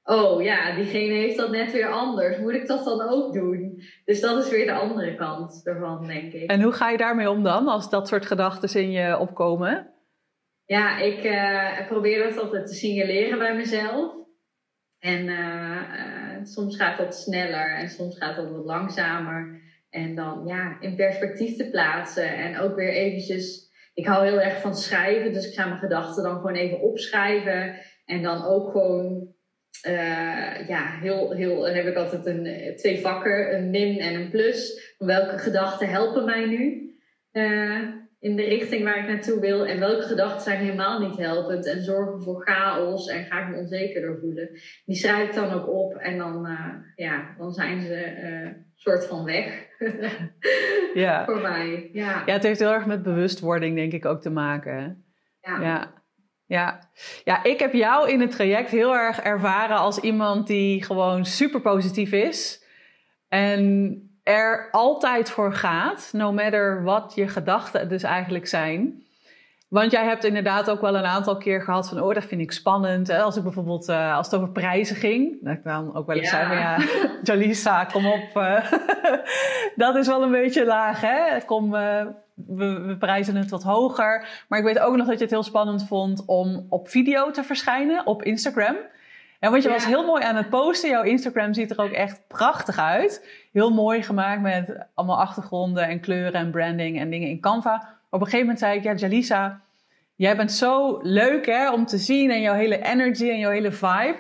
oh 0.05 0.43
ja, 0.43 0.75
diegene 0.75 1.15
heeft 1.15 1.37
dat 1.37 1.51
net 1.51 1.73
weer 1.73 1.91
anders. 1.91 2.39
Moet 2.39 2.53
ik 2.53 2.67
dat 2.67 2.85
dan 2.85 3.01
ook 3.01 3.33
doen? 3.33 3.83
Dus 4.05 4.21
dat 4.21 4.45
is 4.45 4.51
weer 4.51 4.67
de 4.67 4.73
andere 4.73 5.15
kant 5.15 5.61
ervan, 5.65 6.07
denk 6.07 6.33
ik. 6.33 6.51
En 6.51 6.63
hoe 6.63 6.73
ga 6.73 6.91
je 6.91 6.97
daarmee 6.97 7.31
om 7.31 7.43
dan, 7.43 7.69
als 7.69 7.91
dat 7.91 8.09
soort 8.09 8.27
gedachten 8.27 8.81
in 8.81 8.91
je 8.91 9.19
opkomen? 9.19 9.95
Ja, 10.65 10.99
ik 10.99 11.25
uh, 11.25 11.87
probeer 11.89 12.29
dat 12.29 12.43
altijd 12.43 12.67
te 12.67 12.75
signaleren 12.75 13.39
bij 13.39 13.57
mezelf. 13.57 14.15
En 14.99 15.27
uh, 15.27 15.83
uh, 15.97 16.45
soms 16.45 16.77
gaat 16.77 16.99
dat 16.99 17.15
sneller 17.15 17.77
en 17.77 17.89
soms 17.89 18.19
gaat 18.19 18.37
dat 18.37 18.51
wat 18.51 18.65
langzamer. 18.65 19.61
En 19.91 20.15
dan 20.15 20.47
ja, 20.47 20.77
in 20.81 20.97
perspectief 20.97 21.57
te 21.57 21.71
plaatsen. 21.71 22.37
En 22.37 22.59
ook 22.59 22.75
weer 22.75 22.93
eventjes... 22.93 23.69
Ik 23.95 24.07
hou 24.07 24.27
heel 24.27 24.41
erg 24.41 24.61
van 24.61 24.75
schrijven, 24.75 25.33
dus 25.33 25.49
ik 25.49 25.55
ga 25.55 25.67
mijn 25.67 25.81
gedachten 25.81 26.23
dan 26.23 26.35
gewoon 26.35 26.55
even 26.55 26.81
opschrijven. 26.81 27.79
En 28.05 28.23
dan 28.23 28.45
ook 28.45 28.71
gewoon 28.71 29.35
uh, 29.87 30.69
ja, 30.69 30.99
heel, 31.01 31.33
heel, 31.33 31.61
dan 31.61 31.75
heb 31.75 31.87
ik 31.87 31.97
altijd 31.97 32.27
een, 32.27 32.73
twee 32.77 33.01
vakken, 33.01 33.55
een 33.55 33.71
min 33.71 33.99
en 33.99 34.15
een 34.15 34.31
plus. 34.31 34.95
Welke 34.99 35.39
gedachten 35.39 35.89
helpen 35.89 36.25
mij 36.25 36.47
nu 36.47 36.95
uh, 37.33 37.89
in 38.21 38.37
de 38.37 38.45
richting 38.45 38.85
waar 38.85 38.99
ik 38.99 39.09
naartoe 39.09 39.41
wil? 39.41 39.67
En 39.67 39.79
welke 39.79 40.07
gedachten 40.07 40.43
zijn 40.43 40.59
helemaal 40.59 41.09
niet 41.09 41.17
helpend 41.17 41.67
en 41.67 41.83
zorgen 41.83 42.23
voor 42.23 42.43
chaos 42.43 43.09
en 43.09 43.25
ga 43.25 43.43
ik 43.43 43.49
me 43.49 43.61
onzekerder 43.61 44.19
voelen? 44.21 44.51
Die 44.85 44.97
schrijf 44.97 45.29
ik 45.29 45.35
dan 45.35 45.53
ook 45.53 45.69
op 45.69 45.95
en 45.95 46.19
dan, 46.19 46.47
uh, 46.47 46.75
ja, 46.97 47.35
dan 47.39 47.53
zijn 47.53 47.81
ze 47.81 48.69
soort 48.75 49.07
van 49.07 49.25
weg 49.25 49.67
ja. 50.95 51.25
voor 51.29 51.41
mij. 51.41 51.91
Ja. 51.93 52.23
ja, 52.27 52.33
het 52.33 52.43
heeft 52.43 52.61
heel 52.61 52.73
erg 52.73 52.87
met 52.87 53.03
bewustwording 53.03 53.77
denk 53.77 53.93
ik 53.93 54.05
ook 54.05 54.21
te 54.21 54.31
maken. 54.31 55.05
Ja. 55.41 55.61
ja. 55.61 56.00
Ja. 56.51 56.79
ja, 57.25 57.45
ik 57.45 57.59
heb 57.59 57.73
jou 57.73 58.11
in 58.11 58.21
het 58.21 58.31
traject 58.31 58.71
heel 58.71 58.95
erg 58.95 59.21
ervaren 59.21 59.77
als 59.77 59.99
iemand 59.99 60.47
die 60.47 60.85
gewoon 60.85 61.25
super 61.25 61.61
positief 61.61 62.13
is. 62.13 62.65
En 63.29 63.95
er 64.23 64.69
altijd 64.71 65.31
voor 65.31 65.53
gaat, 65.55 66.09
no 66.13 66.33
matter 66.33 66.83
wat 66.83 67.13
je 67.15 67.29
gedachten 67.29 67.89
dus 67.89 68.03
eigenlijk 68.03 68.47
zijn. 68.47 69.03
Want 69.69 69.93
jij 69.93 70.05
hebt 70.05 70.25
inderdaad 70.25 70.71
ook 70.71 70.81
wel 70.81 70.97
een 70.97 71.05
aantal 71.05 71.37
keer 71.37 71.63
gehad 71.63 71.89
van, 71.89 72.01
oh, 72.03 72.15
dat 72.15 72.25
vind 72.25 72.41
ik 72.41 72.53
spannend. 72.53 73.11
Als 73.11 73.37
ik 73.37 73.43
bijvoorbeeld, 73.43 73.89
uh, 73.89 74.17
als 74.17 74.27
het 74.31 74.41
over 74.41 74.53
prijzen 74.53 74.97
ging, 74.97 75.39
dat 75.43 75.53
ik 75.53 75.65
dan 75.65 75.95
ook 75.97 76.07
wel 76.07 76.17
eens 76.17 76.31
Ja. 76.31 76.37
zei 76.37 76.47
van, 76.47 76.57
ja, 76.57 76.79
Jalisa, 77.35 77.85
kom 77.85 78.07
op. 78.07 78.37
eh, 78.37 78.73
dat 79.85 79.97
is 79.97 80.07
wel 80.07 80.23
een 80.23 80.31
beetje 80.31 80.65
laag, 80.65 81.01
hè? 81.01 81.41
Kom, 81.47 81.75
eh, 81.75 82.07
we, 82.47 82.81
we 82.81 82.97
prijzen 82.97 83.37
het 83.37 83.51
wat 83.51 83.63
hoger. 83.63 84.45
Maar 84.49 84.59
ik 84.59 84.65
weet 84.65 84.79
ook 84.79 84.97
nog 84.97 85.07
dat 85.07 85.17
je 85.17 85.23
het 85.23 85.33
heel 85.33 85.43
spannend 85.43 85.87
vond 85.87 86.25
om 86.27 86.67
op 86.69 86.89
video 86.89 87.31
te 87.31 87.45
verschijnen 87.45 88.07
op 88.07 88.23
Instagram. 88.23 88.77
En 89.39 89.51
want 89.51 89.63
je 89.63 89.69
Ja. 89.69 89.75
was 89.75 89.87
heel 89.87 90.05
mooi 90.05 90.23
aan 90.25 90.37
het 90.37 90.49
posten. 90.49 90.91
Jouw 90.91 91.03
Instagram 91.03 91.55
ziet 91.55 91.71
er 91.71 91.81
ook 91.81 91.91
echt 91.91 92.21
prachtig 92.29 92.79
uit. 92.79 93.29
Heel 93.53 93.71
mooi 93.71 94.03
gemaakt 94.03 94.41
met 94.41 94.87
allemaal 94.95 95.21
achtergronden 95.21 95.89
en 95.89 96.01
kleuren 96.01 96.41
en 96.41 96.51
branding 96.51 96.99
en 97.01 97.11
dingen 97.11 97.29
in 97.29 97.41
Canva. 97.41 97.99
Op 98.11 98.21
een 98.21 98.27
gegeven 98.27 98.41
moment 98.41 98.59
zei 98.59 98.77
ik, 98.77 98.83
ja 98.83 98.95
Jalisa, 98.95 99.61
jij 100.15 100.37
bent 100.37 100.53
zo 100.53 100.99
leuk 101.03 101.47
hè, 101.47 101.71
om 101.71 101.87
te 101.87 101.99
zien 101.99 102.31
en 102.31 102.41
jouw 102.41 102.55
hele 102.55 102.83
energy 102.83 103.31
en 103.31 103.39
jouw 103.39 103.51
hele 103.51 103.73
vibe. 103.73 104.17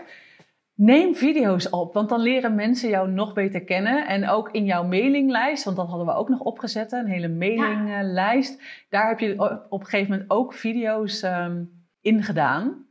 Neem 0.82 1.14
video's 1.14 1.68
op, 1.70 1.94
want 1.94 2.08
dan 2.08 2.20
leren 2.20 2.54
mensen 2.54 2.88
jou 2.90 3.10
nog 3.10 3.32
beter 3.32 3.64
kennen. 3.64 4.06
En 4.06 4.28
ook 4.28 4.50
in 4.50 4.64
jouw 4.64 4.84
mailinglijst, 4.84 5.64
want 5.64 5.76
dat 5.76 5.88
hadden 5.88 6.06
we 6.06 6.12
ook 6.12 6.28
nog 6.28 6.40
opgezet, 6.40 6.92
een 6.92 7.06
hele 7.06 7.28
mailinglijst. 7.28 8.62
Daar 8.88 9.08
heb 9.08 9.18
je 9.18 9.34
op 9.68 9.80
een 9.80 9.86
gegeven 9.86 10.10
moment 10.12 10.30
ook 10.30 10.54
video's 10.54 11.22
ehm 11.22 11.62
in 12.00 12.22
gedaan. 12.22 12.86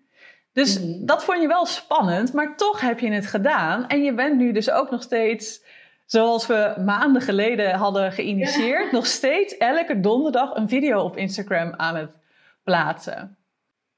Dus 0.53 0.79
Mhm. 0.79 1.05
dat 1.05 1.23
vond 1.23 1.41
je 1.41 1.47
wel 1.47 1.65
spannend, 1.65 2.33
maar 2.33 2.55
toch 2.57 2.81
heb 2.81 2.99
je 2.99 3.11
het 3.11 3.27
gedaan. 3.27 3.87
En 3.87 4.03
je 4.03 4.13
bent 4.13 4.37
nu 4.37 4.51
dus 4.51 4.71
ook 4.71 4.91
nog 4.91 5.01
steeds, 5.03 5.63
zoals 6.05 6.47
we 6.47 6.73
maanden 6.85 7.21
geleden 7.21 7.73
hadden 7.73 8.11
geïnitieerd, 8.11 8.91
nog 8.91 9.05
steeds 9.05 9.57
elke 9.57 9.99
donderdag 9.99 10.55
een 10.55 10.69
video 10.69 10.99
op 10.99 11.17
Instagram 11.17 11.73
aan 11.77 11.95
het 11.95 12.17
plaatsen. 12.63 13.37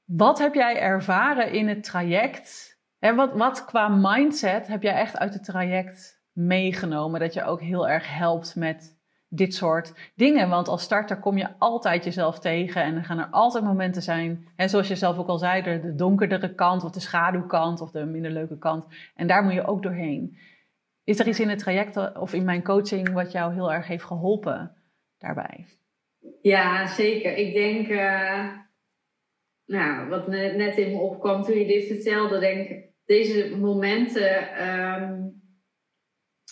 Wat 0.04 0.38
heb 0.38 0.54
jij 0.54 0.80
ervaren 0.80 1.52
in 1.52 1.68
het 1.68 1.84
traject? 1.84 2.71
En 3.02 3.16
wat, 3.16 3.32
wat 3.32 3.64
qua 3.64 3.88
mindset 3.88 4.66
heb 4.66 4.82
jij 4.82 4.94
echt 4.94 5.18
uit 5.18 5.34
het 5.34 5.44
traject 5.44 6.22
meegenomen? 6.32 7.20
Dat 7.20 7.34
je 7.34 7.44
ook 7.44 7.60
heel 7.60 7.88
erg 7.88 8.16
helpt 8.16 8.56
met 8.56 8.98
dit 9.28 9.54
soort 9.54 10.12
dingen. 10.14 10.48
Want 10.48 10.68
als 10.68 10.82
starter 10.82 11.18
kom 11.18 11.38
je 11.38 11.48
altijd 11.58 12.04
jezelf 12.04 12.38
tegen. 12.38 12.82
En 12.82 12.96
er 12.96 13.04
gaan 13.04 13.18
er 13.18 13.28
altijd 13.30 13.64
momenten 13.64 14.02
zijn. 14.02 14.48
En 14.56 14.68
zoals 14.68 14.88
je 14.88 14.96
zelf 14.96 15.18
ook 15.18 15.28
al 15.28 15.38
zei, 15.38 15.62
de, 15.62 15.80
de 15.80 15.94
donkerdere 15.94 16.54
kant 16.54 16.84
of 16.84 16.90
de 16.90 17.00
schaduwkant 17.00 17.80
of 17.80 17.90
de 17.90 18.04
minder 18.04 18.30
leuke 18.30 18.58
kant. 18.58 18.86
En 19.14 19.26
daar 19.26 19.42
moet 19.42 19.52
je 19.52 19.66
ook 19.66 19.82
doorheen. 19.82 20.38
Is 21.04 21.18
er 21.18 21.28
iets 21.28 21.40
in 21.40 21.48
het 21.48 21.58
traject 21.58 22.16
of 22.16 22.32
in 22.32 22.44
mijn 22.44 22.62
coaching 22.62 23.12
wat 23.12 23.32
jou 23.32 23.54
heel 23.54 23.72
erg 23.72 23.86
heeft 23.86 24.04
geholpen 24.04 24.76
daarbij? 25.18 25.66
Ja, 26.42 26.86
zeker. 26.86 27.36
Ik 27.36 27.54
denk, 27.54 27.88
eh, 27.88 28.48
nou, 29.66 30.08
wat 30.08 30.26
net 30.28 30.76
in 30.76 30.92
me 30.92 30.98
opkwam 30.98 31.42
toen 31.42 31.58
je 31.58 31.66
dit 31.66 31.86
vertelde, 31.86 32.38
denk 32.38 32.68
ik, 32.68 32.90
deze 33.04 33.56
momenten 33.60 34.54
ehm, 34.54 35.20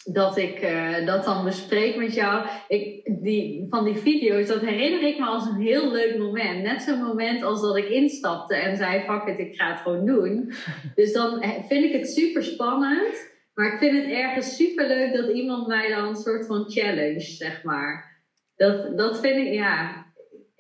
dat 0.05 0.37
ik 0.37 0.61
eh, 0.61 1.07
dat 1.07 1.25
dan 1.25 1.45
bespreek 1.45 1.97
met 1.97 2.15
jou, 2.15 2.47
ik, 2.69 3.11
die, 3.23 3.67
van 3.71 3.85
die 3.85 3.97
video's, 3.97 4.47
dat 4.47 4.61
herinner 4.61 5.03
ik 5.03 5.19
me 5.19 5.25
als 5.25 5.47
een 5.47 5.61
heel 5.61 5.93
leuk 5.93 6.19
moment. 6.19 6.63
Net 6.63 6.83
zo'n 6.83 7.03
moment 7.03 7.43
als 7.43 7.61
dat 7.61 7.77
ik 7.77 7.89
instapte 7.89 8.55
en 8.55 8.77
zei, 8.77 9.01
fuck 9.01 9.27
it, 9.27 9.39
ik 9.39 9.55
ga 9.55 9.71
het 9.71 9.81
gewoon 9.81 10.07
doen. 10.07 10.53
Dus 10.95 11.13
dan 11.13 11.41
eh, 11.41 11.51
vind 11.69 11.85
ik 11.85 11.93
het 11.93 12.09
super 12.09 12.43
spannend. 12.43 13.29
Maar 13.55 13.73
ik 13.73 13.79
vind 13.79 14.03
het 14.03 14.13
ergens 14.13 14.57
super 14.57 14.87
leuk 14.87 15.15
dat 15.15 15.31
iemand 15.31 15.67
mij 15.67 15.89
dan 15.89 16.09
een 16.09 16.17
soort 16.17 16.47
van 16.47 16.71
challenge, 16.71 17.21
zeg 17.21 17.63
maar. 17.63 18.23
Dat, 18.57 18.99
dat 18.99 19.21
vind 19.21 19.47
ik, 19.47 19.53
ja, 19.53 20.07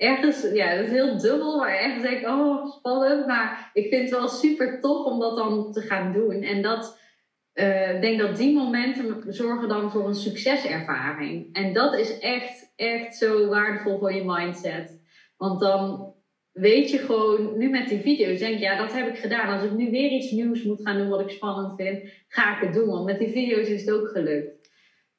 ergens, 0.01 0.47
ja, 0.53 0.77
dat 0.77 0.85
is 0.85 0.91
heel 0.91 1.19
dubbel, 1.19 1.59
maar 1.59 1.77
ergens 1.77 2.03
denk 2.03 2.21
ik, 2.21 2.27
oh, 2.27 2.73
spannend. 2.73 3.27
Maar 3.27 3.71
ik 3.73 3.89
vind 3.89 4.03
het 4.03 4.19
wel 4.19 4.29
super 4.29 4.81
tof 4.81 5.07
om 5.07 5.21
dat 5.21 5.37
dan 5.37 5.73
te 5.73 5.81
gaan 5.81 6.13
doen. 6.13 6.43
En 6.43 6.63
dat, 6.63 6.99
eh, 7.53 7.95
ik 7.95 8.01
denk 8.01 8.21
dat 8.21 8.37
die 8.37 8.55
momenten 8.55 9.25
zorgen 9.29 9.69
dan 9.69 9.91
voor 9.91 10.07
een 10.07 10.15
succeservaring. 10.15 11.55
En 11.55 11.73
dat 11.73 11.99
is 11.99 12.19
echt, 12.19 12.73
echt 12.77 13.17
zo 13.17 13.49
waardevol 13.49 13.99
voor 13.99 14.13
je 14.13 14.25
mindset. 14.25 15.01
Want 15.37 15.61
dan 15.61 16.15
weet 16.53 16.91
je 16.91 16.99
gewoon, 16.99 17.59
nu 17.59 17.71
met 17.71 17.89
die 17.89 18.01
video's, 18.01 18.39
denk 18.39 18.59
je, 18.59 18.65
ja, 18.65 18.79
dat 18.79 18.93
heb 18.93 19.09
ik 19.09 19.19
gedaan. 19.19 19.55
Als 19.55 19.65
ik 19.65 19.73
nu 19.73 19.91
weer 19.91 20.11
iets 20.11 20.31
nieuws 20.31 20.63
moet 20.63 20.83
gaan 20.83 20.99
doen 20.99 21.09
wat 21.09 21.21
ik 21.21 21.31
spannend 21.31 21.75
vind, 21.77 22.13
ga 22.29 22.57
ik 22.57 22.67
het 22.67 22.75
doen. 22.75 22.89
Want 22.89 23.05
met 23.05 23.19
die 23.19 23.33
video's 23.33 23.69
is 23.69 23.81
het 23.81 23.95
ook 23.95 24.09
gelukt. 24.09 24.60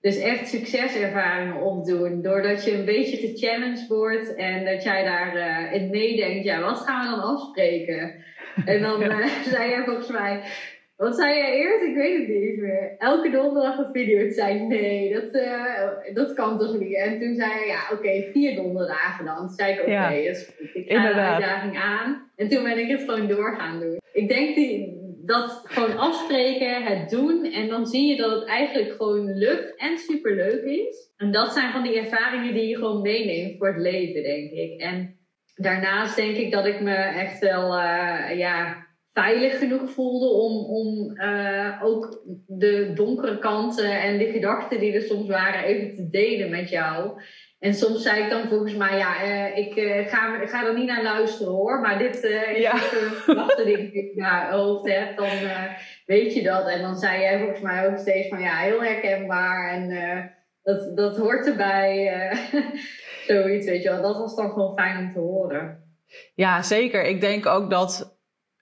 Dus 0.01 0.19
echt 0.19 0.47
succeservaringen 0.47 1.61
opdoen. 1.61 2.21
Doordat 2.21 2.65
je 2.65 2.73
een 2.73 2.85
beetje 2.85 3.17
gechallenged 3.17 3.87
wordt 3.87 4.35
en 4.35 4.65
dat 4.65 4.83
jij 4.83 5.03
daarin 5.03 5.81
in 5.81 5.89
meedenkt. 5.89 6.43
Ja, 6.43 6.61
wat 6.61 6.79
gaan 6.79 7.01
we 7.01 7.15
dan 7.15 7.23
afspreken? 7.23 8.23
En 8.65 8.81
dan 8.81 9.01
eh, 9.03 9.25
zei 9.27 9.69
jij 9.69 9.83
volgens 9.83 10.11
mij. 10.11 10.41
Wat 10.97 11.15
zei 11.15 11.37
jij 11.37 11.53
eerst? 11.53 11.83
Ik 11.85 11.95
weet 11.95 12.17
het 12.17 12.27
niet 12.27 12.57
meer. 12.57 12.95
Elke 12.97 13.29
donderdag 13.29 13.77
een 13.77 13.91
video. 13.91 14.19
Toen 14.19 14.31
zei 14.31 14.59
nee, 14.59 15.13
dat, 15.13 15.41
eh, 15.41 16.13
dat 16.13 16.33
kan 16.33 16.59
toch 16.59 16.79
niet? 16.79 16.95
En 16.95 17.19
toen 17.19 17.35
zei 17.35 17.51
hij, 17.51 17.67
ja, 17.67 17.79
oké, 17.91 18.31
vier 18.31 18.55
donderdagen 18.55 19.25
dan. 19.25 19.37
Toen 19.37 19.49
zei 19.49 19.73
ik, 19.73 19.81
oké, 19.81 19.91
Ja, 19.91 20.09
goed. 20.09 20.55
Ik 20.73 20.85
ga 20.87 20.95
inderdaad. 20.95 21.37
de 21.39 21.45
uitdaging 21.45 21.77
aan. 21.77 22.31
En 22.35 22.47
toen 22.47 22.63
ben 22.63 22.77
ik 22.77 22.89
het 22.89 23.01
gewoon 23.01 23.27
door 23.27 23.55
gaan 23.55 23.79
doen. 23.79 23.99
Ik 24.13 24.29
denk 24.29 24.55
die, 24.55 25.00
dat 25.25 25.61
gewoon 25.63 25.97
afspreken, 25.97 26.83
het 26.83 27.09
doen. 27.09 27.45
En 27.45 27.67
dan 27.67 27.85
zie 27.85 28.07
je 28.07 28.15
dat 28.15 28.31
het 28.31 28.45
eigenlijk 28.47 28.91
gewoon 28.91 29.33
lukt 29.33 29.75
en 29.75 29.97
superleuk 29.97 30.63
is. 30.63 31.13
En 31.17 31.31
dat 31.31 31.53
zijn 31.53 31.71
van 31.71 31.83
die 31.83 31.99
ervaringen 31.99 32.53
die 32.53 32.67
je 32.67 32.75
gewoon 32.75 33.01
meeneemt 33.01 33.57
voor 33.57 33.67
het 33.67 33.81
leven, 33.81 34.23
denk 34.23 34.51
ik. 34.51 34.81
En 34.81 35.19
daarnaast 35.55 36.15
denk 36.15 36.35
ik 36.35 36.51
dat 36.51 36.65
ik 36.65 36.81
me 36.81 36.95
echt 36.95 37.39
wel 37.39 37.77
eh, 37.77 38.37
ja, 38.37 38.87
veilig 39.13 39.57
genoeg 39.57 39.91
voelde 39.91 40.29
om, 40.29 40.65
om 40.65 41.17
eh, 41.17 41.81
ook 41.83 42.23
de 42.47 42.91
donkere 42.93 43.39
kanten 43.39 44.01
en 44.01 44.17
de 44.17 44.31
gedachten 44.31 44.79
die 44.79 44.93
er 44.93 45.01
soms 45.01 45.27
waren 45.27 45.63
even 45.63 45.95
te 45.95 46.09
delen 46.09 46.49
met 46.49 46.69
jou. 46.69 47.21
En 47.61 47.73
soms 47.73 48.01
zei 48.01 48.23
ik 48.23 48.29
dan 48.29 48.47
volgens 48.47 48.75
mij, 48.75 48.97
ja, 48.97 49.23
uh, 49.23 49.57
ik, 49.57 49.75
uh, 49.75 50.07
ga, 50.07 50.45
ga 50.45 50.65
er 50.65 50.73
niet 50.73 50.87
naar 50.87 51.03
luisteren 51.03 51.53
hoor. 51.53 51.79
Maar 51.79 51.97
dit 51.97 52.23
uh, 52.23 52.51
is 52.51 52.61
ja. 52.61 52.73
een 52.73 53.65
die 53.65 53.77
ik 53.77 53.93
in 53.93 54.11
mijn 54.15 54.51
hoofd 54.51 54.89
heb, 54.89 55.17
dan 55.17 55.29
weet 56.05 56.33
je 56.33 56.43
dat. 56.43 56.67
En 56.67 56.81
dan 56.81 56.97
zei 56.97 57.21
jij 57.21 57.39
volgens 57.39 57.61
mij 57.61 57.87
ook 57.87 57.97
steeds 57.97 58.27
van, 58.27 58.39
ja, 58.39 58.57
heel 58.57 58.83
herkenbaar. 58.83 59.73
En 59.73 59.89
dat, 60.63 60.97
dat 60.97 61.17
hoort 61.17 61.47
erbij. 61.47 62.11
zoiets, 63.27 63.65
weet 63.65 63.83
je 63.83 63.89
wel. 63.89 64.01
Dat 64.01 64.17
was 64.17 64.35
dan 64.35 64.49
gewoon 64.49 64.77
fijn 64.77 64.97
om 64.97 65.13
te 65.13 65.19
horen. 65.19 65.83
Ja, 66.35 66.61
zeker. 66.61 67.03
Ik 67.03 67.21
denk 67.21 67.45
ook 67.45 67.69
dat 67.69 68.19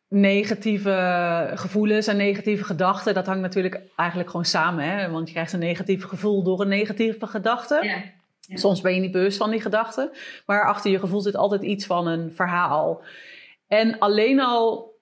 negatieve 0.07 1.51
gevoelens 1.55 2.07
en 2.07 2.17
negatieve 2.17 2.63
gedachten, 2.63 3.13
dat 3.13 3.25
hangt 3.25 3.41
natuurlijk 3.41 3.81
eigenlijk 3.95 4.29
gewoon 4.29 4.45
samen. 4.45 4.83
Hè? 4.83 5.09
Want 5.09 5.27
je 5.27 5.33
krijgt 5.33 5.53
een 5.53 5.59
negatief 5.59 6.03
gevoel 6.03 6.43
door 6.43 6.61
een 6.61 6.67
negatieve 6.67 7.27
gedachte. 7.27 7.79
Ja. 7.81 8.17
Soms 8.53 8.81
ben 8.81 8.93
je 8.93 8.99
niet 8.99 9.11
bewust 9.11 9.37
van 9.37 9.49
die 9.49 9.61
gedachten, 9.61 10.11
maar 10.45 10.65
achter 10.65 10.91
je 10.91 10.99
gevoel 10.99 11.21
zit 11.21 11.35
altijd 11.35 11.61
iets 11.61 11.85
van 11.85 12.07
een 12.07 12.33
verhaal. 12.33 13.03
En 13.67 13.99
alleen 13.99 14.39
al 14.39 14.97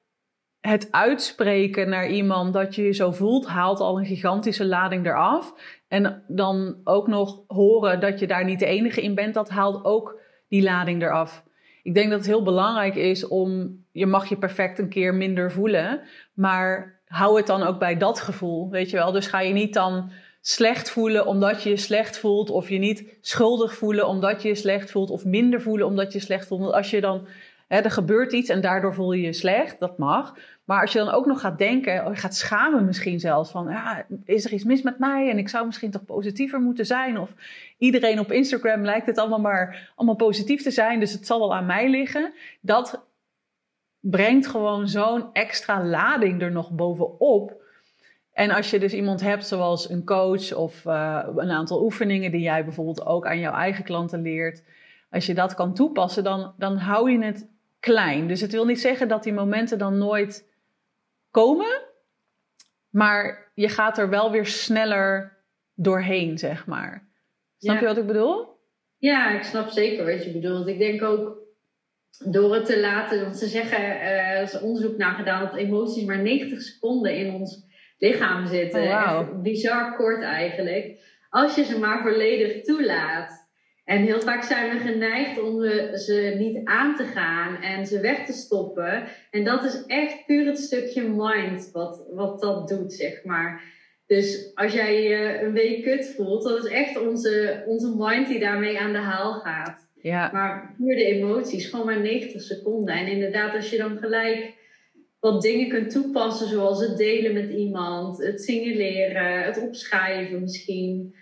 het 0.60 0.92
uitspreken 0.92 1.90
naar 1.90 2.08
iemand 2.08 2.54
dat 2.54 2.76
je 2.76 2.84
je 2.84 2.94
zo 2.94 3.12
voelt, 3.12 3.48
haalt 3.48 3.80
al 3.80 4.00
een 4.00 4.06
gigantische 4.06 4.66
lading 4.66 5.06
eraf. 5.06 5.54
En 5.88 6.24
dan 6.28 6.76
ook 6.84 7.08
nog 7.08 7.44
horen 7.48 8.00
dat 8.00 8.20
je 8.20 8.28
daar 8.28 8.46
niet 8.46 8.60
de 8.60 8.66
enige 8.66 9.02
in 9.02 9.16
bent, 9.16 9.34
dat 9.34 9.50
haalt 9.50 9.86
ook 9.86 10.20
die 10.48 10.64
lading 10.64 11.02
eraf. 11.02 11.44
Ik 11.84 11.94
denk 11.94 12.10
dat 12.10 12.20
het 12.20 12.28
heel 12.28 12.44
belangrijk 12.44 12.96
is 12.96 13.28
om, 13.28 13.78
je 13.92 14.06
mag 14.06 14.30
je 14.30 14.38
perfect 14.38 14.80
een 14.80 14.90
keer 14.90 15.14
minder 15.14 15.52
voelen, 15.52 16.02
maar 16.34 17.02
hou 17.06 17.38
het 17.38 17.48
dan 17.48 17.64
ook 17.64 17.80
bij 17.80 17.98
dat 17.98 18.20
gevoel, 18.20 18.70
weet 18.70 18.90
je 18.90 18.98
wel. 18.98 19.12
Dus 19.12 19.28
ga 19.28 19.40
je 19.40 19.54
niet 19.54 19.74
dan 19.74 20.12
slecht 20.48 20.90
voelen 20.90 21.26
omdat 21.26 21.64
je 21.64 21.70
je 21.70 21.78
slecht 21.78 22.18
voelt, 22.18 22.50
of 22.50 22.70
je 22.70 22.78
niet 22.78 23.04
schuldig 23.22 23.76
voelen 23.76 24.08
omdat 24.08 24.42
je 24.42 24.48
je 24.48 24.56
slecht 24.56 24.92
voelt, 24.92 25.10
of 25.10 25.26
minder 25.26 25.62
voelen 25.62 25.88
omdat 25.88 26.12
je 26.12 26.18
je 26.18 26.24
slecht 26.24 26.48
voelt. 26.48 26.62
Want 26.62 26.74
als 26.74 26.90
je 26.90 27.02
dan, 27.02 27.28
hè, 27.68 27.80
er 27.80 27.92
gebeurt 27.92 28.32
iets 28.32 28.50
en 28.50 28.62
daardoor 28.62 28.94
voel 28.94 29.12
je 29.12 29.22
je 29.22 29.34
slecht, 29.34 29.80
dat 29.80 29.98
mag. 29.98 30.36
Maar 30.64 30.82
als 30.82 30.92
je 30.92 31.00
dan 31.00 31.10
ook 31.10 31.26
nog 31.26 31.40
gaat 31.40 31.58
denken, 31.58 31.94
je 31.94 32.16
gaat 32.16 32.36
schamen 32.36 32.86
misschien 32.86 33.20
zelfs 33.20 33.52
van, 33.52 33.70
ja, 33.70 34.06
is 34.26 34.46
er 34.46 34.54
iets 34.54 34.64
mis 34.64 34.82
met 34.82 35.00
mij 35.00 35.30
en 35.30 35.38
ik 35.38 35.50
zou 35.50 35.66
misschien 35.66 35.92
toch 35.92 36.06
positiever 36.06 36.60
moeten 36.60 36.86
zijn? 36.86 37.18
Of 37.18 37.34
iedereen 37.78 38.20
op 38.20 38.32
Instagram 38.32 38.84
lijkt 38.84 39.06
het 39.06 39.18
allemaal 39.18 39.40
maar 39.40 39.92
allemaal 39.96 40.16
positief 40.16 40.64
te 40.64 40.72
zijn, 40.72 41.00
dus 41.00 41.14
het 41.14 41.26
zal 41.26 41.40
wel 41.40 41.56
aan 41.56 41.66
mij 41.66 41.90
liggen. 41.90 42.34
Dat 42.62 43.06
brengt 44.00 44.48
gewoon 44.48 44.88
zo'n 44.88 45.30
extra 45.34 45.84
lading 45.84 46.42
er 46.42 46.52
nog 46.52 46.72
bovenop. 46.72 47.66
En 48.38 48.52
als 48.52 48.70
je 48.70 48.80
dus 48.80 48.94
iemand 48.94 49.22
hebt 49.22 49.48
zoals 49.48 49.90
een 49.90 50.06
coach 50.06 50.54
of 50.54 50.86
uh, 50.86 51.28
een 51.36 51.52
aantal 51.52 51.84
oefeningen 51.84 52.32
die 52.32 52.42
jij 52.42 52.64
bijvoorbeeld 52.64 53.06
ook 53.06 53.26
aan 53.26 53.40
jouw 53.40 53.54
eigen 53.54 53.84
klanten 53.84 54.22
leert, 54.22 54.64
als 55.12 55.26
je 55.26 55.34
dat 55.34 55.54
kan 55.54 55.74
toepassen, 55.74 56.24
dan, 56.24 56.54
dan 56.58 56.78
hou 56.78 57.12
je 57.12 57.24
het 57.24 57.48
klein. 57.80 58.28
Dus 58.28 58.42
het 58.42 58.52
wil 58.52 58.66
niet 58.66 58.80
zeggen 58.80 59.08
dat 59.08 59.24
die 59.24 59.34
momenten 59.34 59.78
dan 59.78 59.98
nooit 59.98 60.50
komen. 61.32 61.82
Maar 62.90 63.52
je 63.54 63.70
gaat 63.70 63.98
er 63.98 64.10
wel 64.10 64.32
weer 64.32 64.46
sneller 64.46 65.38
doorheen, 65.76 66.38
zeg 66.38 66.66
maar. 66.66 67.08
Snap 67.58 67.80
je 67.80 67.86
wat 67.86 67.98
ik 67.98 68.08
bedoel? 68.08 68.48
Ja, 68.98 69.30
ik 69.30 69.44
snap 69.44 69.70
zeker 69.70 70.06
wat 70.06 70.24
je 70.24 70.32
bedoelt. 70.32 70.68
Ik 70.68 70.78
denk 70.78 71.02
ook 71.02 71.38
door 72.26 72.54
het 72.54 72.66
te 72.66 72.80
laten, 72.80 73.22
want 73.22 73.38
ze 73.38 73.48
zeggen, 73.48 73.80
uh, 73.80 74.38
er 74.38 74.42
is 74.42 74.60
onderzoek 74.60 74.98
naar 74.98 75.16
gedaan 75.16 75.44
dat 75.44 75.56
emoties 75.56 76.06
maar 76.06 76.22
90 76.22 76.62
seconden 76.62 77.18
in 77.18 77.34
ons 77.34 77.66
lichaam 77.98 78.48
zitten. 78.48 78.84
Oh, 78.84 79.14
wow. 79.14 79.42
bizar 79.42 79.96
kort 79.96 80.24
eigenlijk. 80.24 81.00
Als 81.30 81.56
je 81.56 81.64
ze 81.64 81.80
maar 81.80 82.02
volledig 82.02 82.64
toelaat. 82.64 83.46
En 83.86 84.02
heel 84.02 84.22
vaak 84.22 84.44
zijn 84.44 84.78
we 84.78 84.92
geneigd 84.92 85.42
om 85.42 85.62
ze 85.98 86.36
niet 86.38 86.60
aan 86.64 86.96
te 86.96 87.04
gaan 87.04 87.62
en 87.62 87.86
ze 87.86 88.00
weg 88.00 88.26
te 88.26 88.34
stoppen. 88.34 89.04
En 89.32 89.44
dat 89.44 89.64
is 89.64 89.86
echt 89.86 90.26
puur 90.26 90.46
het 90.46 90.60
stukje 90.60 91.02
mind 91.02 91.70
wat, 91.72 92.06
wat 92.14 92.42
dat 92.42 92.68
doet, 92.68 92.94
zeg 92.94 93.24
maar. 93.24 93.76
Dus 94.08 94.52
als 94.56 94.74
jij 94.74 95.04
je 95.04 95.40
een 95.42 95.54
week 95.54 95.84
kut 95.84 96.14
voelt, 96.16 96.44
dat 96.44 96.66
is 96.66 96.72
echt 96.72 97.00
onze, 97.00 97.64
onze 97.68 97.96
mind 97.98 98.28
die 98.28 98.40
daarmee 98.40 98.80
aan 98.80 98.94
de 98.94 98.98
haal 98.98 99.34
gaat. 99.34 99.90
Ja. 100.02 100.30
Maar 100.34 100.74
puur 100.78 100.96
de 100.96 101.06
emoties, 101.06 101.70
gewoon 101.70 101.86
maar 101.86 102.02
90 102.02 102.42
seconden. 102.42 102.96
En 102.96 103.08
inderdaad, 103.08 103.56
als 103.56 103.70
je 103.70 103.78
dan 103.78 103.98
gelijk 103.98 104.54
wat 105.20 105.42
dingen 105.42 105.70
kunt 105.70 105.92
toepassen, 105.92 106.48
zoals 106.48 106.80
het 106.80 106.98
delen 106.98 107.34
met 107.34 107.50
iemand, 107.50 108.18
het 108.18 108.42
signaleren, 108.42 109.44
het 109.44 109.62
opschrijven 109.62 110.42
misschien, 110.42 111.16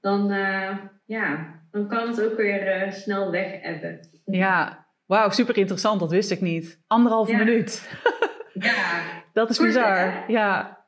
dan, 0.00 0.32
uh, 0.32 0.76
ja, 1.06 1.60
dan 1.70 1.88
kan 1.88 2.08
het 2.08 2.22
ook 2.22 2.36
weer 2.36 2.86
uh, 2.86 2.92
snel 2.92 3.30
weg 3.30 3.60
hebben. 3.62 4.00
Ja, 4.24 4.86
wauw, 5.06 5.30
super 5.30 5.56
interessant. 5.56 6.00
Dat 6.00 6.10
wist 6.10 6.30
ik 6.30 6.40
niet. 6.40 6.80
Anderhalve 6.86 7.36
minuut. 7.36 7.90
ja. 8.52 9.02
Dat 9.32 9.50
is 9.50 9.58
bizar. 9.58 10.24
Ja, 10.26 10.78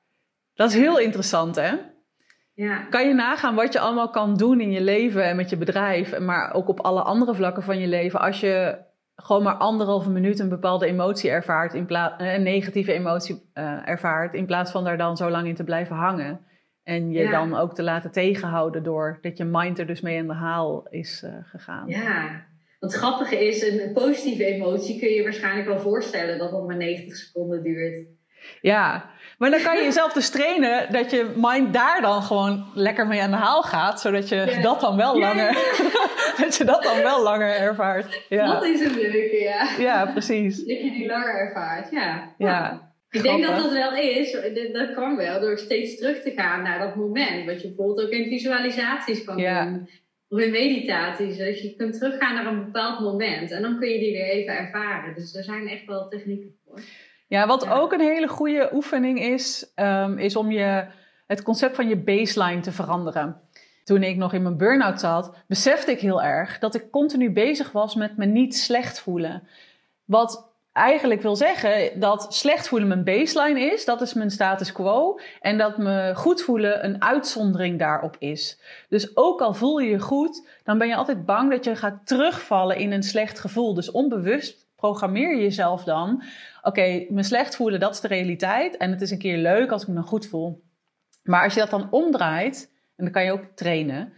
dat 0.55 0.71
is 0.71 0.77
heel 0.77 0.99
interessant, 0.99 1.57
hè? 1.57 1.71
Ja. 2.55 2.87
Kan 2.91 3.09
je 3.09 3.15
nagaan 3.15 3.55
wat 3.55 3.73
je 3.73 3.81
allemaal 3.81 4.11
kan 4.11 4.37
doen 4.37 4.61
in 4.61 4.71
je 4.71 4.81
leven 4.81 5.25
en 5.25 5.37
met 5.37 5.51
je 5.51 5.57
bedrijf, 5.57 6.19
maar 6.19 6.55
ook 6.55 6.69
op 6.69 6.81
alle 6.81 7.03
andere 7.03 7.35
vlakken 7.35 7.63
van 7.63 7.79
je 7.79 7.87
leven, 7.87 8.21
als 8.21 8.41
je 8.41 8.79
gewoon 9.17 9.43
maar 9.43 9.55
anderhalve 9.55 10.11
minuut 10.11 10.39
een 10.39 10.49
bepaalde 10.49 10.87
emotie 10.87 11.31
ervaart, 11.31 11.75
in 11.75 11.87
plaats, 11.87 12.15
een 12.19 12.43
negatieve 12.43 12.93
emotie 12.93 13.43
uh, 13.55 13.89
ervaart, 13.89 14.35
in 14.35 14.47
plaats 14.47 14.71
van 14.71 14.85
daar 14.85 14.99
dan 14.99 15.17
zo 15.17 15.31
lang 15.31 15.47
in 15.47 15.55
te 15.55 15.65
blijven 15.65 15.97
hangen. 15.97 16.41
En 16.83 17.11
je 17.11 17.29
dan 17.31 17.57
ook 17.57 17.75
te 17.75 17.83
laten 17.83 18.11
tegenhouden 18.11 18.83
door 18.83 19.19
dat 19.21 19.37
je 19.37 19.45
mind 19.45 19.79
er 19.79 19.87
dus 19.87 20.01
mee 20.01 20.17
in 20.17 20.27
de 20.27 20.33
haal 20.33 20.87
is 20.89 21.23
uh, 21.25 21.31
gegaan. 21.43 21.89
Ja, 21.89 22.45
wat 22.81 22.93
grappige 22.93 23.47
is, 23.47 23.63
een 23.63 23.93
positieve 23.93 24.45
emotie 24.45 24.99
kun 24.99 25.09
je 25.09 25.23
waarschijnlijk 25.23 25.67
wel 25.67 25.81
voorstellen 25.81 26.39
dat 26.39 26.51
dat 26.51 26.67
maar 26.67 26.77
90 26.77 27.17
seconden 27.17 27.63
duurt. 27.63 28.07
Ja, 28.61 29.11
maar 29.39 29.51
dan 29.51 29.63
kan 29.63 29.77
je 29.77 29.85
jezelf 29.91 30.13
dus 30.13 30.31
trainen 30.31 30.93
dat 30.93 31.11
je 31.11 31.33
mind 31.37 31.73
daar 31.73 32.01
dan 32.01 32.23
gewoon 32.23 32.67
lekker 32.75 33.07
mee 33.07 33.23
aan 33.23 33.31
de 33.31 33.37
haal 33.37 33.63
gaat, 33.63 34.01
zodat 34.01 34.29
je 34.29 34.59
dat 34.63 34.81
dan 34.81 34.97
wel 34.97 35.19
langer, 35.19 35.53
dat 36.43 36.57
je 36.57 36.65
dat 36.65 36.83
dan 36.83 36.97
wel 36.97 37.23
langer 37.23 37.57
ervaart. 37.57 38.25
Ja. 38.29 38.47
Dat 38.47 38.65
is 38.65 38.81
een 38.81 38.95
leuke, 38.95 39.37
ja. 39.37 39.69
Ja, 39.79 40.07
precies. 40.07 40.57
Dat 40.57 40.81
je 40.81 40.91
die 40.91 41.07
langer 41.07 41.35
ervaart, 41.35 41.91
ja. 41.91 42.35
Ja. 42.39 42.91
Ik 43.11 43.23
denk 43.23 43.47
dat 43.47 43.57
dat 43.57 43.73
wel 43.73 43.95
is, 43.95 44.33
dat 44.73 44.95
kan 44.95 45.17
wel, 45.17 45.41
door 45.41 45.59
steeds 45.59 45.99
terug 45.99 46.23
te 46.23 46.31
gaan 46.31 46.63
naar 46.63 46.79
dat 46.79 46.97
moment. 46.97 47.47
Wat 47.47 47.63
je 47.63 47.69
bijvoorbeeld 47.69 48.07
ook 48.07 48.13
in 48.13 48.29
visualisaties 48.29 49.25
kan 49.25 49.37
doen. 49.37 49.89
Of 50.29 50.39
in 50.39 50.51
meditaties. 50.51 51.39
Dat 51.39 51.63
je 51.63 51.75
kunt 51.77 51.99
teruggaan 51.99 52.35
naar 52.35 52.47
een 52.47 52.65
bepaald 52.65 53.01
moment. 53.01 53.51
En 53.51 53.63
dan 53.63 53.79
kun 53.79 53.89
je 53.89 53.99
die 53.99 54.13
weer 54.13 54.31
even 54.31 54.57
ervaren. 54.57 55.15
Dus 55.15 55.35
er 55.35 55.45
zijn 55.45 55.69
echt 55.69 55.87
wel 55.87 56.09
technieken 56.09 56.57
voor. 56.65 56.81
Ja, 57.33 57.47
wat 57.47 57.69
ook 57.69 57.93
een 57.93 58.01
hele 58.01 58.29
goede 58.29 58.71
oefening 58.73 59.21
is, 59.21 59.73
um, 59.77 60.19
is 60.19 60.37
om 60.37 60.51
je, 60.51 60.85
het 61.27 61.43
concept 61.43 61.77
van 61.77 61.89
je 61.89 61.97
baseline 61.97 62.61
te 62.61 62.73
veranderen. 62.73 63.41
Toen 63.85 64.03
ik 64.03 64.17
nog 64.17 64.33
in 64.33 64.43
mijn 64.43 64.57
burn-out 64.57 65.01
zat, 65.01 65.35
besefte 65.47 65.91
ik 65.91 66.01
heel 66.01 66.23
erg 66.23 66.59
dat 66.59 66.75
ik 66.75 66.91
continu 66.91 67.31
bezig 67.31 67.73
was 67.73 67.95
met 67.95 68.17
me 68.17 68.25
niet 68.25 68.57
slecht 68.57 69.01
voelen. 69.01 69.49
Wat 70.05 70.49
eigenlijk 70.73 71.23
wil 71.23 71.37
zeggen 71.37 72.01
dat 72.01 72.35
slecht 72.35 72.69
voelen 72.69 72.89
mijn 72.89 73.05
baseline 73.05 73.61
is, 73.61 73.85
dat 73.85 74.01
is 74.01 74.15
mijn 74.15 74.31
status 74.31 74.73
quo. 74.73 75.19
En 75.41 75.59
dat 75.59 75.79
me 75.79 76.13
goed 76.15 76.43
voelen 76.43 76.85
een 76.85 77.03
uitzondering 77.03 77.79
daarop 77.79 78.17
is. 78.19 78.61
Dus 78.89 79.17
ook 79.17 79.41
al 79.41 79.55
voel 79.55 79.79
je 79.79 79.91
je 79.91 80.01
goed, 80.01 80.49
dan 80.65 80.79
ben 80.79 80.89
je 80.89 80.97
altijd 80.97 81.25
bang 81.25 81.51
dat 81.51 81.65
je 81.65 81.77
gaat 81.77 82.07
terugvallen 82.07 82.77
in 82.77 82.93
een 82.93 83.03
slecht 83.03 83.39
gevoel. 83.39 83.75
Dus 83.75 83.91
onbewust 83.91 84.63
programmeer 84.77 85.37
je 85.37 85.43
jezelf 85.43 85.85
dan. 85.85 86.23
Oké, 86.63 87.07
me 87.09 87.23
slecht 87.23 87.57
voelen, 87.57 87.81
dat 87.81 87.95
is 87.95 88.01
de 88.01 88.09
realiteit. 88.09 88.77
En 88.77 88.91
het 88.91 89.01
is 89.01 89.11
een 89.11 89.19
keer 89.19 89.39
leuk 89.39 89.71
als 89.71 89.83
ik 89.83 89.89
me 89.89 90.03
goed 90.03 90.27
voel. 90.27 90.63
Maar 91.23 91.45
als 91.45 91.55
je 91.55 91.61
dat 91.61 91.71
dan 91.71 91.91
omdraait, 91.91 92.71
en 92.97 93.05
dan 93.05 93.13
kan 93.13 93.25
je 93.25 93.33
ook 93.33 93.45
trainen, 93.55 94.13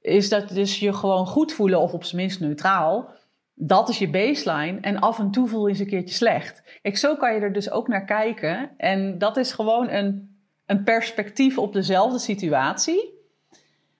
is 0.00 0.28
dat 0.28 0.48
dus 0.48 0.78
je 0.78 0.92
gewoon 0.92 1.26
goed 1.26 1.52
voelen, 1.52 1.80
of 1.80 1.92
op 1.92 2.04
zijn 2.04 2.20
minst 2.20 2.40
neutraal 2.40 3.20
dat 3.54 3.88
is 3.88 3.98
je 3.98 4.10
baseline. 4.10 4.80
En 4.80 4.98
af 4.98 5.18
en 5.18 5.30
toe 5.30 5.48
voel 5.48 5.62
je 5.62 5.68
eens 5.68 5.78
een 5.78 5.86
keertje 5.86 6.14
slecht. 6.14 6.78
Kijk, 6.82 6.96
zo 6.96 7.16
kan 7.16 7.34
je 7.34 7.40
er 7.40 7.52
dus 7.52 7.70
ook 7.70 7.88
naar 7.88 8.04
kijken. 8.04 8.70
En 8.76 9.18
dat 9.18 9.36
is 9.36 9.52
gewoon 9.52 9.88
een, 9.88 10.36
een 10.66 10.84
perspectief 10.84 11.58
op 11.58 11.72
dezelfde 11.72 12.18
situatie. 12.18 13.20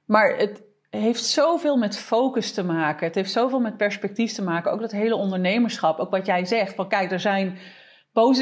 Maar 0.05 0.37
het 0.37 0.63
heeft 0.91 1.25
zoveel 1.25 1.77
met 1.77 1.99
focus 1.99 2.53
te 2.53 2.65
maken. 2.65 3.07
Het 3.07 3.15
heeft 3.15 3.33
zoveel 3.33 3.61
met 3.61 3.77
perspectief 3.77 4.33
te 4.33 4.43
maken. 4.43 4.73
Ook 4.73 4.81
dat 4.81 4.93
hele 4.93 5.17
ondernemerschap. 5.17 5.99
Ook 5.99 6.11
wat 6.11 6.27
jij 6.27 6.45
zegt. 6.45 6.75
Van 6.75 6.89
kijk, 6.89 7.13
er 7.13 7.21
zijn 7.21 7.59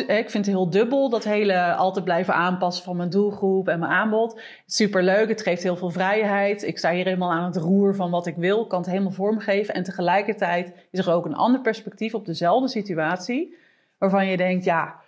ik 0.06 0.30
vind 0.30 0.46
het 0.46 0.54
heel 0.54 0.70
dubbel, 0.70 1.10
dat 1.10 1.24
hele 1.24 1.74
altijd 1.74 2.04
blijven 2.04 2.34
aanpassen 2.34 2.84
van 2.84 2.96
mijn 2.96 3.10
doelgroep 3.10 3.68
en 3.68 3.78
mijn 3.78 3.92
aanbod. 3.92 4.40
Super 4.66 5.02
leuk, 5.02 5.28
het 5.28 5.42
geeft 5.42 5.62
heel 5.62 5.76
veel 5.76 5.90
vrijheid. 5.90 6.62
Ik 6.62 6.78
sta 6.78 6.92
hier 6.92 7.04
helemaal 7.04 7.32
aan 7.32 7.44
het 7.44 7.56
roer 7.56 7.94
van 7.94 8.10
wat 8.10 8.26
ik 8.26 8.36
wil, 8.36 8.66
kan 8.66 8.80
het 8.80 8.90
helemaal 8.90 9.10
vormgeven. 9.10 9.74
En 9.74 9.82
tegelijkertijd 9.82 10.72
is 10.90 11.06
er 11.06 11.12
ook 11.12 11.24
een 11.24 11.34
ander 11.34 11.60
perspectief 11.60 12.14
op 12.14 12.26
dezelfde 12.26 12.68
situatie, 12.68 13.56
waarvan 13.98 14.26
je 14.26 14.36
denkt, 14.36 14.64
ja, 14.64 15.00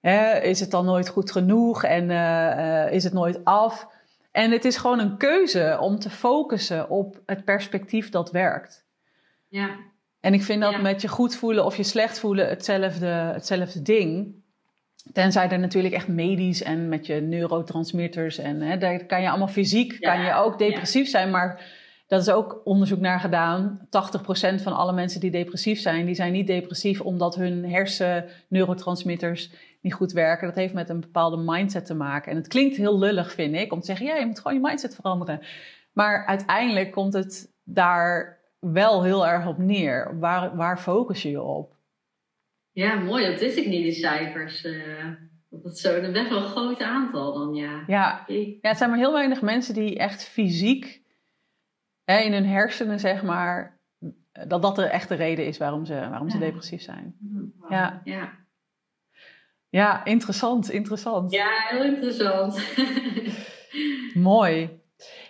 hè, 0.00 0.38
is 0.38 0.60
het 0.60 0.70
dan 0.70 0.84
nooit 0.84 1.08
goed 1.08 1.30
genoeg 1.30 1.84
en 1.84 2.10
uh, 2.10 2.92
is 2.92 3.04
het 3.04 3.12
nooit 3.12 3.44
af? 3.44 3.88
En 4.30 4.50
het 4.50 4.64
is 4.64 4.76
gewoon 4.76 4.98
een 4.98 5.16
keuze 5.16 5.78
om 5.80 5.98
te 5.98 6.10
focussen 6.10 6.90
op 6.90 7.20
het 7.26 7.44
perspectief 7.44 8.10
dat 8.10 8.30
werkt. 8.30 8.84
Ja. 9.48 9.68
En 10.20 10.34
ik 10.34 10.42
vind 10.42 10.60
dat 10.62 10.72
Ja. 10.72 10.78
met 10.78 11.00
je 11.02 11.08
goed 11.08 11.36
voelen 11.36 11.64
of 11.64 11.76
je 11.76 11.82
slecht 11.82 12.18
voelen 12.18 12.48
hetzelfde, 12.48 13.06
hetzelfde 13.06 13.82
ding. 13.82 14.34
Tenzij 15.12 15.48
er 15.48 15.58
natuurlijk 15.58 15.94
echt 15.94 16.08
medisch 16.08 16.62
en 16.62 16.88
met 16.88 17.06
je 17.06 17.14
neurotransmitters 17.14 18.38
en 18.38 18.60
hè, 18.60 18.78
daar 18.78 19.04
kan 19.04 19.22
je 19.22 19.28
allemaal 19.28 19.48
fysiek, 19.48 19.96
Ja, 19.98 20.14
kan 20.14 20.24
je 20.24 20.32
ook 20.32 20.58
depressief 20.58 21.08
zijn. 21.08 21.30
Maar 21.30 21.76
dat 22.06 22.20
is 22.20 22.30
ook 22.30 22.60
onderzoek 22.64 23.00
naar 23.00 23.20
gedaan. 23.20 23.86
80% 23.90 24.62
van 24.62 24.76
alle 24.76 24.92
mensen 24.92 25.20
die 25.20 25.30
depressief 25.30 25.80
zijn, 25.80 26.06
die 26.06 26.14
zijn 26.14 26.32
niet 26.32 26.46
depressief 26.46 27.00
omdat 27.00 27.34
hun 27.34 27.64
hersen 27.70 28.24
neurotransmitters 28.48 29.50
niet 29.80 29.94
goed 29.94 30.12
werken. 30.12 30.46
Dat 30.46 30.56
heeft 30.56 30.74
met 30.74 30.88
een 30.88 31.00
bepaalde 31.00 31.42
mindset 31.44 31.86
te 31.86 31.94
maken. 31.94 32.30
En 32.30 32.36
het 32.36 32.48
klinkt 32.48 32.76
heel 32.76 32.98
lullig, 32.98 33.32
vind 33.32 33.54
ik, 33.54 33.72
om 33.72 33.80
te 33.80 33.86
zeggen, 33.86 34.06
ja, 34.06 34.16
je 34.16 34.26
moet 34.26 34.40
gewoon 34.40 34.54
je 34.62 34.66
mindset 34.66 34.94
veranderen. 34.94 35.40
Maar 35.92 36.26
uiteindelijk 36.26 36.92
komt 36.92 37.12
het 37.12 37.52
daar 37.64 38.37
wel 38.60 39.02
heel 39.02 39.26
erg 39.26 39.46
op 39.46 39.58
neer. 39.58 40.18
Waar, 40.18 40.56
waar 40.56 40.78
focus 40.78 41.22
je 41.22 41.30
je 41.30 41.42
op? 41.42 41.76
ja, 42.72 42.94
mooi. 42.94 43.26
Dat 43.30 43.40
wist 43.40 43.56
ik 43.56 43.66
niet, 43.66 43.82
die 43.82 43.92
cijfers. 43.92 44.64
eh, 44.64 45.06
dat 45.48 45.72
is 45.74 45.80
zo 45.80 45.94
een 45.96 46.12
best 46.12 46.28
wel 46.28 46.38
een 46.42 46.48
groot 46.48 46.82
aantal 46.82 47.32
dan, 47.32 47.54
ja. 47.54 47.84
Ja, 47.86 48.24
Ja, 48.26 48.68
het 48.68 48.78
zijn 48.78 48.90
maar 48.90 48.98
heel 48.98 49.12
weinig 49.12 49.42
mensen 49.42 49.74
die 49.74 49.98
echt 49.98 50.24
fysiek 50.24 51.02
hè, 52.04 52.18
in 52.18 52.32
hun 52.32 52.46
hersenen, 52.46 53.00
zeg 53.00 53.22
maar, 53.22 53.78
dat 54.46 54.62
dat 54.62 54.76
de 54.76 54.84
echte 54.84 55.14
reden 55.14 55.46
is 55.46 55.58
waarom 55.58 55.84
ze, 55.84 55.94
waarom 55.94 56.30
ze 56.30 56.38
depressief 56.38 56.82
zijn. 56.82 57.16
Ja. 57.68 58.00
ja. 58.04 58.32
Ja, 59.68 60.04
interessant, 60.04 60.70
interessant. 60.70 61.32
Ja, 61.32 61.50
heel 61.68 61.84
interessant. 61.84 62.60
Mooi. 64.14 64.80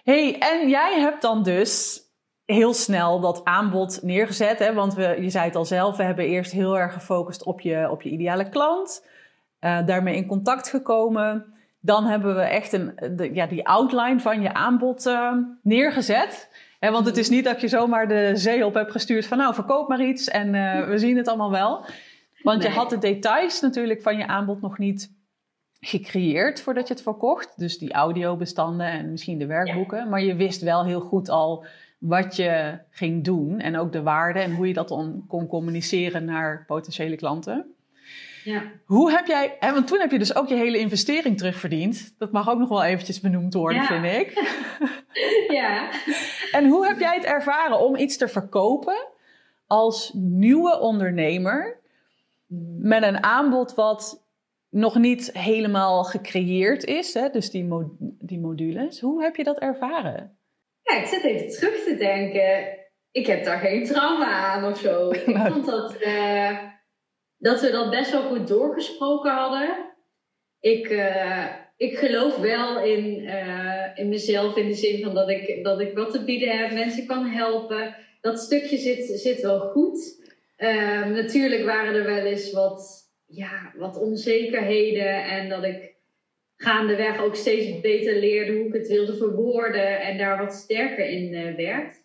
hey, 0.05 0.39
en 0.39 0.69
jij 0.69 1.01
hebt 1.01 1.23
dan 1.23 1.43
dus 1.43 2.01
heel 2.55 2.75
snel 2.75 3.21
dat 3.21 3.45
aanbod 3.45 4.03
neergezet, 4.03 4.59
hè? 4.59 4.75
want 4.75 4.95
we, 4.95 5.17
je 5.21 5.31
zei 5.31 5.45
het 5.45 5.55
al 5.55 5.65
zelf, 5.65 5.97
we 5.97 6.03
hebben 6.03 6.25
eerst 6.25 6.53
heel 6.53 6.79
erg 6.79 6.93
gefocust 6.93 7.43
op 7.43 7.61
je, 7.61 7.91
op 7.91 8.03
je 8.03 8.11
ideale 8.11 8.49
klant, 8.49 9.07
eh, 9.59 9.87
daarmee 9.87 10.17
in 10.17 10.27
contact 10.27 10.69
gekomen. 10.69 11.45
Dan 11.81 12.05
hebben 12.05 12.35
we 12.35 12.41
echt 12.41 12.73
een, 12.73 12.93
de, 13.17 13.35
ja, 13.35 13.47
die 13.47 13.67
outline 13.67 14.21
van 14.21 14.41
je 14.41 14.55
aanbod 14.55 15.07
eh, 15.07 15.33
neergezet. 15.63 16.51
Hè, 16.81 16.91
want 16.91 17.07
het 17.07 17.17
is 17.17 17.29
niet 17.29 17.45
dat 17.45 17.61
je 17.61 17.69
zomaar 17.69 18.09
de 18.09 18.31
zee 18.35 18.67
op 18.67 18.75
hebt 18.75 18.93
gestuurd 18.93 19.27
van 19.27 19.39
nou 19.39 19.55
verkoop 19.55 19.89
maar 19.89 20.05
iets 20.05 20.29
en 20.29 20.55
eh, 20.55 20.89
we 20.89 20.99
zien 20.99 21.17
het 21.17 21.29
allemaal 21.29 21.51
wel. 21.51 21.85
Want 22.43 22.63
je 22.63 22.69
had 22.69 22.91
de 22.91 22.99
details 22.99 23.61
natuurlijk 23.61 24.03
van 24.03 24.17
je 24.17 24.27
aanbod 24.27 24.61
nog 24.61 24.79
niet 24.79 25.13
gecreëerd 25.81 26.61
voordat 26.61 26.89
je 26.89 26.95
het 26.95 27.03
verkocht. 27.03 27.59
Dus 27.59 27.79
die 27.79 27.93
audiobestanden 27.93 28.87
en 28.87 29.11
misschien 29.11 29.39
de 29.39 29.47
werkboeken. 29.47 30.09
Maar 30.09 30.23
je 30.23 30.35
wist 30.35 30.61
wel 30.61 30.85
heel 30.85 31.01
goed 31.01 31.29
al 31.29 31.67
wat 31.99 32.37
je 32.37 32.79
ging 32.91 33.25
doen 33.25 33.59
en 33.61 33.77
ook 33.77 33.93
de 33.93 34.03
waarde 34.03 34.41
en 34.41 34.55
hoe 34.55 34.67
je 34.69 34.73
dat 34.75 34.89
dan 34.89 35.25
kon 35.29 35.47
communiceren 35.47 36.25
naar 36.25 36.65
potentiële 36.67 37.17
klanten. 37.17 37.75
ja. 38.45 38.63
Hoe 38.85 39.11
heb 39.13 39.27
jij, 39.27 39.57
hè, 39.61 39.73
want 39.73 39.87
toen 39.87 40.01
heb 40.01 40.11
je 40.11 40.19
dus 40.19 40.35
ook 40.37 40.49
je 40.49 40.55
hele 40.55 40.79
investering 40.79 41.37
terugverdiend. 41.39 42.15
Dat 42.19 42.33
mag 42.33 42.49
ook 42.51 42.59
nog 42.59 42.69
wel 42.69 42.83
eventjes 42.85 43.21
benoemd 43.21 43.55
worden, 43.55 43.83
Ja. 43.83 43.87
vind 43.87 44.05
ik. 44.29 44.57
ja. 45.61 45.89
En 46.53 46.67
hoe 46.69 46.87
heb 46.87 46.99
jij 46.99 47.15
het 47.15 47.25
ervaren 47.25 47.81
om 47.81 47.97
iets 47.97 48.17
te 48.17 48.29
verkopen 48.29 49.07
als 49.67 50.11
nieuwe 50.15 50.81
ondernemer 50.81 51.77
met 52.79 53.03
een 53.03 53.23
aanbod 53.23 53.75
wat 53.75 54.27
nog 54.71 54.99
niet 54.99 55.31
helemaal 55.33 56.05
gecreëerd 56.05 56.85
is, 56.85 57.15
hè? 57.15 57.29
dus 57.31 57.51
die, 57.51 57.69
die 58.19 58.39
modules. 58.41 59.01
Hoe 59.01 59.23
heb 59.23 59.37
je 59.37 59.45
dat 59.45 59.59
ervaren? 59.59 60.38
Ja, 60.89 61.01
ik 61.01 61.07
zit 61.07 61.25
even 61.25 61.49
terug 61.49 61.85
te 61.85 61.97
denken. 61.97 62.79
Ik 63.11 63.27
heb 63.27 63.45
daar 63.45 63.59
geen 63.59 63.85
trauma 63.85 64.27
aan 64.27 64.73
of 64.73 64.79
zo. 64.79 65.11
Ik 65.11 65.27
Nou. 65.27 65.53
vond 65.53 65.67
dat, 65.67 65.97
eh, 65.97 66.59
dat 67.39 67.61
we 67.61 67.71
dat 67.71 67.91
best 67.91 68.11
wel 68.11 68.23
goed 68.23 68.49
doorgesproken 68.49 69.31
hadden. 69.33 69.95
Ik, 70.61 70.89
eh, 70.89 71.45
ik 71.77 71.99
geloof 71.99 72.37
wel 72.37 72.83
in, 72.83 73.27
eh, 73.27 73.85
in 73.95 74.09
mezelf 74.09 74.57
in 74.57 74.67
de 74.67 74.75
zin 74.75 75.03
van 75.03 75.15
dat 75.15 75.31
ik, 75.31 75.65
dat 75.65 75.81
ik 75.81 75.95
wat 75.97 76.11
te 76.11 76.25
bieden 76.25 76.59
heb, 76.59 76.73
mensen 76.73 77.07
kan 77.07 77.27
helpen. 77.27 77.97
Dat 78.21 78.41
stukje 78.41 78.77
zit, 78.77 79.21
zit 79.21 79.41
wel 79.41 79.61
goed. 79.61 80.27
Ehm, 80.57 81.13
natuurlijk 81.13 81.65
waren 81.65 81.95
er 81.95 82.05
wel 82.05 82.25
eens 82.25 82.53
wat, 82.53 83.11
ja, 83.27 83.73
wat 83.77 83.97
onzekerheden 84.01 85.25
en 85.25 85.49
dat 85.49 85.65
ik 85.65 85.97
gaandeweg 86.59 87.23
ook 87.23 87.35
steeds 87.35 87.81
beter 87.81 88.19
leerde 88.19 88.53
hoe 88.53 88.67
ik 88.67 88.73
het 88.73 88.89
wilde 88.89 89.17
verwoorden 89.17 90.01
en 90.01 90.19
daar 90.19 90.39
wat 90.39 90.53
sterker 90.53 91.09
in 91.09 91.35
eh, 91.35 91.55
werd. 91.55 91.97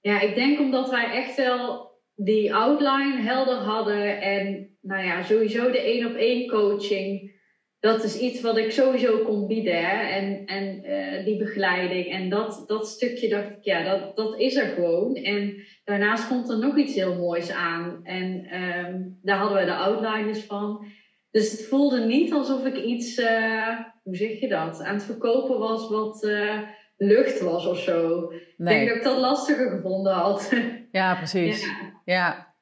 Ja, 0.00 0.20
ik 0.20 0.34
denk 0.34 0.58
omdat 0.58 0.90
wij 0.90 1.10
echt 1.10 1.36
wel 1.36 1.92
die 2.14 2.54
outline 2.54 3.20
helder 3.20 3.56
hadden 3.56 4.20
en 4.20 4.76
nou 4.80 5.04
ja, 5.04 5.22
sowieso 5.22 5.70
de 5.70 5.80
één 5.80 6.06
op 6.06 6.14
één 6.14 6.48
coaching. 6.48 7.32
Dat 7.80 8.04
is 8.04 8.20
iets 8.20 8.40
wat 8.40 8.56
ik 8.58 8.70
sowieso 8.70 9.24
kon 9.24 9.46
bieden 9.46 10.10
en, 10.10 10.46
en 10.46 10.84
eh, 10.84 11.24
die 11.24 11.36
begeleiding. 11.36 12.06
En 12.12 12.28
dat, 12.28 12.64
dat 12.66 12.88
stukje 12.88 13.28
dacht 13.28 13.50
ik, 13.50 13.64
ja, 13.64 13.84
dat, 13.84 14.16
dat 14.16 14.40
is 14.40 14.56
er 14.56 14.66
gewoon. 14.66 15.14
En 15.14 15.54
daarnaast 15.84 16.28
komt 16.28 16.50
er 16.50 16.58
nog 16.58 16.76
iets 16.76 16.94
heel 16.94 17.14
moois 17.14 17.50
aan. 17.50 18.00
En 18.04 18.46
ehm, 18.50 19.02
daar 19.22 19.38
hadden 19.38 19.58
we 19.58 19.64
de 19.64 19.74
outliners 19.74 20.40
van. 20.40 20.86
Dus 21.34 21.50
het 21.50 21.66
voelde 21.66 22.00
niet 22.00 22.32
alsof 22.32 22.64
ik 22.64 22.76
iets, 22.76 23.18
eh, 23.18 23.78
hoe 24.02 24.16
zeg 24.16 24.40
je 24.40 24.48
dat, 24.48 24.82
aan 24.82 24.94
het 24.94 25.04
verkopen 25.04 25.58
was 25.58 25.90
wat 25.90 26.24
eh, 26.24 26.58
lucht 26.96 27.40
was 27.40 27.66
of 27.66 27.78
zo. 27.78 28.30
Ik 28.32 28.64
denk 28.64 28.88
dat 28.88 28.96
ik 28.96 29.02
dat 29.02 29.18
lastiger 29.18 29.70
gevonden 29.70 30.12
had. 30.12 30.52
Ja, 30.92 31.14
precies. 31.14 31.64
Ja. 31.64 31.72
Ja. 32.04 32.54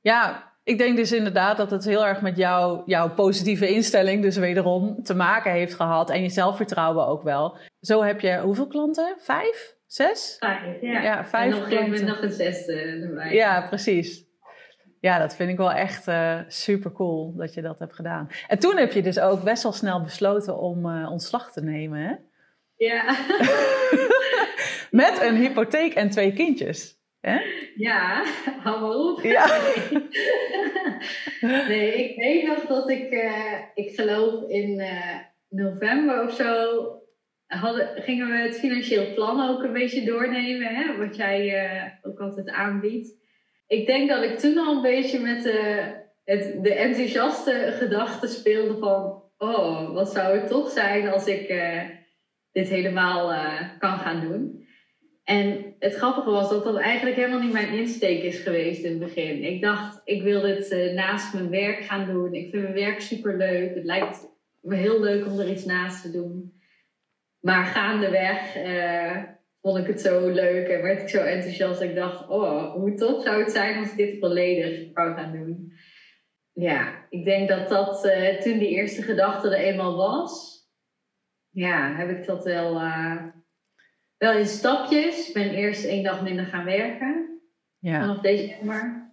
ja, 0.00 0.52
ik 0.64 0.78
denk 0.78 0.96
dus 0.96 1.12
inderdaad 1.12 1.56
dat 1.56 1.70
het 1.70 1.84
heel 1.84 2.06
erg 2.06 2.20
met 2.20 2.36
jou, 2.36 2.82
jouw 2.86 3.14
positieve 3.14 3.68
instelling, 3.68 4.22
dus 4.22 4.36
wederom, 4.36 5.02
te 5.02 5.14
maken 5.14 5.52
heeft 5.52 5.74
gehad. 5.74 6.10
En 6.10 6.22
je 6.22 6.28
zelfvertrouwen 6.28 7.06
ook 7.06 7.22
wel. 7.22 7.56
Zo 7.80 8.02
heb 8.02 8.20
je 8.20 8.40
hoeveel 8.40 8.66
klanten? 8.66 9.14
Vijf? 9.18 9.76
Zes? 9.86 10.36
Vijf, 10.38 10.80
ja. 10.80 11.02
Ja, 11.02 11.24
vijf 11.24 11.52
en 11.52 11.58
op 11.58 11.64
een 11.64 11.68
gegeven 11.70 11.90
moment 11.90 12.08
nog 12.08 12.22
een 12.22 12.32
zesde 12.32 12.72
erbij. 12.72 13.34
Ja, 13.34 13.66
precies. 13.68 14.25
Ja, 15.00 15.18
dat 15.18 15.36
vind 15.36 15.50
ik 15.50 15.56
wel 15.56 15.72
echt 15.72 16.08
super 16.48 16.92
cool 16.92 17.34
dat 17.36 17.54
je 17.54 17.62
dat 17.62 17.78
hebt 17.78 17.94
gedaan. 17.94 18.28
En 18.48 18.58
toen 18.58 18.76
heb 18.76 18.92
je 18.92 19.02
dus 19.02 19.20
ook 19.20 19.42
best 19.42 19.62
wel 19.62 19.72
snel 19.72 20.02
besloten 20.02 20.58
om 20.58 20.90
eh, 20.90 21.10
ontslag 21.10 21.52
te 21.52 21.62
nemen, 21.62 22.00
hè? 22.00 22.14
Ja. 22.76 23.04
Met 25.02 25.20
een 25.22 25.36
hypotheek 25.36 25.94
en 25.94 26.10
twee 26.10 26.32
kindjes. 26.32 26.94
Hè? 27.20 27.38
ja, 27.74 28.24
hou 28.62 28.80
maar 28.80 28.90
op. 28.90 29.20
Ja. 29.22 29.60
nee, 31.68 32.10
ik 32.10 32.16
weet 32.16 32.46
nog 32.46 32.66
dat 32.66 32.90
ik, 32.90 33.10
eh, 33.10 33.60
ik 33.74 33.94
geloof 33.94 34.48
in 34.48 34.82
november 35.48 36.22
of 36.22 36.34
zo, 36.34 36.82
hadden, 37.46 38.02
gingen 38.02 38.28
we 38.28 38.36
het 38.36 38.58
financieel 38.58 39.14
plan 39.14 39.48
ook 39.48 39.62
een 39.62 39.72
beetje 39.72 40.04
doornemen, 40.04 40.74
hè, 40.74 40.96
wat 40.96 41.16
jij 41.16 41.98
ook 42.02 42.20
altijd 42.20 42.50
aanbiedt. 42.50 43.14
Ik 43.66 43.86
denk 43.86 44.08
dat 44.08 44.22
ik 44.22 44.38
toen 44.38 44.58
al 44.58 44.76
een 44.76 44.82
beetje 44.82 45.18
met 45.18 45.42
de, 45.42 45.90
het, 46.24 46.62
de 46.62 46.74
enthousiaste 46.74 47.74
gedachte 47.78 48.26
speelde 48.26 48.78
van, 48.78 49.22
oh, 49.38 49.92
wat 49.92 50.12
zou 50.12 50.38
het 50.38 50.48
toch 50.48 50.70
zijn 50.70 51.08
als 51.08 51.26
ik 51.26 51.48
eh, 51.48 51.82
dit 52.52 52.68
helemaal 52.68 53.32
eh, 53.32 53.60
kan 53.78 53.98
gaan 53.98 54.20
doen. 54.20 54.64
En 55.26 55.74
het 55.78 55.94
grappige 55.94 56.30
was 56.30 56.48
dat 56.48 56.64
dat 56.64 56.76
eigenlijk 56.76 57.16
helemaal 57.16 57.40
niet 57.40 57.52
mijn 57.52 57.72
insteek 57.72 58.22
is 58.22 58.38
geweest 58.38 58.84
in 58.84 58.90
het 58.90 58.98
begin. 58.98 59.42
Ik 59.42 59.62
dacht, 59.62 60.00
ik 60.04 60.22
wil 60.22 60.40
dit 60.40 60.68
eh, 60.68 60.92
naast 60.92 61.34
mijn 61.34 61.50
werk 61.50 61.84
gaan 61.84 62.06
doen. 62.06 62.34
Ik 62.34 62.50
vind 62.50 62.62
mijn 62.62 62.74
werk 62.74 63.00
super 63.00 63.36
leuk. 63.36 63.74
Het 63.74 63.84
lijkt 63.84 64.28
me 64.60 64.74
heel 64.74 65.00
leuk 65.00 65.26
om 65.26 65.38
er 65.38 65.50
iets 65.50 65.64
naast 65.64 66.02
te 66.02 66.10
doen. 66.10 66.60
Maar 67.40 67.64
gaandeweg 67.64 68.56
eh, 68.56 69.22
vond 69.66 69.78
ik 69.78 69.86
het 69.86 70.00
zo 70.00 70.28
leuk 70.28 70.68
en 70.68 70.82
werd 70.82 71.02
ik 71.02 71.08
zo 71.08 71.18
enthousiast. 71.22 71.80
Dat 71.80 71.88
ik 71.88 71.94
dacht, 71.94 72.28
oh, 72.28 72.72
hoe 72.72 72.94
tof 72.94 73.22
zou 73.22 73.42
het 73.42 73.52
zijn 73.52 73.78
als 73.78 73.90
ik 73.90 73.96
dit 73.96 74.18
volledig 74.18 74.90
zou 74.94 75.14
gaan 75.14 75.32
doen. 75.32 75.72
Ja, 76.52 77.06
ik 77.10 77.24
denk 77.24 77.48
dat 77.48 77.68
dat 77.68 78.04
eh, 78.04 78.40
toen 78.40 78.58
die 78.58 78.68
eerste 78.68 79.02
gedachte 79.02 79.48
er 79.48 79.64
eenmaal 79.64 79.96
was, 79.96 80.64
ja, 81.50 81.96
heb 81.96 82.10
ik 82.10 82.26
dat 82.26 82.44
wel, 82.44 82.74
eh, 82.74 83.24
wel 84.16 84.32
in 84.38 84.46
stapjes. 84.46 85.28
Ik 85.28 85.34
ben 85.34 85.50
eerst 85.50 85.84
één 85.84 86.02
dag 86.04 86.22
minder 86.22 86.46
gaan 86.46 86.64
werken 86.64 87.40
Ja. 87.78 88.00
vanaf 88.00 88.20
december. 88.20 89.10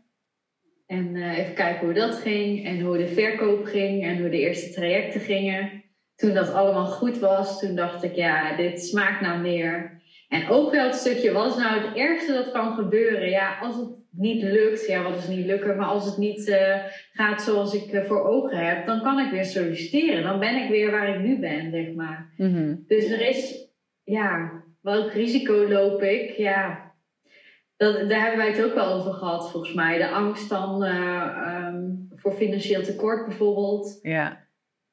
En 0.86 1.16
eh, 1.16 1.38
even 1.38 1.54
kijken 1.54 1.86
hoe 1.86 1.94
dat 1.94 2.16
ging 2.16 2.66
en 2.66 2.82
hoe 2.82 2.98
de 2.98 3.08
verkoop 3.08 3.66
ging 3.66 4.04
en 4.04 4.20
hoe 4.20 4.30
de 4.30 4.40
eerste 4.40 4.74
trajecten 4.74 5.22
gingen. 5.22 5.84
Toen 6.16 6.34
dat 6.34 6.54
allemaal 6.54 6.86
goed 6.88 7.20
was, 7.20 7.60
toen 7.60 7.76
dacht 7.76 8.04
ik, 8.04 8.16
ja, 8.16 8.56
dit 8.56 8.84
smaakt 8.86 9.22
nou 9.22 9.40
meer. 9.42 10.02
En 10.34 10.50
ook 10.50 10.72
wel 10.72 10.86
het 10.86 10.96
stukje, 10.96 11.32
wat 11.32 11.52
is 11.52 11.64
nou 11.64 11.80
het 11.80 11.98
ergste 11.98 12.34
dat 12.34 12.52
kan 12.52 12.76
gebeuren? 12.76 13.30
Ja, 13.30 13.60
als 13.60 13.76
het 13.76 13.90
niet 14.10 14.44
lukt, 14.44 14.88
ja, 14.88 15.04
wat 15.04 15.18
is 15.18 15.28
niet 15.28 15.46
lukken, 15.46 15.78
maar 15.78 15.86
als 15.86 16.06
het 16.06 16.18
niet 16.18 16.48
eh, 16.48 16.84
gaat 17.12 17.42
zoals 17.42 17.74
ik 17.74 17.92
eh, 17.92 18.06
voor 18.06 18.24
ogen 18.24 18.58
heb, 18.58 18.86
dan 18.86 19.02
kan 19.02 19.20
ik 19.20 19.32
weer 19.32 19.46
solliciteren. 19.46 20.24
Dan 20.24 20.40
ben 20.40 20.64
ik 20.64 20.70
weer 20.70 20.92
waar 20.92 21.16
ik 21.16 21.22
nu 21.22 21.40
ben, 21.40 21.72
zeg 21.72 21.94
maar. 21.94 22.34
Mhm. 22.38 22.76
Dus 22.88 23.10
er 23.10 23.28
is 23.28 23.68
ja, 24.04 24.64
welk 24.82 25.12
risico 25.12 25.68
loop 25.68 26.02
ik? 26.02 26.30
Ja, 26.30 26.92
dat, 27.78 28.10
daar 28.10 28.22
hebben 28.22 28.38
wij 28.38 28.52
het 28.52 28.64
ook 28.64 28.74
wel 28.74 28.94
over 28.94 29.14
gehad, 29.14 29.52
volgens 29.52 29.74
mij. 29.74 29.98
De 29.98 30.10
angst 30.10 30.50
dan 30.50 30.84
eh, 30.84 31.26
ehm, 31.46 31.86
voor 32.16 32.34
financieel 32.34 32.82
tekort 32.82 33.28
bijvoorbeeld. 33.28 34.00
Ja. 34.02 34.48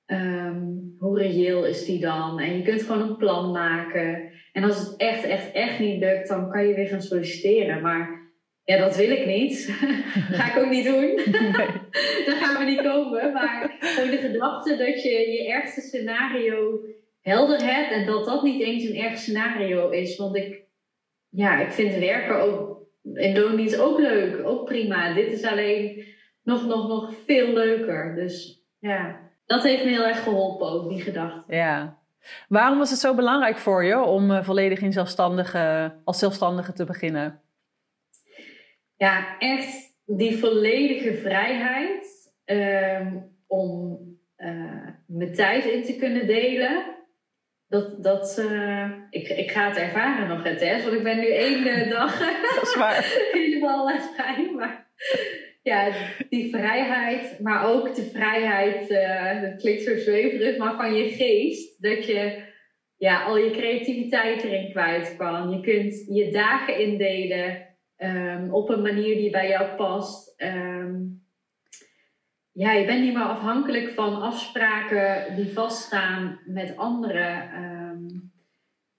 Ehm, 0.06 0.66
hoe 0.98 1.18
reëel 1.18 1.64
is 1.66 1.84
die 1.84 2.00
dan? 2.00 2.40
En 2.40 2.56
je 2.56 2.62
kunt 2.62 2.82
gewoon 2.82 3.08
een 3.08 3.16
plan 3.16 3.50
maken. 3.50 4.38
En 4.52 4.64
als 4.64 4.78
het 4.78 4.96
echt, 4.96 5.24
echt, 5.24 5.52
echt 5.52 5.78
niet 5.78 6.00
lukt, 6.00 6.28
dan 6.28 6.50
kan 6.50 6.66
je 6.66 6.74
weer 6.74 6.86
gaan 6.86 7.02
solliciteren. 7.02 7.82
Maar 7.82 8.30
ja, 8.64 8.78
dat 8.78 8.96
wil 8.96 9.10
ik 9.10 9.26
niet. 9.26 9.78
Ga 10.38 10.56
ik 10.56 10.62
ook 10.64 10.70
niet 10.70 10.84
doen. 10.84 11.16
Daar 12.26 12.36
gaan 12.36 12.58
we 12.58 12.70
niet 12.70 12.82
komen. 12.82 13.32
Maar 13.32 13.76
gewoon 13.80 14.10
de 14.10 14.16
gedachte 14.16 14.76
dat 14.76 15.02
je 15.02 15.10
je 15.10 15.48
ergste 15.52 15.80
scenario 15.80 16.80
helder 17.20 17.64
hebt 17.64 17.92
en 17.92 18.06
dat 18.06 18.24
dat 18.24 18.42
niet 18.42 18.62
eens 18.62 18.84
een 18.84 18.96
erg 18.96 19.18
scenario 19.18 19.88
is. 19.90 20.16
Want 20.16 20.36
ik, 20.36 20.62
ja, 21.28 21.60
ik 21.60 21.72
vind 21.72 21.94
werken 21.94 22.40
ook 22.40 22.70
in 23.14 23.80
ook 23.80 23.98
leuk, 23.98 24.46
ook 24.46 24.64
prima. 24.64 25.14
Dit 25.14 25.32
is 25.32 25.44
alleen 25.44 26.04
nog, 26.42 26.66
nog, 26.66 26.88
nog 26.88 27.14
veel 27.26 27.52
leuker. 27.52 28.14
Dus 28.14 28.64
ja, 28.78 29.30
dat 29.46 29.62
heeft 29.62 29.84
me 29.84 29.90
heel 29.90 30.06
erg 30.06 30.22
geholpen 30.22 30.68
ook, 30.68 30.88
die 30.88 31.00
gedachte. 31.00 31.54
Ja. 31.54 31.99
Waarom 32.48 32.78
was 32.78 32.90
het 32.90 32.98
zo 32.98 33.14
belangrijk 33.14 33.58
voor 33.58 33.84
je 33.84 34.00
om 34.00 34.30
uh, 34.30 34.44
volledig 34.44 34.80
in 34.80 34.92
zelfstandige, 34.92 35.94
als 36.04 36.18
zelfstandige 36.18 36.72
te 36.72 36.84
beginnen? 36.84 37.40
Ja, 38.96 39.38
echt 39.38 39.98
die 40.04 40.38
volledige 40.38 41.14
vrijheid 41.14 42.32
um, 42.44 43.36
om 43.46 43.98
uh, 44.36 44.88
mijn 45.06 45.34
tijd 45.34 45.64
in 45.64 45.84
te 45.84 45.96
kunnen 45.96 46.26
delen. 46.26 46.84
Dat, 47.68 48.02
dat, 48.02 48.38
uh, 48.38 48.90
ik, 49.10 49.28
ik 49.28 49.50
ga 49.50 49.68
het 49.68 49.76
ervaren 49.76 50.28
nog 50.28 50.42
het 50.42 50.58
test, 50.58 50.84
want 50.84 50.96
ik 50.96 51.02
ben 51.02 51.18
nu 51.18 51.26
één 51.26 51.90
dag 51.90 52.18
dat 52.54 52.62
is 52.62 52.76
waar. 52.76 53.04
helemaal 53.32 53.88
vrij. 54.14 54.50
Maar 54.56 54.88
ja, 55.62 55.92
die 56.28 56.50
vrijheid, 56.50 57.40
maar 57.40 57.66
ook 57.66 57.94
de 57.94 58.04
vrijheid, 58.04 58.90
uh, 58.90 59.42
dat 59.42 59.60
klinkt 59.60 59.82
zo 59.82 59.96
zweverig, 59.96 60.56
maar 60.56 60.76
van 60.76 60.94
je 60.94 61.08
geest. 61.08 61.82
Dat 61.82 62.06
je 62.06 62.48
ja, 62.96 63.22
al 63.22 63.36
je 63.36 63.50
creativiteit 63.50 64.42
erin 64.42 64.70
kwijt 64.70 65.16
kan. 65.16 65.50
Je 65.50 65.60
kunt 65.60 66.16
je 66.16 66.30
dagen 66.30 66.78
indelen 66.78 67.66
um, 67.96 68.54
op 68.54 68.68
een 68.68 68.82
manier 68.82 69.16
die 69.16 69.30
bij 69.30 69.48
jou 69.48 69.76
past. 69.76 70.42
Um, 70.42 71.24
ja, 72.52 72.72
je 72.72 72.86
bent 72.86 73.02
niet 73.02 73.14
meer 73.14 73.22
afhankelijk 73.22 73.88
van 73.94 74.22
afspraken 74.22 75.36
die 75.36 75.52
vaststaan 75.52 76.40
met 76.44 76.76
anderen. 76.76 77.62
Um, 77.62 77.69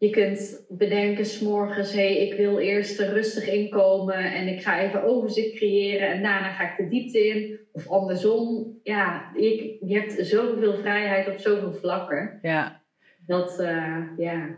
je 0.02 0.10
kunt 0.10 0.66
bedenken 0.70 1.26
s'morgens, 1.26 1.94
hé, 1.94 2.14
hey, 2.14 2.28
ik 2.28 2.38
wil 2.38 2.60
eerst 2.60 3.00
er 3.00 3.14
rustig 3.14 3.48
inkomen 3.48 4.34
en 4.34 4.48
ik 4.48 4.62
ga 4.62 4.80
even 4.80 5.04
overzicht 5.04 5.56
creëren 5.56 6.10
en 6.10 6.24
daarna 6.24 6.52
ga 6.52 6.64
ik 6.64 6.78
de 6.78 6.88
diepte 6.88 7.28
in. 7.28 7.60
Of 7.72 7.90
andersom. 7.90 8.74
Ja, 8.84 9.32
je, 9.36 9.78
je 9.86 10.00
hebt 10.00 10.28
zoveel 10.28 10.74
vrijheid 10.74 11.28
op 11.28 11.38
zoveel 11.38 11.74
vlakken. 11.74 12.40
Ja. 12.42 12.82
Dat, 13.26 13.60
uh, 13.60 13.98
ja, 14.18 14.58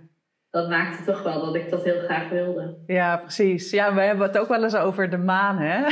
dat 0.50 0.70
maakte 0.70 1.04
toch 1.04 1.24
wel 1.24 1.46
dat 1.46 1.56
ik 1.56 1.70
dat 1.70 1.84
heel 1.84 2.00
graag 2.00 2.30
wilde. 2.30 2.78
Ja, 2.88 3.18
precies. 3.18 3.72
Ja, 3.72 3.94
we 3.94 4.02
hebben 4.02 4.28
het 4.28 4.38
ook 4.38 4.48
wel 4.48 4.64
eens 4.64 4.76
over 4.76 5.10
de 5.10 5.18
maan, 5.18 5.58
hè? 5.58 5.84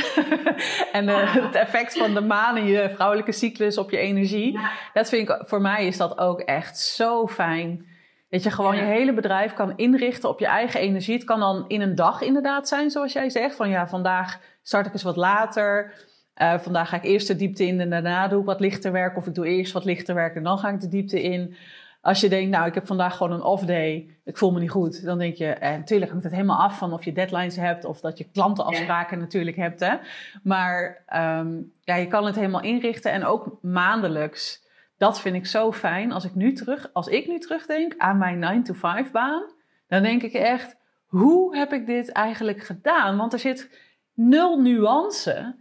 en 0.98 1.08
uh, 1.08 1.34
het 1.34 1.54
effect 1.54 1.96
van 1.96 2.14
de 2.14 2.20
maan 2.20 2.56
en 2.56 2.66
je 2.66 2.90
vrouwelijke 2.94 3.32
cyclus 3.32 3.78
op 3.78 3.90
je 3.90 3.98
energie. 3.98 4.52
Ja. 4.52 4.70
Dat 4.92 5.08
vind 5.08 5.28
ik, 5.28 5.42
voor 5.46 5.60
mij 5.60 5.86
is 5.86 5.96
dat 5.96 6.18
ook 6.18 6.40
echt 6.40 6.78
zo 6.78 7.26
fijn. 7.26 7.90
Dat 8.32 8.42
je 8.42 8.50
gewoon 8.50 8.76
ja. 8.76 8.82
je 8.82 8.88
hele 8.88 9.14
bedrijf 9.14 9.52
kan 9.52 9.72
inrichten 9.76 10.28
op 10.28 10.38
je 10.38 10.46
eigen 10.46 10.80
energie. 10.80 11.14
Het 11.14 11.24
kan 11.24 11.40
dan 11.40 11.64
in 11.68 11.80
een 11.80 11.94
dag 11.94 12.20
inderdaad 12.20 12.68
zijn, 12.68 12.90
zoals 12.90 13.12
jij 13.12 13.30
zegt. 13.30 13.56
Van 13.56 13.68
ja, 13.68 13.88
vandaag 13.88 14.40
start 14.62 14.86
ik 14.86 14.92
eens 14.92 15.02
wat 15.02 15.16
later. 15.16 15.92
Uh, 16.36 16.58
vandaag 16.58 16.88
ga 16.88 16.96
ik 16.96 17.04
eerst 17.04 17.26
de 17.26 17.36
diepte 17.36 17.66
in 17.66 17.80
en 17.80 17.90
daarna 17.90 18.28
doe 18.28 18.40
ik 18.40 18.46
wat 18.46 18.60
lichter 18.60 18.92
werk. 18.92 19.16
Of 19.16 19.26
ik 19.26 19.34
doe 19.34 19.46
eerst 19.46 19.72
wat 19.72 19.84
lichter 19.84 20.14
werk 20.14 20.34
en 20.34 20.42
dan 20.42 20.58
ga 20.58 20.68
ik 20.68 20.80
de 20.80 20.88
diepte 20.88 21.22
in. 21.22 21.56
Als 22.00 22.20
je 22.20 22.28
denkt, 22.28 22.50
nou, 22.50 22.66
ik 22.66 22.74
heb 22.74 22.86
vandaag 22.86 23.16
gewoon 23.16 23.32
een 23.32 23.42
off 23.42 23.64
day, 23.64 24.08
ik 24.24 24.36
voel 24.36 24.52
me 24.52 24.60
niet 24.60 24.70
goed, 24.70 25.04
dan 25.04 25.18
denk 25.18 25.34
je, 25.34 25.46
en 25.46 25.78
natuurlijk 25.78 26.10
hangt 26.10 26.24
het 26.24 26.34
helemaal 26.34 26.62
af 26.62 26.78
van 26.78 26.92
of 26.92 27.04
je 27.04 27.12
deadlines 27.12 27.56
hebt 27.56 27.84
of 27.84 28.00
dat 28.00 28.18
je 28.18 28.28
klantenafspraken 28.32 29.16
ja. 29.16 29.22
natuurlijk 29.22 29.56
hebt. 29.56 29.80
Hè? 29.80 29.94
Maar 30.42 31.04
um, 31.14 31.72
ja, 31.84 31.94
je 31.94 32.06
kan 32.06 32.26
het 32.26 32.34
helemaal 32.34 32.62
inrichten 32.62 33.12
en 33.12 33.24
ook 33.24 33.58
maandelijks. 33.60 34.61
Dat 35.02 35.20
vind 35.20 35.36
ik 35.36 35.46
zo 35.46 35.72
fijn. 35.72 36.12
Als 36.12 36.24
ik 36.24 36.34
nu, 36.34 36.52
terug, 36.52 36.90
als 36.92 37.06
ik 37.06 37.28
nu 37.28 37.38
terugdenk 37.38 37.94
aan 37.98 38.18
mijn 38.18 38.64
9-to-5 38.64 39.10
baan, 39.12 39.42
dan 39.88 40.02
denk 40.02 40.22
ik 40.22 40.32
echt, 40.32 40.76
hoe 41.06 41.56
heb 41.56 41.72
ik 41.72 41.86
dit 41.86 42.12
eigenlijk 42.12 42.62
gedaan? 42.62 43.16
Want 43.16 43.32
er 43.32 43.38
zit 43.38 43.78
nul 44.14 44.60
nuance 44.60 45.56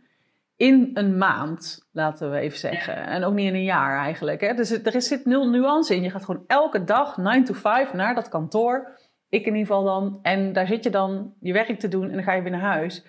in 0.55 0.89
een 0.93 1.17
maand, 1.17 1.89
laten 1.91 2.31
we 2.31 2.37
even 2.37 2.57
zeggen. 2.57 2.95
En 2.95 3.23
ook 3.23 3.33
niet 3.33 3.47
in 3.47 3.55
een 3.55 3.63
jaar 3.63 3.97
eigenlijk. 3.97 4.41
Hè? 4.41 4.53
Dus 4.53 4.71
er 4.71 5.01
zit 5.01 5.25
nul 5.25 5.49
nuance 5.49 5.95
in. 5.95 6.03
Je 6.03 6.09
gaat 6.09 6.25
gewoon 6.25 6.43
elke 6.47 6.83
dag 6.83 7.17
9 7.17 7.43
to 7.43 7.53
5 7.53 7.93
naar 7.93 8.15
dat 8.15 8.29
kantoor. 8.29 8.99
Ik 9.29 9.45
in 9.45 9.55
ieder 9.55 9.67
geval 9.67 9.83
dan. 9.83 10.19
En 10.21 10.53
daar 10.53 10.67
zit 10.67 10.83
je 10.83 10.89
dan 10.89 11.33
je 11.39 11.53
werk 11.53 11.79
te 11.79 11.87
doen 11.87 12.09
en 12.09 12.13
dan 12.13 12.23
ga 12.23 12.33
je 12.33 12.41
weer 12.41 12.51
naar 12.51 12.61
huis. 12.61 13.05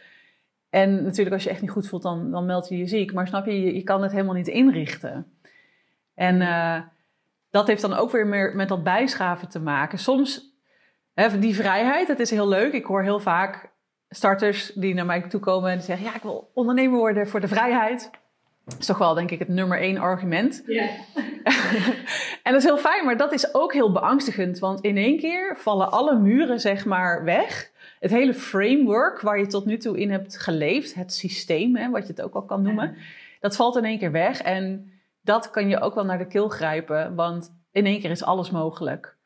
En 0.70 1.02
natuurlijk 1.02 1.34
als 1.34 1.44
je 1.44 1.50
echt 1.50 1.60
niet 1.60 1.70
goed 1.70 1.88
voelt, 1.88 2.02
dan, 2.02 2.30
dan 2.30 2.46
meld 2.46 2.68
je 2.68 2.76
je 2.76 2.86
ziek. 2.86 3.12
Maar 3.12 3.26
snap 3.26 3.46
je, 3.46 3.74
je 3.74 3.82
kan 3.82 4.02
het 4.02 4.12
helemaal 4.12 4.34
niet 4.34 4.48
inrichten. 4.48 5.26
En 6.14 6.40
uh, 6.40 6.80
dat 7.50 7.66
heeft 7.66 7.82
dan 7.82 7.94
ook 7.94 8.10
weer 8.10 8.26
meer 8.26 8.56
met 8.56 8.68
dat 8.68 8.82
bijschaven 8.82 9.48
te 9.48 9.60
maken. 9.60 9.98
Soms, 9.98 10.56
hè, 11.14 11.38
die 11.38 11.54
vrijheid, 11.54 12.06
dat 12.06 12.18
is 12.18 12.30
heel 12.30 12.48
leuk. 12.48 12.72
Ik 12.72 12.84
hoor 12.84 13.02
heel 13.02 13.20
vaak 13.20 13.70
starters 14.08 14.72
die 14.74 14.94
naar 14.94 15.06
mij 15.06 15.20
toe 15.20 15.40
komen 15.40 15.70
en 15.70 15.76
die 15.76 15.86
zeggen: 15.86 16.06
Ja, 16.06 16.14
ik 16.14 16.22
wil 16.22 16.50
ondernemer 16.54 16.98
worden 16.98 17.28
voor 17.28 17.40
de 17.40 17.48
vrijheid. 17.48 18.10
Dat 18.64 18.78
is 18.78 18.86
toch 18.86 18.98
wel, 18.98 19.14
denk 19.14 19.30
ik, 19.30 19.38
het 19.38 19.48
nummer 19.48 19.78
één 19.78 19.98
argument. 19.98 20.62
Ja. 20.66 20.88
en 22.42 22.52
dat 22.52 22.54
is 22.54 22.64
heel 22.64 22.78
fijn, 22.78 23.04
maar 23.04 23.16
dat 23.16 23.32
is 23.32 23.54
ook 23.54 23.72
heel 23.72 23.92
beangstigend. 23.92 24.58
Want 24.58 24.80
in 24.80 24.96
één 24.96 25.18
keer 25.18 25.56
vallen 25.56 25.90
alle 25.90 26.18
muren, 26.18 26.60
zeg 26.60 26.84
maar, 26.84 27.24
weg. 27.24 27.70
Het 28.00 28.10
hele 28.10 28.34
framework 28.34 29.20
waar 29.20 29.38
je 29.38 29.46
tot 29.46 29.64
nu 29.64 29.76
toe 29.76 29.98
in 29.98 30.10
hebt 30.10 30.38
geleefd, 30.38 30.94
het 30.94 31.12
systeem, 31.12 31.76
hè, 31.76 31.90
wat 31.90 32.06
je 32.06 32.12
het 32.12 32.22
ook 32.22 32.34
al 32.34 32.44
kan 32.44 32.62
noemen, 32.62 32.86
ja. 32.86 33.02
dat 33.40 33.56
valt 33.56 33.76
in 33.76 33.84
één 33.84 33.98
keer 33.98 34.12
weg. 34.12 34.42
En 34.42 34.91
dat 35.22 35.50
kan 35.50 35.68
je 35.68 35.80
ook 35.80 35.94
wel 35.94 36.04
naar 36.04 36.18
de 36.18 36.26
keel 36.26 36.48
grijpen, 36.48 37.14
want 37.14 37.54
in 37.72 37.86
één 37.86 38.00
keer 38.00 38.10
is 38.10 38.24
alles 38.24 38.50
mogelijk. 38.50 39.16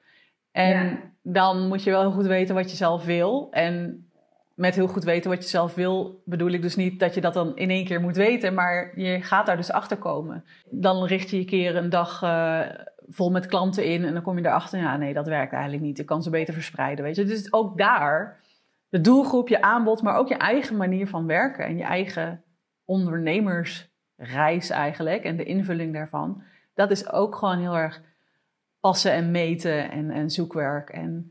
En 0.52 0.88
ja. 0.88 0.98
dan 1.22 1.68
moet 1.68 1.82
je 1.82 1.90
wel 1.90 2.00
heel 2.00 2.10
goed 2.10 2.26
weten 2.26 2.54
wat 2.54 2.70
je 2.70 2.76
zelf 2.76 3.04
wil. 3.04 3.48
En 3.50 4.06
met 4.54 4.74
heel 4.74 4.86
goed 4.86 5.04
weten 5.04 5.30
wat 5.30 5.42
je 5.42 5.48
zelf 5.48 5.74
wil, 5.74 6.22
bedoel 6.24 6.50
ik 6.50 6.62
dus 6.62 6.76
niet 6.76 7.00
dat 7.00 7.14
je 7.14 7.20
dat 7.20 7.34
dan 7.34 7.56
in 7.56 7.70
één 7.70 7.84
keer 7.84 8.00
moet 8.00 8.16
weten, 8.16 8.54
maar 8.54 9.00
je 9.00 9.22
gaat 9.22 9.46
daar 9.46 9.56
dus 9.56 9.72
achter 9.72 9.96
komen. 9.96 10.44
Dan 10.70 11.04
richt 11.04 11.30
je 11.30 11.38
je 11.38 11.44
keer 11.44 11.76
een 11.76 11.90
dag 11.90 12.22
uh, 12.22 12.60
vol 13.08 13.30
met 13.30 13.46
klanten 13.46 13.84
in 13.84 14.04
en 14.04 14.12
dan 14.12 14.22
kom 14.22 14.38
je 14.38 14.46
erachter, 14.46 14.78
ja 14.78 14.96
nee, 14.96 15.14
dat 15.14 15.26
werkt 15.26 15.52
eigenlijk 15.52 15.82
niet. 15.82 15.98
Ik 15.98 16.06
kan 16.06 16.22
ze 16.22 16.30
beter 16.30 16.54
verspreiden, 16.54 17.04
weet 17.04 17.16
je. 17.16 17.24
Dus 17.24 17.52
ook 17.52 17.78
daar, 17.78 18.40
de 18.88 19.00
doelgroep, 19.00 19.48
je 19.48 19.62
aanbod, 19.62 20.02
maar 20.02 20.16
ook 20.16 20.28
je 20.28 20.36
eigen 20.36 20.76
manier 20.76 21.08
van 21.08 21.26
werken 21.26 21.64
en 21.64 21.76
je 21.76 21.84
eigen 21.84 22.44
ondernemersreis 24.16 24.70
eigenlijk 24.70 25.24
en 25.24 25.36
de 25.36 25.44
invulling 25.44 25.92
daarvan, 25.92 26.42
dat 26.74 26.90
is 26.90 27.10
ook 27.10 27.34
gewoon 27.34 27.58
heel 27.58 27.76
erg 27.76 28.02
passen 28.80 29.12
en 29.12 29.30
meten 29.30 29.90
en, 29.90 30.10
en 30.10 30.30
zoekwerk 30.30 30.90
en 30.90 31.30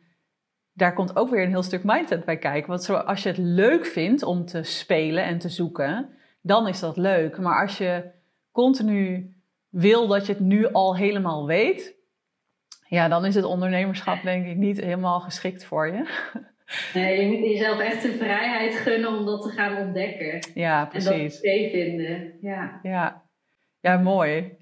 daar 0.73 0.93
komt 0.93 1.15
ook 1.15 1.29
weer 1.29 1.43
een 1.43 1.49
heel 1.49 1.63
stuk 1.63 1.83
mindset 1.83 2.25
bij 2.25 2.37
kijken. 2.37 2.69
Want 2.69 2.83
zo, 2.83 2.93
als 2.93 3.23
je 3.23 3.29
het 3.29 3.37
leuk 3.37 3.85
vindt 3.85 4.23
om 4.23 4.45
te 4.45 4.63
spelen 4.63 5.23
en 5.23 5.37
te 5.37 5.49
zoeken, 5.49 6.09
dan 6.41 6.67
is 6.67 6.79
dat 6.79 6.97
leuk. 6.97 7.37
Maar 7.37 7.61
als 7.61 7.77
je 7.77 8.03
continu 8.51 9.35
wil 9.69 10.07
dat 10.07 10.25
je 10.25 10.33
het 10.33 10.41
nu 10.41 10.71
al 10.71 10.95
helemaal 10.95 11.45
weet, 11.45 11.93
ja, 12.87 13.07
dan 13.07 13.25
is 13.25 13.35
het 13.35 13.43
ondernemerschap 13.43 14.23
denk 14.23 14.45
ik 14.45 14.55
niet 14.55 14.79
helemaal 14.79 15.19
geschikt 15.19 15.65
voor 15.65 15.87
je. 15.87 16.03
Nee, 16.93 17.21
je 17.21 17.37
moet 17.37 17.45
jezelf 17.45 17.79
echt 17.79 18.01
de 18.01 18.13
vrijheid 18.13 18.75
gunnen 18.75 19.09
om 19.09 19.25
dat 19.25 19.41
te 19.41 19.49
gaan 19.49 19.77
ontdekken. 19.77 20.51
Ja, 20.53 20.85
precies. 20.85 21.09
En 21.09 21.23
dat 21.23 21.37
oké 21.37 21.69
vinden. 21.69 22.37
Ja. 22.41 22.79
ja. 22.83 23.23
Ja, 23.79 23.97
mooi. 23.97 24.57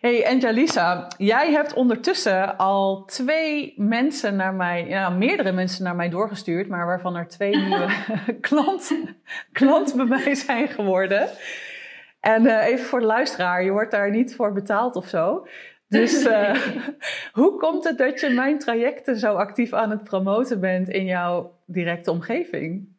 Hey 0.00 0.26
Angelisa, 0.26 1.08
jij 1.18 1.52
hebt 1.52 1.74
ondertussen 1.74 2.56
al 2.56 3.04
twee 3.04 3.74
mensen 3.76 4.36
naar 4.36 4.54
mij, 4.54 4.86
ja, 4.88 5.10
meerdere 5.10 5.52
mensen 5.52 5.84
naar 5.84 5.96
mij 5.96 6.08
doorgestuurd, 6.08 6.68
maar 6.68 6.86
waarvan 6.86 7.16
er 7.16 7.28
twee 7.28 7.56
nieuwe 7.66 7.88
klant, 8.40 8.96
klant 9.52 9.94
bij 9.96 10.04
mij 10.04 10.34
zijn 10.34 10.68
geworden. 10.68 11.28
En 12.20 12.44
uh, 12.44 12.66
even 12.66 12.84
voor 12.84 13.00
de 13.00 13.06
luisteraar, 13.06 13.64
je 13.64 13.70
wordt 13.70 13.90
daar 13.90 14.10
niet 14.10 14.34
voor 14.34 14.52
betaald 14.52 14.96
of 14.96 15.06
zo. 15.06 15.46
Dus 16.00 16.26
uh, 16.26 16.54
hoe 17.38 17.56
komt 17.58 17.84
het 17.84 17.98
dat 17.98 18.20
je 18.20 18.28
mijn 18.28 18.58
trajecten 18.58 19.16
zo 19.16 19.34
actief 19.34 19.72
aan 19.72 19.90
het 19.90 20.02
promoten 20.02 20.60
bent 20.60 20.88
in 20.88 21.04
jouw 21.04 21.62
directe 21.66 22.10
omgeving? 22.10 22.92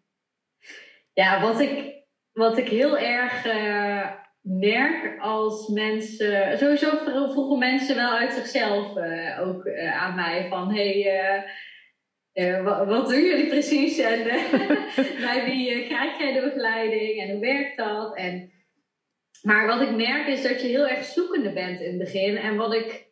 Ja, 1.13 1.41
wat 1.41 1.59
ik, 1.59 1.93
wat 2.33 2.57
ik 2.57 2.69
heel 2.69 2.97
erg. 2.97 3.45
Uh 3.45 4.23
merk 4.47 5.19
als 5.19 5.67
mensen, 5.67 6.57
sowieso 6.57 6.89
vroegen 7.31 7.57
mensen 7.57 7.95
wel 7.95 8.11
uit 8.11 8.33
zichzelf 8.33 8.97
uh, 8.97 9.47
ook 9.47 9.65
uh, 9.65 10.01
aan 10.01 10.15
mij 10.15 10.47
van 10.49 10.73
hey, 10.73 11.45
uh, 12.33 12.63
wat, 12.87 13.09
doen 13.09 13.23
jullie 13.23 13.47
precies 13.47 13.97
en 13.97 14.23
bij 15.25 15.43
wie 15.45 15.85
krijg 15.87 16.17
jij 16.17 16.33
de 16.33 16.41
begeleiding 16.41 17.21
en 17.21 17.31
hoe 17.31 17.39
werkt 17.39 17.77
dat? 17.77 18.17
En, 18.17 18.51
maar 19.45 19.67
wat 19.67 19.81
ik 19.81 19.95
merk 19.95 20.27
is 20.27 20.43
dat 20.43 20.61
je 20.61 20.67
heel 20.67 20.87
erg 20.87 21.03
zoekende 21.03 21.53
bent 21.53 21.79
in 21.79 21.89
het 21.89 21.97
begin. 21.97 22.37
En 22.37 22.55
wat 22.55 22.73
ik, 22.73 23.07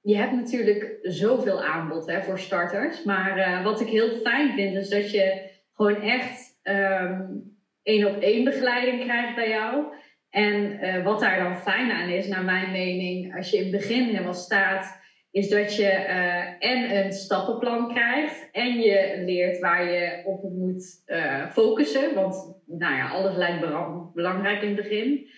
je 0.00 0.16
hebt 0.16 0.32
natuurlijk 0.32 0.98
zoveel 1.02 1.62
aanbod 1.64 2.06
hè, 2.06 2.22
voor 2.22 2.38
starters. 2.38 3.02
Maar 3.02 3.62
wat 3.62 3.80
ik 3.80 3.88
heel 3.88 4.16
fijn 4.16 4.54
vind 4.54 4.76
is 4.76 4.88
dat 4.88 5.10
je 5.10 5.50
gewoon 5.72 6.00
echt 6.00 6.60
um, 6.62 7.56
één 7.82 8.06
op 8.06 8.20
één 8.20 8.44
begeleiding 8.44 9.02
krijgt 9.02 9.34
bij 9.34 9.48
jou. 9.48 9.84
En 10.30 10.54
uh, 10.54 11.04
wat 11.04 11.20
daar 11.20 11.42
dan 11.42 11.56
fijn 11.56 11.90
aan 11.90 12.08
is, 12.08 12.26
naar 12.26 12.44
mijn 12.44 12.70
mening, 12.70 13.36
als 13.36 13.50
je 13.50 13.56
in 13.56 13.62
het 13.62 13.72
begin 13.72 14.04
helemaal 14.04 14.34
staat, 14.34 15.02
is 15.30 15.48
dat 15.48 15.76
je 15.76 15.82
uh, 15.82 16.70
en 16.70 16.96
een 16.96 17.12
stappenplan 17.12 17.88
krijgt 17.88 18.48
en 18.52 18.80
je 18.80 19.22
leert 19.24 19.58
waar 19.58 19.90
je 19.92 20.22
op 20.24 20.42
moet 20.42 21.02
focussen. 21.52 22.14
Want 22.14 22.62
nou 22.66 22.94
ja, 22.94 23.08
alles 23.08 23.36
lijkt 23.36 23.66
belangrijk 24.14 24.62
in 24.62 24.68
het 24.68 24.76
begin. 24.76 25.28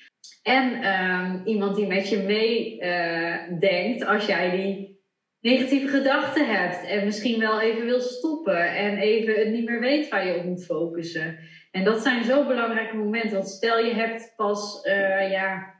En 0.43 0.93
um, 0.95 1.43
iemand 1.45 1.77
die 1.77 1.87
met 1.87 2.09
je 2.09 2.18
meedenkt 2.18 4.05
als 4.05 4.27
jij 4.27 4.51
die 4.51 5.01
negatieve 5.41 5.89
gedachten 5.89 6.47
hebt 6.47 6.87
en 6.87 7.05
misschien 7.05 7.39
wel 7.39 7.61
even 7.61 7.85
wil 7.85 8.01
stoppen 8.01 8.74
en 8.74 8.97
even 8.99 9.35
het 9.35 9.49
niet 9.49 9.68
meer 9.68 9.81
weet 9.81 10.09
waar 10.09 10.27
je 10.27 10.39
op 10.39 10.45
moet 10.45 10.64
focussen. 10.64 11.39
En 11.70 11.85
dat 11.85 12.03
zijn 12.03 12.24
zo 12.24 12.47
belangrijke 12.47 12.97
momenten. 12.97 13.33
Want 13.33 13.49
stel 13.49 13.79
je 13.79 13.95
hebt 13.95 14.33
pas, 14.37 14.85
uh, 14.85 15.31
ja, 15.31 15.74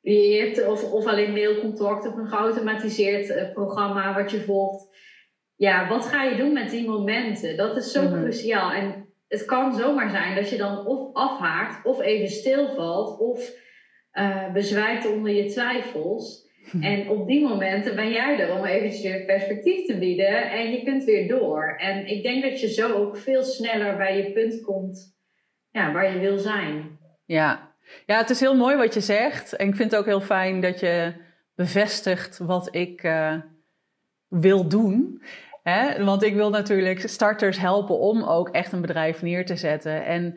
je 0.00 0.42
hebt 0.44 0.66
of, 0.66 0.92
of 0.92 1.06
alleen 1.06 1.32
mailcontact 1.32 2.06
of 2.06 2.16
een 2.16 2.28
geautomatiseerd 2.28 3.28
uh, 3.28 3.52
programma 3.52 4.14
wat 4.14 4.30
je 4.30 4.40
volgt. 4.40 4.96
Ja, 5.56 5.88
wat 5.88 6.06
ga 6.06 6.22
je 6.22 6.36
doen 6.36 6.52
met 6.52 6.70
die 6.70 6.88
momenten? 6.88 7.56
Dat 7.56 7.76
is 7.76 7.92
zo 7.92 8.02
mhm. 8.02 8.20
cruciaal. 8.20 8.72
En 8.72 9.07
het 9.28 9.44
kan 9.44 9.74
zomaar 9.74 10.10
zijn 10.10 10.34
dat 10.34 10.50
je 10.50 10.56
dan 10.56 10.86
of 10.86 11.14
afhaakt, 11.14 11.86
of 11.86 12.00
even 12.00 12.28
stilvalt, 12.28 13.18
of 13.18 13.50
uh, 14.12 14.52
bezwijkt 14.52 15.12
onder 15.12 15.32
je 15.32 15.50
twijfels. 15.50 16.46
En 16.80 17.08
op 17.08 17.26
die 17.26 17.48
momenten 17.48 17.96
ben 17.96 18.10
jij 18.10 18.38
er 18.38 18.58
om 18.58 18.64
eventjes 18.64 19.02
weer 19.02 19.24
perspectief 19.24 19.86
te 19.86 19.98
bieden 19.98 20.50
en 20.50 20.70
je 20.70 20.82
kunt 20.82 21.04
weer 21.04 21.28
door. 21.28 21.76
En 21.78 22.06
ik 22.06 22.22
denk 22.22 22.42
dat 22.42 22.60
je 22.60 22.68
zo 22.68 22.92
ook 22.92 23.16
veel 23.16 23.42
sneller 23.42 23.96
bij 23.96 24.16
je 24.16 24.32
punt 24.32 24.62
komt 24.62 25.16
ja, 25.70 25.92
waar 25.92 26.12
je 26.12 26.18
wil 26.18 26.38
zijn. 26.38 26.98
Ja. 27.24 27.74
ja, 28.06 28.18
het 28.18 28.30
is 28.30 28.40
heel 28.40 28.56
mooi 28.56 28.76
wat 28.76 28.94
je 28.94 29.00
zegt. 29.00 29.56
En 29.56 29.68
ik 29.68 29.76
vind 29.76 29.90
het 29.90 30.00
ook 30.00 30.06
heel 30.06 30.20
fijn 30.20 30.60
dat 30.60 30.80
je 30.80 31.12
bevestigt 31.54 32.38
wat 32.38 32.74
ik 32.74 33.02
uh, 33.02 33.34
wil 34.28 34.68
doen. 34.68 35.22
Hè? 35.68 36.04
Want 36.04 36.22
ik 36.22 36.34
wil 36.34 36.50
natuurlijk 36.50 37.08
starters 37.08 37.58
helpen 37.58 37.98
om 37.98 38.22
ook 38.22 38.48
echt 38.48 38.72
een 38.72 38.80
bedrijf 38.80 39.22
neer 39.22 39.46
te 39.46 39.56
zetten. 39.56 40.04
En 40.04 40.36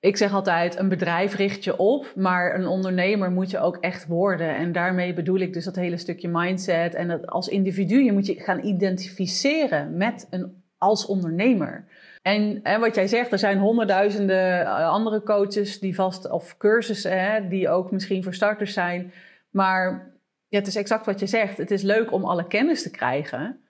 ik 0.00 0.16
zeg 0.16 0.32
altijd, 0.32 0.78
een 0.78 0.88
bedrijf 0.88 1.34
richt 1.34 1.64
je 1.64 1.76
op, 1.76 2.12
maar 2.14 2.54
een 2.54 2.66
ondernemer 2.66 3.30
moet 3.30 3.50
je 3.50 3.58
ook 3.58 3.76
echt 3.76 4.06
worden. 4.06 4.56
En 4.56 4.72
daarmee 4.72 5.14
bedoel 5.14 5.38
ik 5.38 5.52
dus 5.52 5.64
dat 5.64 5.76
hele 5.76 5.96
stukje 5.96 6.28
mindset 6.28 6.94
en 6.94 7.08
dat 7.08 7.26
als 7.26 7.48
individu, 7.48 8.02
je 8.02 8.12
moet 8.12 8.26
je 8.26 8.40
gaan 8.40 8.64
identificeren 8.64 9.96
met 9.96 10.26
een, 10.30 10.62
als 10.78 11.06
ondernemer. 11.06 11.84
En, 12.22 12.62
wat 12.80 12.94
jij 12.94 13.06
zegt, 13.06 13.32
er 13.32 13.38
zijn 13.38 13.58
honderdduizenden 13.58 14.60
eh, 14.60 14.88
andere 14.88 15.22
coaches 15.22 15.78
die 15.78 15.94
vast, 15.94 16.30
of 16.30 16.56
cursussen, 16.56 17.20
hè, 17.20 17.48
die 17.48 17.68
ook 17.68 17.90
misschien 17.90 18.22
voor 18.22 18.34
starters 18.34 18.72
zijn. 18.72 19.12
Maar 19.50 20.12
ja, 20.48 20.58
het 20.58 20.66
is 20.66 20.76
exact 20.76 21.06
wat 21.06 21.20
je 21.20 21.26
zegt. 21.26 21.58
Het 21.58 21.70
is 21.70 21.82
leuk 21.82 22.12
om 22.12 22.24
alle 22.24 22.46
kennis 22.46 22.82
te 22.82 22.90
krijgen. 22.90 23.65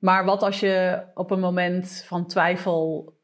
Maar 0.00 0.24
wat 0.24 0.42
als 0.42 0.60
je 0.60 1.02
op 1.14 1.30
een 1.30 1.40
moment 1.40 2.04
van 2.06 2.26
twijfel 2.26 3.14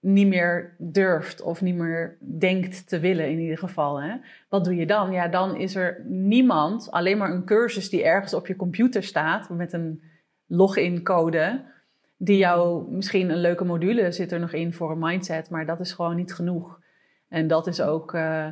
niet 0.00 0.26
meer 0.26 0.74
durft 0.78 1.42
of 1.42 1.60
niet 1.62 1.74
meer 1.74 2.18
denkt 2.38 2.88
te 2.88 3.00
willen 3.00 3.30
in 3.30 3.38
ieder 3.38 3.58
geval. 3.58 4.02
Hè? 4.02 4.16
Wat 4.48 4.64
doe 4.64 4.76
je 4.76 4.86
dan? 4.86 5.12
Ja, 5.12 5.28
dan 5.28 5.56
is 5.56 5.74
er 5.74 6.04
niemand, 6.04 6.90
alleen 6.90 7.18
maar 7.18 7.30
een 7.30 7.44
cursus 7.44 7.88
die 7.88 8.04
ergens 8.04 8.34
op 8.34 8.46
je 8.46 8.56
computer 8.56 9.02
staat 9.02 9.48
met 9.48 9.72
een 9.72 10.02
login 10.46 11.02
code, 11.02 11.64
die 12.16 12.36
jou 12.36 12.90
misschien 12.90 13.30
een 13.30 13.40
leuke 13.40 13.64
module 13.64 14.12
zit 14.12 14.32
er 14.32 14.40
nog 14.40 14.52
in 14.52 14.74
voor 14.74 14.90
een 14.90 14.98
mindset, 14.98 15.50
maar 15.50 15.66
dat 15.66 15.80
is 15.80 15.92
gewoon 15.92 16.16
niet 16.16 16.34
genoeg. 16.34 16.80
En 17.28 17.46
dat 17.46 17.66
is 17.66 17.80
ook 17.80 18.14
uh, 18.14 18.46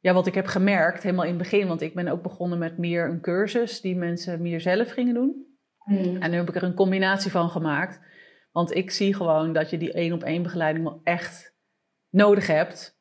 ja, 0.00 0.12
wat 0.12 0.26
ik 0.26 0.34
heb 0.34 0.46
gemerkt 0.46 1.02
helemaal 1.02 1.24
in 1.24 1.34
het 1.34 1.42
begin, 1.42 1.68
want 1.68 1.80
ik 1.80 1.94
ben 1.94 2.08
ook 2.08 2.22
begonnen 2.22 2.58
met 2.58 2.78
meer 2.78 3.08
een 3.08 3.20
cursus 3.20 3.80
die 3.80 3.96
mensen 3.96 4.42
meer 4.42 4.60
zelf 4.60 4.90
gingen 4.90 5.14
doen. 5.14 5.51
Hmm. 5.84 6.16
En 6.16 6.30
nu 6.30 6.36
heb 6.36 6.48
ik 6.48 6.54
er 6.54 6.62
een 6.62 6.74
combinatie 6.74 7.30
van 7.30 7.50
gemaakt. 7.50 8.00
Want 8.52 8.74
ik 8.74 8.90
zie 8.90 9.14
gewoon 9.14 9.52
dat 9.52 9.70
je 9.70 9.78
die 9.78 9.92
één 9.92 10.12
op 10.12 10.22
één 10.22 10.42
begeleiding 10.42 10.84
wel 10.84 11.00
echt 11.04 11.54
nodig 12.10 12.46
hebt. 12.46 13.00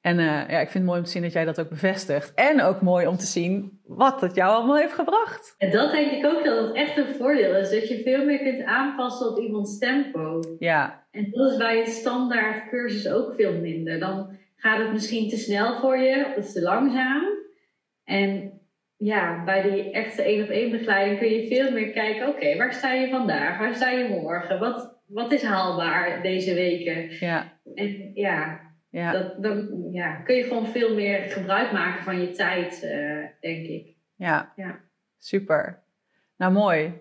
En 0.00 0.18
uh, 0.18 0.24
ja, 0.24 0.60
ik 0.60 0.70
vind 0.70 0.74
het 0.74 0.84
mooi 0.84 0.98
om 0.98 1.04
te 1.04 1.10
zien 1.10 1.22
dat 1.22 1.32
jij 1.32 1.44
dat 1.44 1.60
ook 1.60 1.68
bevestigt. 1.68 2.34
En 2.34 2.62
ook 2.62 2.80
mooi 2.80 3.06
om 3.06 3.16
te 3.16 3.26
zien 3.26 3.80
wat 3.84 4.20
het 4.20 4.34
jou 4.34 4.54
allemaal 4.54 4.76
heeft 4.76 4.92
gebracht. 4.92 5.54
En 5.58 5.70
dat 5.70 5.92
denk 5.92 6.10
ik 6.10 6.26
ook 6.26 6.44
dat 6.44 6.66
het 6.66 6.76
echt 6.76 6.96
een 6.96 7.14
voordeel 7.14 7.56
is. 7.56 7.70
Dat 7.70 7.88
je 7.88 8.02
veel 8.02 8.24
meer 8.24 8.38
kunt 8.38 8.64
aanpassen 8.64 9.30
op 9.30 9.38
iemands 9.38 9.78
tempo. 9.78 10.40
Ja. 10.58 11.06
En 11.10 11.30
dat 11.30 11.50
is 11.50 11.56
bij 11.56 11.80
een 11.80 11.86
standaard 11.86 12.68
cursus 12.68 13.08
ook 13.08 13.34
veel 13.34 13.60
minder. 13.60 13.98
Dan 13.98 14.38
gaat 14.56 14.78
het 14.78 14.92
misschien 14.92 15.28
te 15.28 15.36
snel 15.36 15.80
voor 15.80 15.98
je 15.98 16.34
of 16.36 16.52
te 16.52 16.62
langzaam. 16.62 17.24
En 18.04 18.59
ja, 19.02 19.44
bij 19.44 19.62
die 19.62 19.90
echte 19.90 20.22
één 20.22 20.42
op 20.42 20.48
één 20.48 20.70
begeleiding 20.70 21.18
kun 21.18 21.28
je 21.28 21.46
veel 21.46 21.72
meer 21.72 21.90
kijken, 21.90 22.28
oké, 22.28 22.56
waar 22.56 22.72
sta 22.72 22.92
je 22.92 23.08
vandaag? 23.08 23.58
Waar 23.58 23.74
sta 23.74 23.90
je 23.90 24.08
morgen? 24.08 24.58
Wat, 24.58 25.00
wat 25.06 25.32
is 25.32 25.42
haalbaar 25.42 26.22
deze 26.22 26.54
weken? 26.54 27.10
Ja. 27.26 27.58
En 27.74 28.10
ja, 28.14 28.60
ja. 28.90 29.12
Dat, 29.12 29.42
dan 29.42 29.88
ja, 29.92 30.14
kun 30.14 30.34
je 30.34 30.42
gewoon 30.42 30.66
veel 30.66 30.94
meer 30.94 31.22
gebruik 31.22 31.72
maken 31.72 32.04
van 32.04 32.20
je 32.20 32.30
tijd, 32.30 32.82
uh, 32.84 33.24
denk 33.40 33.66
ik. 33.66 33.96
Ja. 34.16 34.52
ja, 34.56 34.80
super. 35.18 35.82
Nou, 36.36 36.52
mooi. 36.52 36.92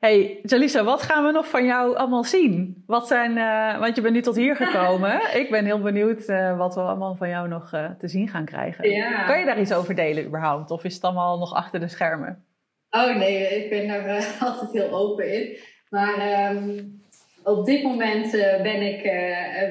Hey, 0.00 0.40
Jalisa, 0.42 0.84
wat 0.84 1.02
gaan 1.02 1.24
we 1.24 1.32
nog 1.32 1.48
van 1.48 1.64
jou 1.64 1.96
allemaal 1.96 2.24
zien? 2.24 2.84
Wat 2.86 3.06
zijn, 3.06 3.36
uh, 3.36 3.78
want 3.78 3.96
je 3.96 4.02
bent 4.02 4.14
nu 4.14 4.20
tot 4.20 4.36
hier 4.36 4.56
gekomen. 4.66 5.20
ik 5.34 5.50
ben 5.50 5.64
heel 5.64 5.80
benieuwd 5.80 6.28
uh, 6.28 6.56
wat 6.58 6.74
we 6.74 6.80
allemaal 6.80 7.14
van 7.14 7.28
jou 7.28 7.48
nog 7.48 7.72
uh, 7.74 7.90
te 7.98 8.08
zien 8.08 8.28
gaan 8.28 8.44
krijgen. 8.44 8.90
Ja. 8.90 9.24
Kan 9.24 9.38
je 9.38 9.44
daar 9.44 9.60
iets 9.60 9.72
over 9.72 9.94
delen 9.94 10.24
überhaupt? 10.24 10.70
Of 10.70 10.84
is 10.84 10.94
het 10.94 11.04
allemaal 11.04 11.38
nog 11.38 11.54
achter 11.54 11.80
de 11.80 11.88
schermen? 11.88 12.44
Oh 12.90 13.16
nee, 13.16 13.64
ik 13.64 13.70
ben 13.70 13.88
daar 13.88 14.36
altijd 14.46 14.72
heel 14.72 14.90
open 14.90 15.32
in. 15.32 15.56
Maar 15.88 16.50
um, 16.54 17.00
op 17.44 17.66
dit 17.66 17.82
moment 17.82 18.30
ben 18.62 18.82
ik 18.82 19.02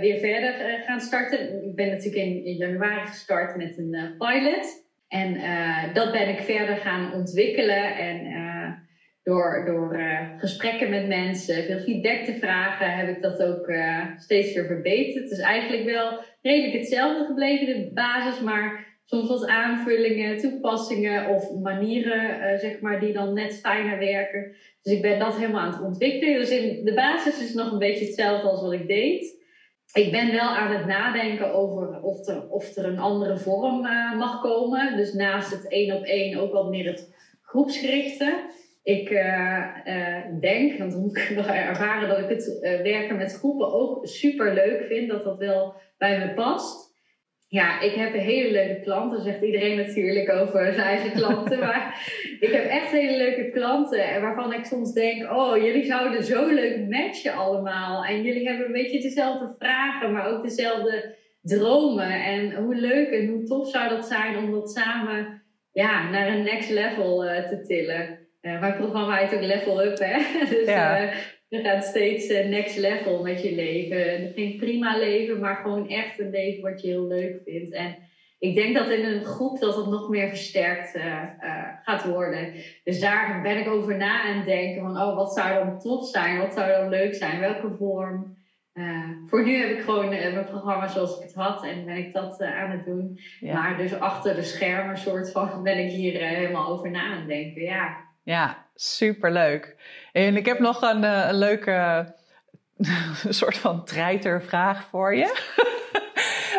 weer 0.01 0.19
verder 0.19 0.83
gaan 0.85 0.99
starten. 0.99 1.67
Ik 1.67 1.75
ben 1.75 1.87
natuurlijk 1.87 2.23
in, 2.25 2.45
in 2.45 2.55
januari 2.55 3.07
gestart 3.07 3.55
met 3.55 3.77
een 3.77 4.15
pilot. 4.17 4.87
En 5.07 5.33
dat 5.93 6.11
ben 6.11 6.29
ik 6.29 6.39
verder 6.39 6.77
gaan 6.77 7.13
ontwikkelen 7.13 7.97
en 7.97 8.48
door, 9.23 9.63
door 9.65 9.99
uh, 9.99 10.19
gesprekken 10.37 10.89
met 10.89 11.07
mensen, 11.07 11.63
veel 11.63 11.79
feedback 11.79 12.25
te 12.25 12.37
vragen, 12.39 12.95
heb 12.95 13.15
ik 13.15 13.21
dat 13.21 13.43
ook 13.43 13.67
uh, 13.67 14.05
steeds 14.17 14.53
weer 14.53 14.65
verbeterd. 14.65 15.23
Het 15.23 15.31
is 15.31 15.39
eigenlijk 15.39 15.85
wel 15.85 16.19
redelijk 16.41 16.73
hetzelfde 16.73 17.25
gebleven, 17.25 17.65
de 17.65 17.91
basis, 17.93 18.41
maar 18.41 18.87
soms 19.05 19.29
wat 19.29 19.47
aanvullingen, 19.47 20.37
toepassingen 20.37 21.27
of 21.27 21.51
manieren, 21.61 22.39
uh, 22.39 22.59
zeg 22.59 22.81
maar, 22.81 22.99
die 22.99 23.13
dan 23.13 23.33
net 23.33 23.59
fijner 23.59 23.99
werken. 23.99 24.55
Dus 24.81 24.93
ik 24.93 25.01
ben 25.01 25.19
dat 25.19 25.37
helemaal 25.37 25.61
aan 25.61 25.71
het 25.71 25.81
ontwikkelen. 25.81 26.39
Dus 26.39 26.49
in 26.49 26.85
de 26.85 26.93
basis 26.93 27.41
is 27.41 27.53
nog 27.53 27.71
een 27.71 27.79
beetje 27.79 28.05
hetzelfde 28.05 28.49
als 28.49 28.61
wat 28.61 28.73
ik 28.73 28.87
deed. 28.87 29.37
Ik 29.93 30.11
ben 30.11 30.31
wel 30.31 30.49
aan 30.49 30.75
het 30.75 30.85
nadenken 30.85 31.53
over 31.53 32.01
of 32.01 32.27
er, 32.27 32.49
of 32.49 32.75
er 32.75 32.85
een 32.85 32.99
andere 32.99 33.37
vorm 33.37 33.81
mag 34.17 34.41
komen. 34.41 34.97
Dus 34.97 35.13
naast 35.13 35.51
het 35.51 35.67
één 35.67 35.95
op 35.95 36.03
één 36.03 36.39
ook 36.39 36.51
wat 36.51 36.69
meer 36.69 36.85
het 36.85 37.13
groepsgerichte. 37.41 38.49
Ik 38.83 39.09
uh, 39.09 39.65
uh, 39.85 40.39
denk, 40.39 40.77
want 40.77 40.91
dan 40.91 41.01
moet 41.01 41.17
ik 41.17 41.29
nog 41.35 41.47
ervaren 41.47 42.09
dat 42.09 42.19
ik 42.19 42.29
het 42.29 42.59
uh, 42.61 42.81
werken 42.81 43.17
met 43.17 43.37
groepen 43.37 43.73
ook 43.73 44.07
super 44.07 44.53
leuk 44.53 44.85
vind, 44.87 45.09
dat 45.09 45.23
dat 45.23 45.37
wel 45.37 45.73
bij 45.97 46.19
me 46.19 46.33
past. 46.33 46.87
Ja, 47.47 47.81
ik 47.81 47.93
heb 47.93 48.13
een 48.13 48.19
hele 48.19 48.51
leuke 48.51 48.81
klanten, 48.81 49.21
zegt 49.21 49.41
iedereen 49.41 49.77
natuurlijk 49.77 50.31
over 50.31 50.73
zijn 50.73 50.87
eigen 50.87 51.11
klanten. 51.11 51.59
maar 51.65 52.11
ik 52.39 52.51
heb 52.51 52.65
echt 52.65 52.91
hele 52.91 53.17
leuke 53.17 53.49
klanten 53.49 54.21
waarvan 54.21 54.53
ik 54.53 54.65
soms 54.65 54.93
denk: 54.93 55.31
oh, 55.31 55.63
jullie 55.63 55.85
zouden 55.85 56.23
zo 56.23 56.47
leuk 56.47 56.89
matchen 56.89 57.33
allemaal. 57.33 58.05
En 58.05 58.21
jullie 58.23 58.47
hebben 58.47 58.65
een 58.65 58.71
beetje 58.71 59.01
dezelfde 59.01 59.55
vragen, 59.57 60.11
maar 60.11 60.27
ook 60.27 60.43
dezelfde 60.43 61.15
dromen. 61.41 62.23
En 62.23 62.55
hoe 62.55 62.75
leuk 62.75 63.09
en 63.09 63.27
hoe 63.27 63.43
tof 63.43 63.69
zou 63.69 63.89
dat 63.89 64.05
zijn 64.05 64.37
om 64.37 64.51
dat 64.51 64.71
samen 64.71 65.41
ja, 65.71 66.09
naar 66.09 66.27
een 66.27 66.43
next 66.43 66.69
level 66.69 67.19
te 67.19 67.63
tillen. 67.67 68.28
Uh, 68.41 68.59
mijn 68.59 68.75
programma 68.75 69.15
heet 69.15 69.33
ook 69.33 69.41
Level 69.41 69.83
Up, 69.83 69.99
hè? 69.99 70.17
dus 70.55 70.67
ja. 70.67 71.03
uh, 71.03 71.13
je 71.47 71.61
gaat 71.61 71.83
steeds 71.83 72.29
uh, 72.29 72.47
next 72.47 72.77
level 72.77 73.21
met 73.21 73.41
je 73.41 73.55
leven. 73.55 74.31
Geen 74.33 74.57
prima 74.57 74.97
leven, 74.97 75.39
maar 75.39 75.55
gewoon 75.55 75.89
echt 75.89 76.19
een 76.19 76.29
leven 76.29 76.71
wat 76.71 76.81
je 76.81 76.87
heel 76.87 77.07
leuk 77.07 77.41
vindt. 77.45 77.73
En 77.73 77.97
ik 78.39 78.55
denk 78.55 78.75
dat 78.75 78.89
in 78.89 79.05
een 79.05 79.23
groep 79.23 79.59
dat 79.59 79.75
het 79.75 79.87
nog 79.87 80.09
meer 80.09 80.27
versterkt 80.27 80.95
uh, 80.95 81.23
gaat 81.83 82.05
worden. 82.05 82.53
Dus 82.83 82.99
daar 82.99 83.41
ben 83.41 83.57
ik 83.57 83.67
over 83.67 83.97
na 83.97 84.21
aan 84.21 84.37
het 84.37 84.45
denken 84.45 84.81
van, 84.81 85.01
oh, 85.01 85.15
wat 85.15 85.33
zou 85.33 85.65
dan 85.65 85.79
tof 85.79 86.07
zijn? 86.07 86.37
Wat 86.37 86.53
zou 86.53 86.71
dan 86.71 86.89
leuk 86.89 87.15
zijn? 87.15 87.39
Welke 87.39 87.75
vorm? 87.77 88.37
Uh, 88.73 89.09
voor 89.27 89.43
nu 89.43 89.55
heb 89.55 89.77
ik 89.77 89.83
gewoon 89.83 90.09
mijn 90.09 90.45
programma 90.45 90.87
zoals 90.87 91.17
ik 91.17 91.23
het 91.23 91.33
had 91.33 91.63
en 91.63 91.85
ben 91.85 91.97
ik 91.97 92.13
dat 92.13 92.41
aan 92.41 92.71
het 92.71 92.85
doen. 92.85 93.19
Maar 93.41 93.77
dus 93.77 93.99
achter 93.99 94.35
de 94.35 94.43
schermen 94.43 94.97
soort 94.97 95.31
van 95.31 95.63
ben 95.63 95.77
ik 95.77 95.91
hier 95.91 96.27
helemaal 96.27 96.67
over 96.67 96.91
na 96.91 97.03
aan 97.03 97.17
het 97.17 97.27
denken, 97.27 97.61
ja. 97.61 98.08
Ja, 98.29 98.65
superleuk. 98.75 99.75
En 100.11 100.37
ik 100.37 100.45
heb 100.45 100.59
nog 100.59 100.81
een, 100.81 101.03
een 101.03 101.37
leuke 101.37 102.05
soort 103.29 103.57
van 103.57 103.85
treitervraag 103.85 104.83
voor 104.83 105.15
je. 105.15 105.37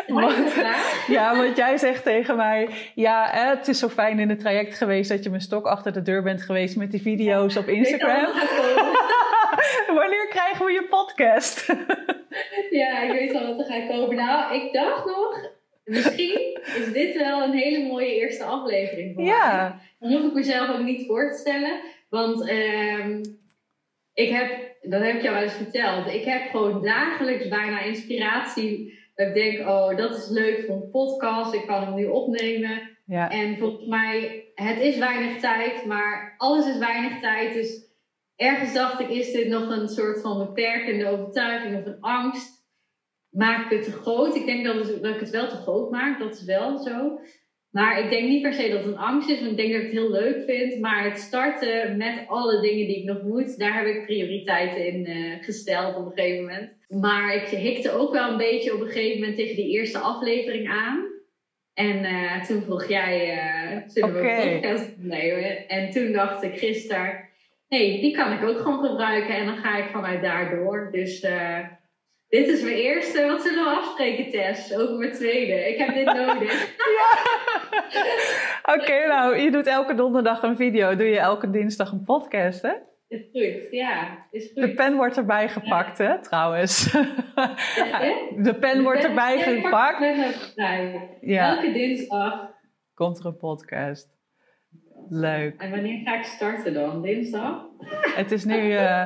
Want, 0.07 0.53
ja, 1.17 1.35
want 1.35 1.57
jij 1.57 1.77
zegt 1.77 2.03
tegen 2.03 2.35
mij: 2.35 2.69
Ja, 2.95 3.29
het 3.31 3.67
is 3.67 3.79
zo 3.79 3.89
fijn 3.89 4.19
in 4.19 4.29
het 4.29 4.39
traject 4.39 4.77
geweest 4.77 5.09
dat 5.09 5.23
je 5.23 5.29
mijn 5.29 5.41
stok 5.41 5.65
achter 5.65 5.93
de 5.93 6.01
deur 6.01 6.23
bent 6.23 6.41
geweest 6.41 6.75
met 6.75 6.91
die 6.91 7.01
video's 7.01 7.55
op 7.55 7.67
Instagram. 7.67 8.25
Wanneer 9.99 10.27
krijgen 10.29 10.65
we 10.65 10.71
je 10.71 10.87
podcast? 10.89 11.65
ja, 12.69 13.01
ik 13.01 13.11
weet 13.11 13.35
al 13.35 13.47
wat 13.47 13.67
er 13.67 13.73
gaat 13.73 13.87
komen. 13.87 14.15
Nou, 14.15 14.55
ik 14.55 14.73
dacht 14.73 15.05
nog, 15.05 15.50
misschien 15.91 16.59
is 16.79 16.91
dit 16.93 17.17
wel 17.17 17.43
een 17.43 17.53
hele 17.53 17.87
mooie 17.87 18.15
eerste 18.15 18.43
aflevering 18.43 19.15
voor 19.15 19.23
ja. 19.23 19.81
Dan 19.99 20.11
hoef 20.11 20.23
ik 20.23 20.33
mezelf 20.33 20.69
ook 20.69 20.83
niet 20.83 21.05
voor 21.05 21.31
te 21.31 21.37
stellen. 21.37 21.79
Want 22.09 22.49
um, 22.49 23.21
ik 24.13 24.29
heb, 24.29 24.75
dat 24.81 25.01
heb 25.01 25.15
ik 25.15 25.21
jou 25.21 25.33
wel 25.33 25.43
eens 25.43 25.53
verteld, 25.53 26.13
ik 26.13 26.25
heb 26.25 26.49
gewoon 26.49 26.83
dagelijks 26.83 27.47
bijna 27.47 27.81
inspiratie 27.81 28.99
dat 29.15 29.27
ik 29.27 29.33
denk, 29.33 29.67
oh, 29.67 29.97
dat 29.97 30.17
is 30.17 30.29
leuk 30.29 30.63
voor 30.65 30.75
een 30.75 30.89
podcast. 30.89 31.53
Ik 31.53 31.67
kan 31.67 31.83
hem 31.83 31.95
nu 31.95 32.05
opnemen. 32.05 32.89
Ja. 33.05 33.29
En 33.29 33.57
volgens 33.57 33.87
mij, 33.87 34.45
het 34.55 34.79
is 34.79 34.97
weinig 34.97 35.39
tijd, 35.39 35.85
maar 35.85 36.35
alles 36.37 36.67
is 36.67 36.77
weinig 36.77 37.19
tijd. 37.19 37.53
Dus 37.53 37.89
ergens 38.35 38.73
dacht 38.73 38.99
ik, 38.99 39.09
is 39.09 39.31
dit 39.31 39.47
nog 39.47 39.69
een 39.69 39.87
soort 39.87 40.21
van 40.21 40.37
beperkende 40.37 41.07
overtuiging 41.07 41.77
of 41.77 41.85
een 41.85 42.01
angst? 42.01 42.60
Maak 43.31 43.71
ik 43.71 43.77
het 43.77 43.85
te 43.85 43.91
groot? 43.91 44.35
Ik 44.35 44.45
denk 44.45 44.65
dat, 44.65 45.01
dat 45.01 45.13
ik 45.13 45.19
het 45.19 45.29
wel 45.29 45.47
te 45.47 45.55
groot 45.55 45.91
maak, 45.91 46.19
dat 46.19 46.33
is 46.33 46.43
wel 46.43 46.77
zo. 46.77 47.19
Maar 47.71 48.03
ik 48.03 48.09
denk 48.09 48.27
niet 48.27 48.41
per 48.41 48.53
se 48.53 48.69
dat 48.69 48.77
het 48.77 48.87
een 48.87 48.97
angst 48.97 49.29
is, 49.29 49.39
want 49.39 49.51
ik 49.51 49.57
denk 49.57 49.71
dat 49.71 49.81
ik 49.81 49.87
het 49.87 49.97
heel 49.97 50.11
leuk 50.11 50.43
vind. 50.45 50.79
Maar 50.79 51.03
het 51.03 51.19
starten 51.19 51.97
met 51.97 52.23
alle 52.27 52.61
dingen 52.61 52.87
die 52.87 52.97
ik 52.97 53.03
nog 53.03 53.21
moet, 53.21 53.59
daar 53.59 53.77
heb 53.77 53.85
ik 53.85 54.05
prioriteiten 54.05 54.85
in 54.87 55.09
uh, 55.09 55.43
gesteld 55.43 55.95
op 55.95 56.05
een 56.05 56.11
gegeven 56.15 56.41
moment. 56.41 56.71
Maar 56.87 57.35
ik 57.35 57.47
hikte 57.47 57.91
ook 57.91 58.13
wel 58.13 58.31
een 58.31 58.37
beetje 58.37 58.73
op 58.73 58.81
een 58.81 58.87
gegeven 58.87 59.19
moment 59.19 59.37
tegen 59.37 59.55
die 59.55 59.71
eerste 59.71 59.97
aflevering 59.97 60.69
aan. 60.69 61.09
En 61.73 62.03
uh, 62.03 62.43
toen 62.43 62.61
vroeg 62.61 62.87
jij, 62.87 63.33
uh, 63.35 63.81
zullen 63.87 64.13
we 64.13 64.19
een 64.19 64.59
podcast 64.59 64.91
opnemen? 64.97 65.67
En 65.67 65.89
toen 65.89 66.11
dacht 66.11 66.43
ik 66.43 66.57
gisteren, 66.57 67.29
nee, 67.69 68.01
die 68.01 68.15
kan 68.15 68.31
ik 68.31 68.43
ook 68.43 68.57
gewoon 68.57 68.85
gebruiken. 68.85 69.35
En 69.35 69.45
dan 69.45 69.57
ga 69.57 69.77
ik 69.77 69.89
vanuit 69.89 70.21
daar 70.21 70.55
door. 70.55 70.89
Dus 70.91 71.23
uh, 71.23 71.59
dit 72.31 72.47
is 72.47 72.61
mijn 72.61 72.75
eerste. 72.75 73.25
Wat 73.25 73.41
zullen 73.41 73.63
we 73.63 73.69
afspreken, 73.69 74.31
Tess? 74.31 74.73
Over 74.73 74.95
mijn 74.95 75.11
tweede. 75.11 75.69
Ik 75.69 75.77
heb 75.77 75.93
dit 75.93 76.05
nodig. 76.05 76.75
ja. 76.97 77.17
Oké, 78.73 79.07
nou, 79.07 79.37
je 79.37 79.51
doet 79.51 79.67
elke 79.67 79.95
donderdag 79.95 80.43
een 80.43 80.55
video. 80.55 80.95
Doe 80.95 81.07
je 81.07 81.19
elke 81.19 81.49
dinsdag 81.49 81.91
een 81.91 82.03
podcast, 82.03 82.61
hè? 82.61 82.71
Is 83.07 83.21
goed, 83.31 83.71
ja. 83.71 84.27
Is 84.31 84.51
goed. 84.53 84.61
De 84.61 84.73
pen 84.73 84.95
wordt 84.95 85.17
erbij 85.17 85.49
gepakt, 85.49 85.97
hè, 85.97 86.21
trouwens. 86.21 86.91
De 88.47 88.57
pen 88.59 88.83
wordt 88.83 89.03
erbij 89.03 89.39
gepakt. 89.39 89.99
Ja. 91.21 91.55
Elke 91.55 91.71
dinsdag. 91.71 92.49
Komt 92.93 93.19
er 93.19 93.25
een 93.25 93.37
podcast. 93.37 94.09
Leuk. 95.09 95.61
En 95.61 95.69
wanneer 95.69 96.01
ga 96.03 96.17
ik 96.17 96.23
starten 96.23 96.73
dan? 96.73 97.01
Dinsdag? 97.01 97.65
Het 98.15 98.31
is 98.31 98.45
nu, 98.45 98.71
uh, 98.71 99.05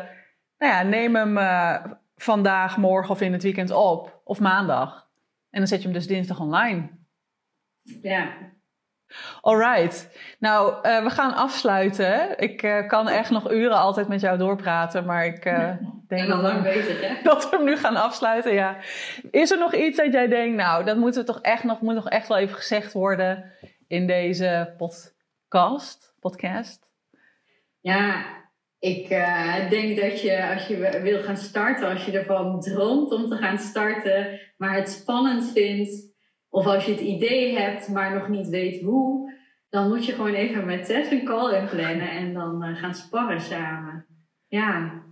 nou 0.57 0.73
ja, 0.73 0.83
neem 0.83 1.15
hem 1.15 1.37
uh, 1.37 1.85
vandaag, 2.15 2.77
morgen 2.77 3.11
of 3.11 3.21
in 3.21 3.33
het 3.33 3.43
weekend 3.43 3.71
op. 3.71 4.21
Of 4.23 4.39
maandag. 4.39 5.07
En 5.49 5.59
dan 5.59 5.67
zet 5.67 5.77
je 5.77 5.85
hem 5.85 5.93
dus 5.93 6.07
dinsdag 6.07 6.39
online. 6.39 6.89
Ja. 8.01 8.33
Alright. 9.41 10.17
Nou, 10.39 10.75
uh, 10.75 11.03
we 11.03 11.09
gaan 11.09 11.33
afsluiten. 11.33 12.39
Ik 12.39 12.63
uh, 12.63 12.87
kan 12.87 13.09
echt 13.09 13.29
nog 13.29 13.51
uren 13.51 13.77
altijd 13.77 14.07
met 14.07 14.21
jou 14.21 14.37
doorpraten, 14.37 15.05
maar 15.05 15.25
ik 15.25 15.45
uh, 15.45 15.71
denk 16.07 16.27
dat, 16.27 16.41
lang 16.41 16.63
bezig, 16.63 17.01
hè? 17.01 17.21
dat 17.29 17.49
we 17.49 17.55
hem 17.55 17.65
nu 17.65 17.77
gaan 17.77 17.95
afsluiten. 17.95 18.53
Ja. 18.53 18.77
Is 19.31 19.51
er 19.51 19.57
nog 19.57 19.73
iets 19.73 19.97
dat 19.97 20.13
jij 20.13 20.27
denkt, 20.27 20.55
nou, 20.55 20.83
dat 20.83 20.97
moeten 20.97 21.21
we 21.21 21.27
toch 21.27 21.41
echt 21.41 21.63
nog, 21.63 21.81
moet 21.81 21.95
nog 21.95 22.09
echt 22.09 22.27
wel 22.27 22.37
even 22.37 22.55
gezegd 22.55 22.93
worden 22.93 23.51
in 23.87 24.07
deze 24.07 24.73
podcast? 24.77 26.15
podcast? 26.19 26.89
Ja, 27.79 28.25
ik 28.85 29.07
denk 29.69 29.99
dat 29.99 30.21
je 30.21 30.53
als 30.53 30.67
je 30.67 30.99
wil 31.01 31.21
gaan 31.21 31.37
starten, 31.37 31.89
als 31.89 32.05
je 32.05 32.19
ervan 32.19 32.59
droomt 32.59 33.11
om 33.11 33.27
te 33.27 33.35
gaan 33.35 33.57
starten, 33.57 34.39
maar 34.57 34.75
het 34.75 34.89
spannend 34.89 35.51
vindt 35.51 36.13
of 36.49 36.65
als 36.65 36.85
je 36.85 36.91
het 36.91 37.01
idee 37.01 37.57
hebt, 37.57 37.89
maar 37.89 38.13
nog 38.13 38.27
niet 38.27 38.47
weet 38.47 38.81
hoe, 38.81 39.33
dan 39.69 39.87
moet 39.87 40.05
je 40.05 40.11
gewoon 40.11 40.33
even 40.33 40.65
met 40.65 40.85
Tess 40.85 41.11
een 41.11 41.25
call 41.25 41.53
inplannen 41.53 42.09
en 42.09 42.33
dan 42.33 42.63
uh, 42.63 42.77
gaan 42.77 42.95
sparren 42.95 43.41
samen. 43.41 44.05
Ja. 44.47 45.03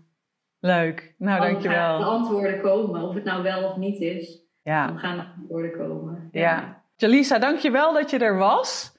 Leuk. 0.60 1.16
Nou, 1.18 1.42
dan 1.42 1.52
dankjewel. 1.52 1.98
de 1.98 2.06
antwoorden 2.06 2.62
komen, 2.62 3.02
of 3.02 3.14
het 3.14 3.24
nou 3.24 3.44
wel 3.44 3.70
of 3.70 3.78
niet 3.78 4.00
is. 4.00 4.42
Ja. 4.64 4.88
Dan 4.88 5.00
gaan 5.00 5.18
de 5.18 5.26
antwoorden 5.38 5.72
komen. 5.72 6.30
Ja. 6.32 6.42
ja. 6.42 6.84
Jalisa, 6.96 7.40
dankjewel 7.40 7.94
dat 7.94 8.10
je 8.10 8.18
er 8.18 8.38
was. 8.38 8.93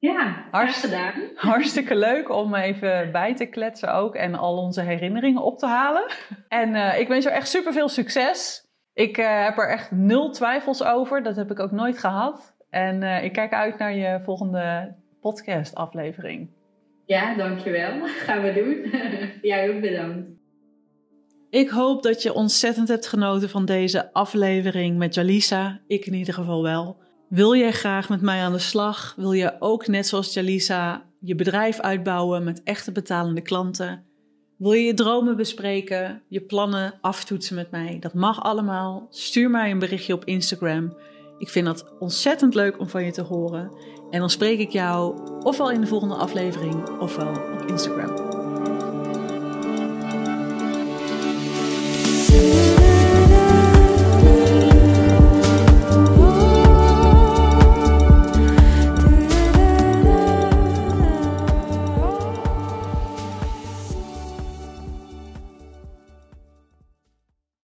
Ja, 0.00 0.48
hartstikke 0.50 0.96
gedaan. 0.96 1.30
Hartstikke 1.50 1.96
leuk 1.96 2.28
om 2.28 2.54
even 2.54 3.12
bij 3.12 3.34
te 3.34 3.46
kletsen 3.46 3.94
ook 3.94 4.14
en 4.14 4.34
al 4.34 4.56
onze 4.56 4.80
herinneringen 4.80 5.42
op 5.42 5.58
te 5.58 5.66
halen. 5.66 6.12
En 6.48 6.74
uh, 6.74 6.98
ik 6.98 7.08
wens 7.08 7.24
jou 7.24 7.36
echt 7.36 7.48
super 7.48 7.72
veel 7.72 7.88
succes. 7.88 8.64
Ik 8.94 9.18
uh, 9.18 9.44
heb 9.44 9.58
er 9.58 9.68
echt 9.68 9.90
nul 9.90 10.30
twijfels 10.30 10.84
over. 10.84 11.22
Dat 11.22 11.36
heb 11.36 11.50
ik 11.50 11.60
ook 11.60 11.70
nooit 11.70 11.98
gehad. 11.98 12.56
En 12.70 13.02
uh, 13.02 13.24
ik 13.24 13.32
kijk 13.32 13.52
uit 13.52 13.78
naar 13.78 13.94
je 13.94 14.20
volgende 14.24 14.96
podcast-aflevering. 15.20 16.50
Ja, 17.06 17.34
dankjewel. 17.34 18.06
Gaan 18.26 18.42
we 18.42 18.52
doen. 18.52 19.00
Jij 19.50 19.74
ook 19.74 19.80
bedankt. 19.80 20.28
Ik 21.50 21.68
hoop 21.68 22.02
dat 22.02 22.22
je 22.22 22.32
ontzettend 22.32 22.88
hebt 22.88 23.06
genoten 23.06 23.48
van 23.48 23.64
deze 23.64 24.12
aflevering 24.12 24.98
met 24.98 25.14
Jalisa. 25.14 25.80
Ik 25.86 26.06
in 26.06 26.14
ieder 26.14 26.34
geval 26.34 26.62
wel. 26.62 26.96
Wil 27.30 27.56
jij 27.56 27.72
graag 27.72 28.08
met 28.08 28.20
mij 28.20 28.42
aan 28.42 28.52
de 28.52 28.58
slag? 28.58 29.14
Wil 29.16 29.32
je 29.32 29.56
ook 29.58 29.86
net 29.86 30.06
zoals 30.06 30.34
Jalisa 30.34 31.04
je 31.20 31.34
bedrijf 31.34 31.80
uitbouwen 31.80 32.44
met 32.44 32.62
echte 32.62 32.92
betalende 32.92 33.40
klanten? 33.40 34.04
Wil 34.56 34.72
je 34.72 34.82
je 34.84 34.94
dromen 34.94 35.36
bespreken, 35.36 36.22
je 36.28 36.40
plannen 36.40 36.94
aftoetsen 37.00 37.54
met 37.54 37.70
mij? 37.70 37.96
Dat 38.00 38.14
mag 38.14 38.42
allemaal. 38.42 39.06
Stuur 39.10 39.50
mij 39.50 39.70
een 39.70 39.78
berichtje 39.78 40.14
op 40.14 40.24
Instagram. 40.24 40.96
Ik 41.38 41.48
vind 41.48 41.66
dat 41.66 41.84
ontzettend 41.98 42.54
leuk 42.54 42.78
om 42.78 42.88
van 42.88 43.04
je 43.04 43.12
te 43.12 43.22
horen. 43.22 43.72
En 44.10 44.20
dan 44.20 44.30
spreek 44.30 44.58
ik 44.58 44.70
jou 44.70 45.20
ofwel 45.42 45.70
in 45.70 45.80
de 45.80 45.86
volgende 45.86 46.14
aflevering 46.14 46.88
ofwel 46.98 47.30
op 47.30 47.64
Instagram. 47.66 48.38